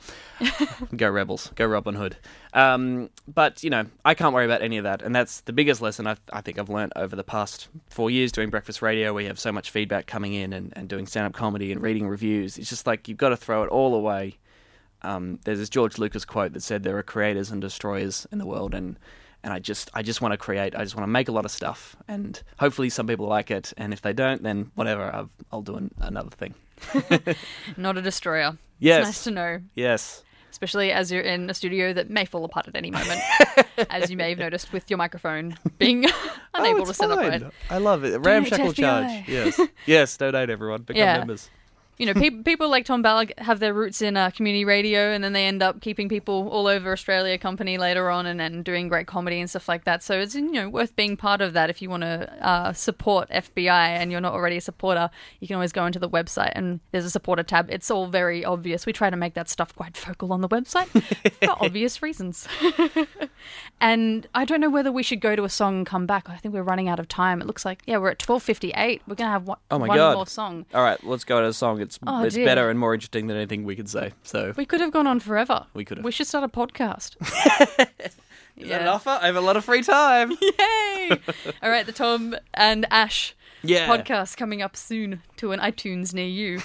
go 0.96 1.10
Rebels, 1.10 1.52
go 1.56 1.66
Robin 1.66 1.94
Hood. 1.94 2.16
Um, 2.54 3.10
but 3.28 3.62
you 3.62 3.68
know, 3.68 3.84
I 4.02 4.14
can't 4.14 4.32
worry 4.32 4.46
about 4.46 4.62
any 4.62 4.78
of 4.78 4.84
that, 4.84 5.02
and 5.02 5.14
that's 5.14 5.42
the 5.42 5.52
biggest 5.52 5.82
lesson 5.82 6.06
I, 6.06 6.16
I 6.32 6.40
think 6.40 6.58
I've 6.58 6.70
learned 6.70 6.94
over 6.96 7.14
the 7.14 7.22
past 7.22 7.68
four 7.90 8.10
years 8.10 8.32
doing 8.32 8.48
breakfast 8.48 8.80
radio. 8.80 9.12
We 9.12 9.26
have 9.26 9.38
so 9.38 9.52
much 9.52 9.70
feedback 9.70 10.06
coming 10.06 10.32
in, 10.32 10.54
and, 10.54 10.72
and 10.74 10.88
doing 10.88 11.06
stand 11.06 11.26
up 11.26 11.34
comedy 11.34 11.70
and 11.70 11.82
reading 11.82 12.08
reviews. 12.08 12.56
It's 12.56 12.70
just 12.70 12.86
like 12.86 13.08
you've 13.08 13.18
got 13.18 13.28
to 13.28 13.36
throw 13.36 13.62
it 13.62 13.68
all 13.68 13.94
away. 13.94 14.38
Um, 15.02 15.38
there's 15.44 15.58
this 15.58 15.68
George 15.68 15.98
Lucas 15.98 16.24
quote 16.24 16.54
that 16.54 16.62
said 16.62 16.82
there 16.82 16.96
are 16.96 17.02
creators 17.02 17.50
and 17.50 17.60
destroyers 17.60 18.26
in 18.32 18.38
the 18.38 18.46
world, 18.46 18.74
and 18.74 18.98
and 19.44 19.52
I 19.52 19.58
just 19.58 19.90
I 19.92 20.00
just 20.00 20.22
want 20.22 20.32
to 20.32 20.38
create. 20.38 20.74
I 20.74 20.82
just 20.82 20.96
want 20.96 21.04
to 21.04 21.10
make 21.10 21.28
a 21.28 21.32
lot 21.32 21.44
of 21.44 21.50
stuff, 21.50 21.94
and 22.08 22.42
hopefully 22.58 22.88
some 22.88 23.06
people 23.06 23.26
like 23.26 23.50
it, 23.50 23.74
and 23.76 23.92
if 23.92 24.00
they 24.00 24.14
don't, 24.14 24.42
then 24.42 24.70
whatever. 24.76 25.14
I've, 25.14 25.30
I'll 25.52 25.60
do 25.60 25.76
an, 25.76 25.90
another 25.98 26.30
thing. 26.30 26.54
Not 27.76 27.96
a 27.98 28.02
destroyer. 28.02 28.56
Yes. 28.78 29.00
It's 29.00 29.08
nice 29.08 29.24
to 29.24 29.30
know, 29.30 29.60
Yes. 29.74 30.22
especially 30.50 30.90
as 30.92 31.10
you're 31.12 31.22
in 31.22 31.48
a 31.48 31.54
studio 31.54 31.92
that 31.92 32.10
may 32.10 32.24
fall 32.24 32.44
apart 32.44 32.66
at 32.68 32.74
any 32.76 32.90
moment, 32.90 33.20
as 33.90 34.10
you 34.10 34.16
may 34.16 34.30
have 34.30 34.38
noticed 34.38 34.72
with 34.72 34.90
your 34.90 34.96
microphone 34.98 35.56
being 35.78 36.04
unable 36.54 36.82
Oh, 36.82 36.84
to 36.86 36.94
sit 36.94 37.08
fine. 37.08 37.34
upright. 37.42 37.52
I 37.70 37.78
love 37.78 38.04
it. 38.04 38.18
Ramshackle 38.18 38.72
charge. 38.72 39.28
Yes. 39.28 39.60
Yes, 39.86 40.16
donate 40.16 40.50
everyone. 40.50 40.82
Become 40.86 40.98
Yeah. 40.98 41.18
members. 41.18 41.48
You 42.02 42.12
know, 42.12 42.20
pe- 42.20 42.42
people 42.42 42.68
like 42.68 42.84
Tom 42.84 43.00
Ballard 43.00 43.32
have 43.38 43.60
their 43.60 43.72
roots 43.72 44.02
in 44.02 44.16
uh, 44.16 44.30
community 44.30 44.64
radio, 44.64 45.12
and 45.12 45.22
then 45.22 45.32
they 45.32 45.46
end 45.46 45.62
up 45.62 45.80
keeping 45.80 46.08
people 46.08 46.48
all 46.48 46.66
over 46.66 46.90
Australia 46.92 47.38
company 47.38 47.78
later 47.78 48.10
on, 48.10 48.26
and, 48.26 48.40
and 48.40 48.64
doing 48.64 48.88
great 48.88 49.06
comedy 49.06 49.38
and 49.38 49.48
stuff 49.48 49.68
like 49.68 49.84
that. 49.84 50.02
So 50.02 50.18
it's 50.18 50.34
you 50.34 50.50
know 50.50 50.68
worth 50.68 50.96
being 50.96 51.16
part 51.16 51.40
of 51.40 51.52
that 51.52 51.70
if 51.70 51.80
you 51.80 51.88
want 51.88 52.02
to 52.02 52.44
uh, 52.44 52.72
support 52.72 53.28
FBI 53.30 53.68
and 53.68 54.10
you're 54.10 54.20
not 54.20 54.32
already 54.32 54.56
a 54.56 54.60
supporter. 54.60 55.10
You 55.38 55.46
can 55.46 55.54
always 55.54 55.70
go 55.70 55.86
into 55.86 56.00
the 56.00 56.10
website 56.10 56.50
and 56.56 56.80
there's 56.90 57.04
a 57.04 57.10
supporter 57.10 57.44
tab. 57.44 57.70
It's 57.70 57.88
all 57.88 58.08
very 58.08 58.44
obvious. 58.44 58.84
We 58.84 58.92
try 58.92 59.08
to 59.08 59.16
make 59.16 59.34
that 59.34 59.48
stuff 59.48 59.72
quite 59.76 59.96
focal 59.96 60.32
on 60.32 60.40
the 60.40 60.48
website 60.48 60.88
for 61.40 61.64
obvious 61.64 62.02
reasons. 62.02 62.48
and 63.80 64.26
I 64.34 64.44
don't 64.44 64.60
know 64.60 64.70
whether 64.70 64.90
we 64.90 65.02
should 65.04 65.20
go 65.20 65.36
to 65.36 65.44
a 65.44 65.48
song 65.48 65.76
and 65.78 65.86
come 65.86 66.06
back. 66.06 66.28
I 66.28 66.36
think 66.36 66.52
we're 66.52 66.62
running 66.62 66.88
out 66.88 66.98
of 66.98 67.06
time. 67.06 67.40
It 67.40 67.46
looks 67.46 67.64
like 67.64 67.82
yeah, 67.86 67.98
we're 67.98 68.10
at 68.10 68.18
twelve 68.18 68.42
fifty 68.42 68.70
eight. 68.74 69.02
We're 69.06 69.14
gonna 69.14 69.30
have 69.30 69.46
one, 69.46 69.58
Oh 69.70 69.78
my 69.78 69.86
one 69.88 69.96
God. 69.96 70.14
more 70.14 70.26
song. 70.26 70.66
All 70.74 70.82
right, 70.82 71.02
let's 71.04 71.24
go 71.24 71.40
to 71.40 71.46
a 71.46 71.52
song. 71.52 71.80
It's 71.80 71.91
Oh, 72.06 72.24
it's 72.24 72.34
dear. 72.34 72.44
better 72.44 72.70
and 72.70 72.78
more 72.78 72.94
interesting 72.94 73.26
than 73.26 73.36
anything 73.36 73.64
we 73.64 73.76
could 73.76 73.88
say. 73.88 74.12
So 74.22 74.52
We 74.56 74.66
could 74.66 74.80
have 74.80 74.92
gone 74.92 75.06
on 75.06 75.20
forever. 75.20 75.66
We 75.74 75.84
could 75.84 75.98
have. 75.98 76.04
We 76.04 76.12
should 76.12 76.26
start 76.26 76.44
a 76.44 76.48
podcast. 76.48 77.16
is 78.56 78.68
that 78.68 78.82
an 78.82 78.88
offer? 78.88 79.18
I 79.20 79.26
have 79.26 79.36
a 79.36 79.40
lot 79.40 79.56
of 79.56 79.64
free 79.64 79.82
time. 79.82 80.32
Yay! 80.40 81.10
All 81.62 81.70
right, 81.70 81.86
the 81.86 81.92
Tom 81.92 82.36
and 82.54 82.86
Ash 82.90 83.34
Yeah. 83.62 83.86
podcast 83.88 84.36
coming 84.36 84.62
up 84.62 84.76
soon 84.76 85.22
to 85.38 85.52
an 85.52 85.60
iTunes 85.60 86.12
near 86.14 86.26
you. 86.26 86.60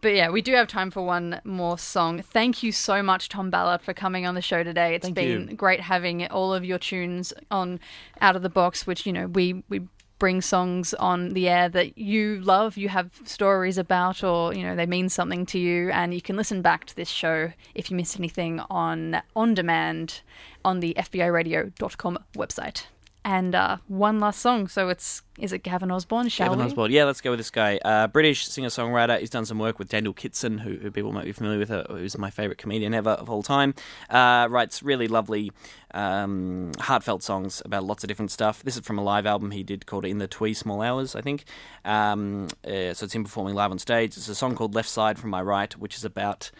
but 0.00 0.14
yeah, 0.14 0.30
we 0.30 0.40
do 0.42 0.54
have 0.54 0.66
time 0.68 0.90
for 0.90 1.04
one 1.04 1.40
more 1.44 1.78
song. 1.78 2.22
Thank 2.22 2.62
you 2.62 2.72
so 2.72 3.02
much, 3.02 3.28
Tom 3.28 3.50
Ballard, 3.50 3.82
for 3.82 3.92
coming 3.94 4.26
on 4.26 4.34
the 4.34 4.42
show 4.42 4.62
today. 4.62 4.94
It's 4.94 5.04
Thank 5.04 5.14
been 5.16 5.48
you. 5.50 5.56
great 5.56 5.80
having 5.80 6.26
all 6.28 6.54
of 6.54 6.64
your 6.64 6.78
tunes 6.78 7.32
on 7.50 7.80
Out 8.20 8.36
of 8.36 8.42
the 8.42 8.48
Box, 8.48 8.86
which 8.86 9.06
you 9.06 9.12
know 9.12 9.26
we 9.26 9.62
we 9.68 9.82
bring 10.20 10.40
songs 10.40 10.94
on 10.94 11.30
the 11.30 11.48
air 11.48 11.68
that 11.68 11.98
you 11.98 12.40
love, 12.42 12.76
you 12.76 12.88
have 12.88 13.10
stories 13.24 13.76
about, 13.76 14.22
or 14.22 14.54
you 14.54 14.62
know 14.62 14.76
they 14.76 14.86
mean 14.86 15.08
something 15.08 15.44
to 15.46 15.58
you, 15.58 15.90
and 15.90 16.14
you 16.14 16.22
can 16.22 16.36
listen 16.36 16.62
back 16.62 16.84
to 16.84 16.94
this 16.94 17.08
show 17.08 17.52
if 17.74 17.90
you 17.90 17.96
missed 17.96 18.16
anything 18.16 18.60
on 18.70 19.20
on 19.34 19.54
demand 19.54 20.20
on 20.64 20.78
the 20.78 20.94
FBIRadio.com 20.96 22.18
website. 22.36 22.84
And 23.22 23.54
uh, 23.54 23.76
one 23.86 24.18
last 24.18 24.40
song, 24.40 24.66
so 24.66 24.88
it's 24.88 25.20
is 25.38 25.52
it 25.52 25.58
Gavin 25.58 25.90
Osborn? 25.90 26.28
Shall 26.28 26.46
Gavin 26.46 26.60
we? 26.60 26.64
Osborn. 26.64 26.90
Yeah, 26.90 27.04
let's 27.04 27.20
go 27.20 27.30
with 27.30 27.38
this 27.38 27.50
guy. 27.50 27.78
Uh, 27.84 28.06
British 28.06 28.48
singer 28.48 28.68
songwriter. 28.68 29.18
He's 29.18 29.28
done 29.28 29.44
some 29.44 29.58
work 29.58 29.78
with 29.78 29.90
Daniel 29.90 30.14
Kitson, 30.14 30.56
who, 30.56 30.76
who 30.76 30.90
people 30.90 31.12
might 31.12 31.26
be 31.26 31.32
familiar 31.32 31.58
with, 31.58 31.70
uh, 31.70 31.84
who's 31.88 32.16
my 32.16 32.30
favourite 32.30 32.56
comedian 32.56 32.94
ever 32.94 33.10
of 33.10 33.28
all 33.28 33.42
time. 33.42 33.74
Uh, 34.08 34.48
writes 34.50 34.82
really 34.82 35.06
lovely, 35.06 35.52
um, 35.92 36.72
heartfelt 36.78 37.22
songs 37.22 37.60
about 37.66 37.84
lots 37.84 38.02
of 38.04 38.08
different 38.08 38.30
stuff. 38.30 38.62
This 38.62 38.76
is 38.76 38.82
from 38.86 38.98
a 38.98 39.02
live 39.02 39.26
album 39.26 39.50
he 39.50 39.62
did 39.62 39.84
called 39.84 40.06
In 40.06 40.16
the 40.16 40.28
Twee 40.28 40.54
Small 40.54 40.80
Hours, 40.80 41.14
I 41.14 41.20
think. 41.20 41.44
Um, 41.84 42.48
uh, 42.64 42.94
so 42.94 43.04
it's 43.04 43.14
him 43.14 43.24
performing 43.24 43.54
live 43.54 43.70
on 43.70 43.78
stage. 43.78 44.16
It's 44.16 44.28
a 44.28 44.34
song 44.34 44.54
called 44.54 44.74
Left 44.74 44.88
Side 44.88 45.18
from 45.18 45.28
My 45.28 45.42
Right, 45.42 45.76
which 45.76 45.94
is 45.94 46.06
about 46.06 46.50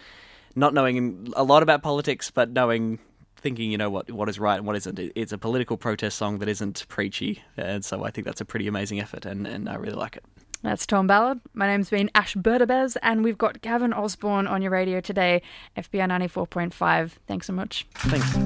not 0.55 0.75
knowing 0.75 1.33
a 1.37 1.43
lot 1.45 1.63
about 1.63 1.83
politics, 1.83 2.31
but 2.31 2.51
knowing 2.51 2.99
thinking 3.41 3.71
you 3.71 3.79
know 3.79 3.91
what 3.91 4.11
what 4.11 4.29
is 4.29 4.39
right 4.39 4.57
and 4.57 4.67
what 4.67 4.77
isn't. 4.77 4.99
It's 4.99 5.33
a 5.33 5.39
political 5.39 5.77
protest 5.77 6.17
song 6.17 6.39
that 6.39 6.49
isn't 6.49 6.87
preachy, 6.89 7.43
and 7.57 7.85
so 7.85 8.05
I 8.05 8.11
think 8.11 8.27
that's 8.27 8.41
a 8.41 8.45
pretty 8.45 8.69
amazing 8.69 9.01
effort, 9.01 9.27
and, 9.27 9.47
and 9.47 9.69
I 9.69 9.77
really 9.77 9.97
like 9.97 10.17
it. 10.17 10.25
That's 10.63 10.87
Tom 10.87 11.07
Ballard. 11.07 11.41
My 11.55 11.67
name's 11.67 11.89
been 11.89 12.11
Ash 12.15 12.35
Burdabez, 12.35 12.97
and 13.03 13.25
we've 13.25 13.39
got 13.39 13.63
Gavin 13.63 13.93
Osborn 13.93 14.47
on 14.47 14.61
your 14.61 14.71
radio 14.71 15.01
today, 15.01 15.43
FBI 15.77 16.07
94.5. 16.07 17.13
Thanks 17.27 17.47
so 17.47 17.53
much. 17.55 17.87
Thanks. 17.95 18.37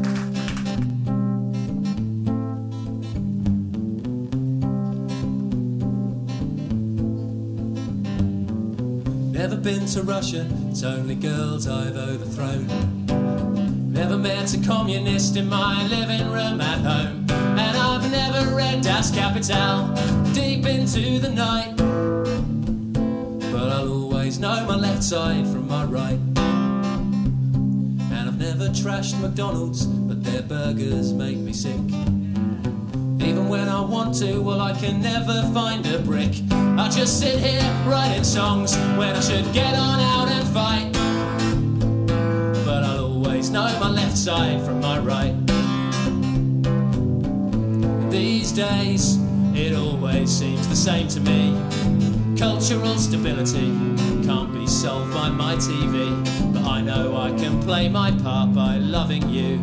Never 9.32 9.56
been 9.56 9.84
to 9.86 10.02
Russia, 10.02 10.48
it's 10.70 10.84
only 10.84 11.16
girls 11.16 11.66
I've 11.66 11.96
overthrown. 11.96 13.03
I've 14.04 14.10
never 14.10 14.22
met 14.22 14.52
a 14.52 14.58
communist 14.62 15.34
in 15.34 15.48
my 15.48 15.82
living 15.86 16.30
room 16.30 16.60
at 16.60 16.80
home. 16.80 17.24
And 17.30 17.74
I've 17.74 18.10
never 18.10 18.54
read 18.54 18.82
Das 18.82 19.10
Kapital 19.10 19.94
deep 20.34 20.66
into 20.66 21.18
the 21.18 21.30
night. 21.30 21.74
But 23.50 23.72
I'll 23.72 23.90
always 23.90 24.38
know 24.38 24.62
my 24.66 24.76
left 24.76 25.02
side 25.02 25.46
from 25.46 25.68
my 25.68 25.86
right. 25.86 26.20
And 26.36 28.28
I've 28.28 28.38
never 28.38 28.68
trashed 28.68 29.18
McDonald's, 29.22 29.86
but 29.86 30.22
their 30.22 30.42
burgers 30.42 31.14
make 31.14 31.38
me 31.38 31.54
sick. 31.54 31.80
Even 33.26 33.48
when 33.48 33.70
I 33.70 33.80
want 33.80 34.16
to, 34.16 34.42
well, 34.42 34.60
I 34.60 34.74
can 34.78 35.00
never 35.00 35.50
find 35.54 35.86
a 35.86 35.98
brick. 36.00 36.42
I 36.50 36.90
just 36.90 37.20
sit 37.20 37.38
here 37.38 37.62
writing 37.86 38.22
songs 38.22 38.76
when 38.98 39.16
I 39.16 39.20
should 39.20 39.50
get 39.54 39.74
on 39.74 39.98
out 39.98 40.28
and 40.28 40.46
fight. 40.48 41.03
Know 43.54 43.78
my 43.78 43.88
left 43.88 44.18
side 44.18 44.66
from 44.66 44.80
my 44.80 44.98
right. 44.98 45.32
These 48.10 48.50
days, 48.50 49.16
it 49.54 49.76
always 49.76 50.28
seems 50.28 50.66
the 50.66 50.74
same 50.74 51.06
to 51.06 51.20
me. 51.20 51.56
Cultural 52.36 52.98
stability 52.98 53.70
can't 54.26 54.52
be 54.52 54.66
solved 54.66 55.14
by 55.14 55.28
my 55.28 55.54
TV. 55.54 56.52
But 56.52 56.64
I 56.64 56.80
know 56.80 57.16
I 57.16 57.30
can 57.38 57.62
play 57.62 57.88
my 57.88 58.10
part 58.10 58.52
by 58.52 58.78
loving 58.78 59.28
you. 59.28 59.62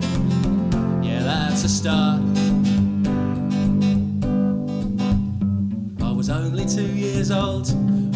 Yeah, 1.04 1.24
that's 1.24 1.66
a 1.66 1.68
start. 1.68 2.22
I 6.02 6.12
was 6.14 6.30
only 6.30 6.66
two 6.66 6.88
years 6.96 7.30
old 7.30 7.68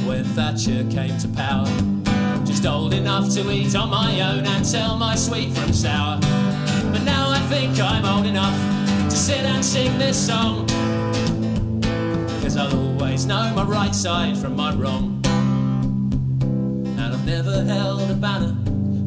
when 0.08 0.24
Thatcher 0.24 0.86
came 0.90 1.18
to 1.18 1.28
power. 1.28 2.05
Just 2.46 2.66
old 2.66 2.94
enough 2.94 3.34
to 3.34 3.52
eat 3.52 3.76
on 3.76 3.90
my 3.90 4.22
own 4.22 4.46
and 4.46 4.64
tell 4.72 4.98
my 4.98 5.16
sweet 5.16 5.52
from 5.52 5.74
sour. 5.74 6.20
But 6.92 7.04
now 7.04 7.32
I 7.32 7.40
think 7.50 7.80
I'm 7.80 8.06
old 8.06 8.28
enough 8.28 8.56
to 9.10 9.16
sit 9.16 9.40
and 9.40 9.66
sing 9.66 9.98
this 9.98 10.28
song. 10.28 10.68
Cause 12.42 12.56
I'll 12.56 12.76
always 12.78 13.26
know 13.26 13.52
my 13.56 13.64
right 13.64 13.96
side 13.96 14.38
from 14.38 14.56
my 14.56 14.74
wrong. 14.76 15.22
And 15.26 17.00
I've 17.00 17.26
never 17.26 17.64
held 17.64 18.10
a 18.12 18.14
banner 18.14 18.56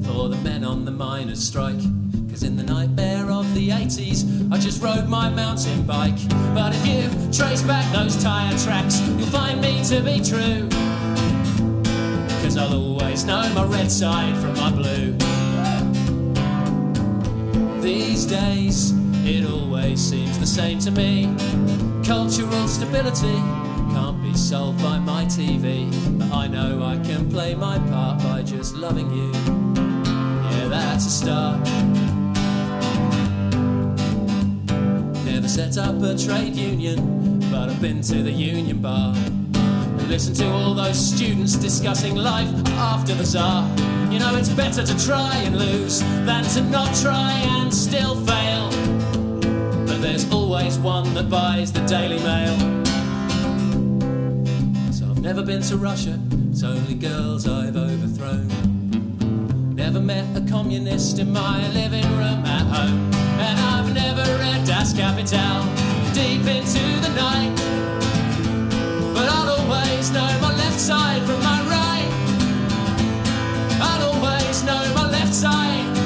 for 0.02 0.28
the 0.28 0.36
men 0.42 0.64
on 0.64 0.84
the 0.84 0.90
miners' 0.90 1.46
strike. 1.46 1.80
Cause 2.28 2.42
in 2.42 2.56
the 2.56 2.64
nightmare 2.64 3.30
of 3.30 3.54
the 3.54 3.68
80s, 3.68 4.52
I 4.52 4.58
just 4.58 4.82
rode 4.82 5.08
my 5.08 5.30
mountain 5.30 5.86
bike. 5.86 6.18
But 6.54 6.74
if 6.74 6.86
you 6.86 7.32
trace 7.32 7.62
back 7.62 7.90
those 7.92 8.20
tyre 8.22 8.56
tracks, 8.58 9.00
you'll 9.00 9.26
find 9.28 9.60
me 9.60 9.84
to 9.84 10.00
be 10.00 10.20
true. 10.20 10.68
Cause 12.48 12.56
I'll 12.56 12.72
always 12.72 13.26
know 13.26 13.46
my 13.52 13.64
red 13.64 13.92
side 13.92 14.34
from 14.38 14.54
my 14.54 14.70
blue. 14.70 15.12
These 17.82 18.24
days, 18.24 18.94
It 19.26 19.44
always 19.44 20.00
seems 20.00 20.38
the 20.38 20.46
same 20.46 20.78
to 20.78 20.90
me. 20.90 21.24
Cultural 22.02 22.66
stability 22.66 23.36
can't 23.92 24.22
be 24.22 24.32
solved 24.32 24.82
by 24.82 24.98
my 24.98 25.26
TV. 25.26 25.90
But 26.18 26.32
I 26.32 26.46
know 26.46 26.82
I 26.82 26.96
can 27.06 27.30
play 27.30 27.54
my 27.54 27.78
part 27.90 28.22
by 28.22 28.42
just 28.44 28.74
loving 28.74 29.10
you. 29.10 29.30
Yeah, 30.50 30.68
that's 30.68 31.04
a 31.04 31.10
start. 31.10 31.60
Never 35.26 35.48
set 35.48 35.76
up 35.76 36.00
a 36.00 36.16
trade 36.16 36.56
union, 36.56 37.40
but 37.50 37.68
I've 37.68 37.82
been 37.82 38.00
to 38.00 38.22
the 38.22 38.32
union 38.32 38.80
bar. 38.80 39.14
And 40.08 40.14
listened 40.14 40.36
to 40.36 40.50
all 40.50 40.72
those 40.72 40.98
students 40.98 41.54
discussing 41.54 42.16
life 42.16 42.48
after 42.78 43.14
the 43.14 43.26
czar. 43.26 43.68
You 44.10 44.18
know, 44.18 44.36
it's 44.36 44.48
better 44.48 44.82
to 44.82 45.06
try 45.06 45.36
and 45.44 45.58
lose 45.58 46.00
than 46.24 46.44
to 46.54 46.62
not 46.62 46.94
try 46.96 47.32
and 47.32 47.74
still 47.74 48.14
fail. 48.24 48.70
But 49.86 50.00
there's 50.00 50.30
always 50.32 50.78
one 50.78 51.12
that 51.12 51.28
buys 51.28 51.72
the 51.74 51.80
Daily 51.80 52.18
Mail. 52.20 52.56
So 54.92 55.10
I've 55.10 55.20
never 55.20 55.42
been 55.42 55.60
to 55.64 55.76
Russia, 55.76 56.18
it's 56.50 56.62
only 56.62 56.94
girls 56.94 57.46
I've 57.46 57.76
overthrown. 57.76 58.48
Never 59.74 60.00
met 60.00 60.24
a 60.34 60.40
communist 60.48 61.18
in 61.18 61.30
my 61.30 61.68
living 61.72 62.08
room 62.16 62.46
at 62.46 62.62
home. 62.62 63.12
And 63.12 63.58
I've 63.60 63.92
never 63.92 64.24
read 64.38 64.66
Das 64.66 64.94
Kapital 64.94 65.64
deep 66.14 66.46
into 66.46 66.80
the 67.02 67.12
night. 67.14 67.87
Know 70.18 70.40
my 70.40 70.52
left 70.56 70.80
side 70.80 71.22
from 71.22 71.40
my 71.44 71.60
right. 71.74 72.10
I'll 73.80 74.14
always 74.14 74.64
know 74.64 74.82
my 74.92 75.08
left 75.08 75.32
side 75.32 75.97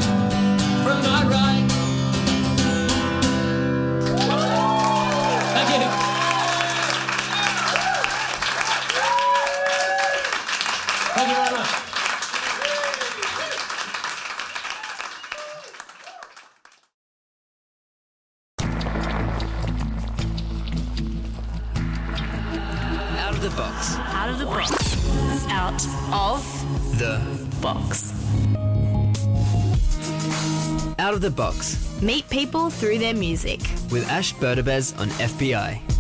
box 31.33 31.77
Meet 32.03 32.29
people 32.31 32.71
through 32.71 32.99
their 32.99 33.15
music. 33.15 33.61
with 33.91 34.09
Ash 34.09 34.35
Berdabez 34.35 34.99
on 34.99 35.09
FBI. 35.11 35.92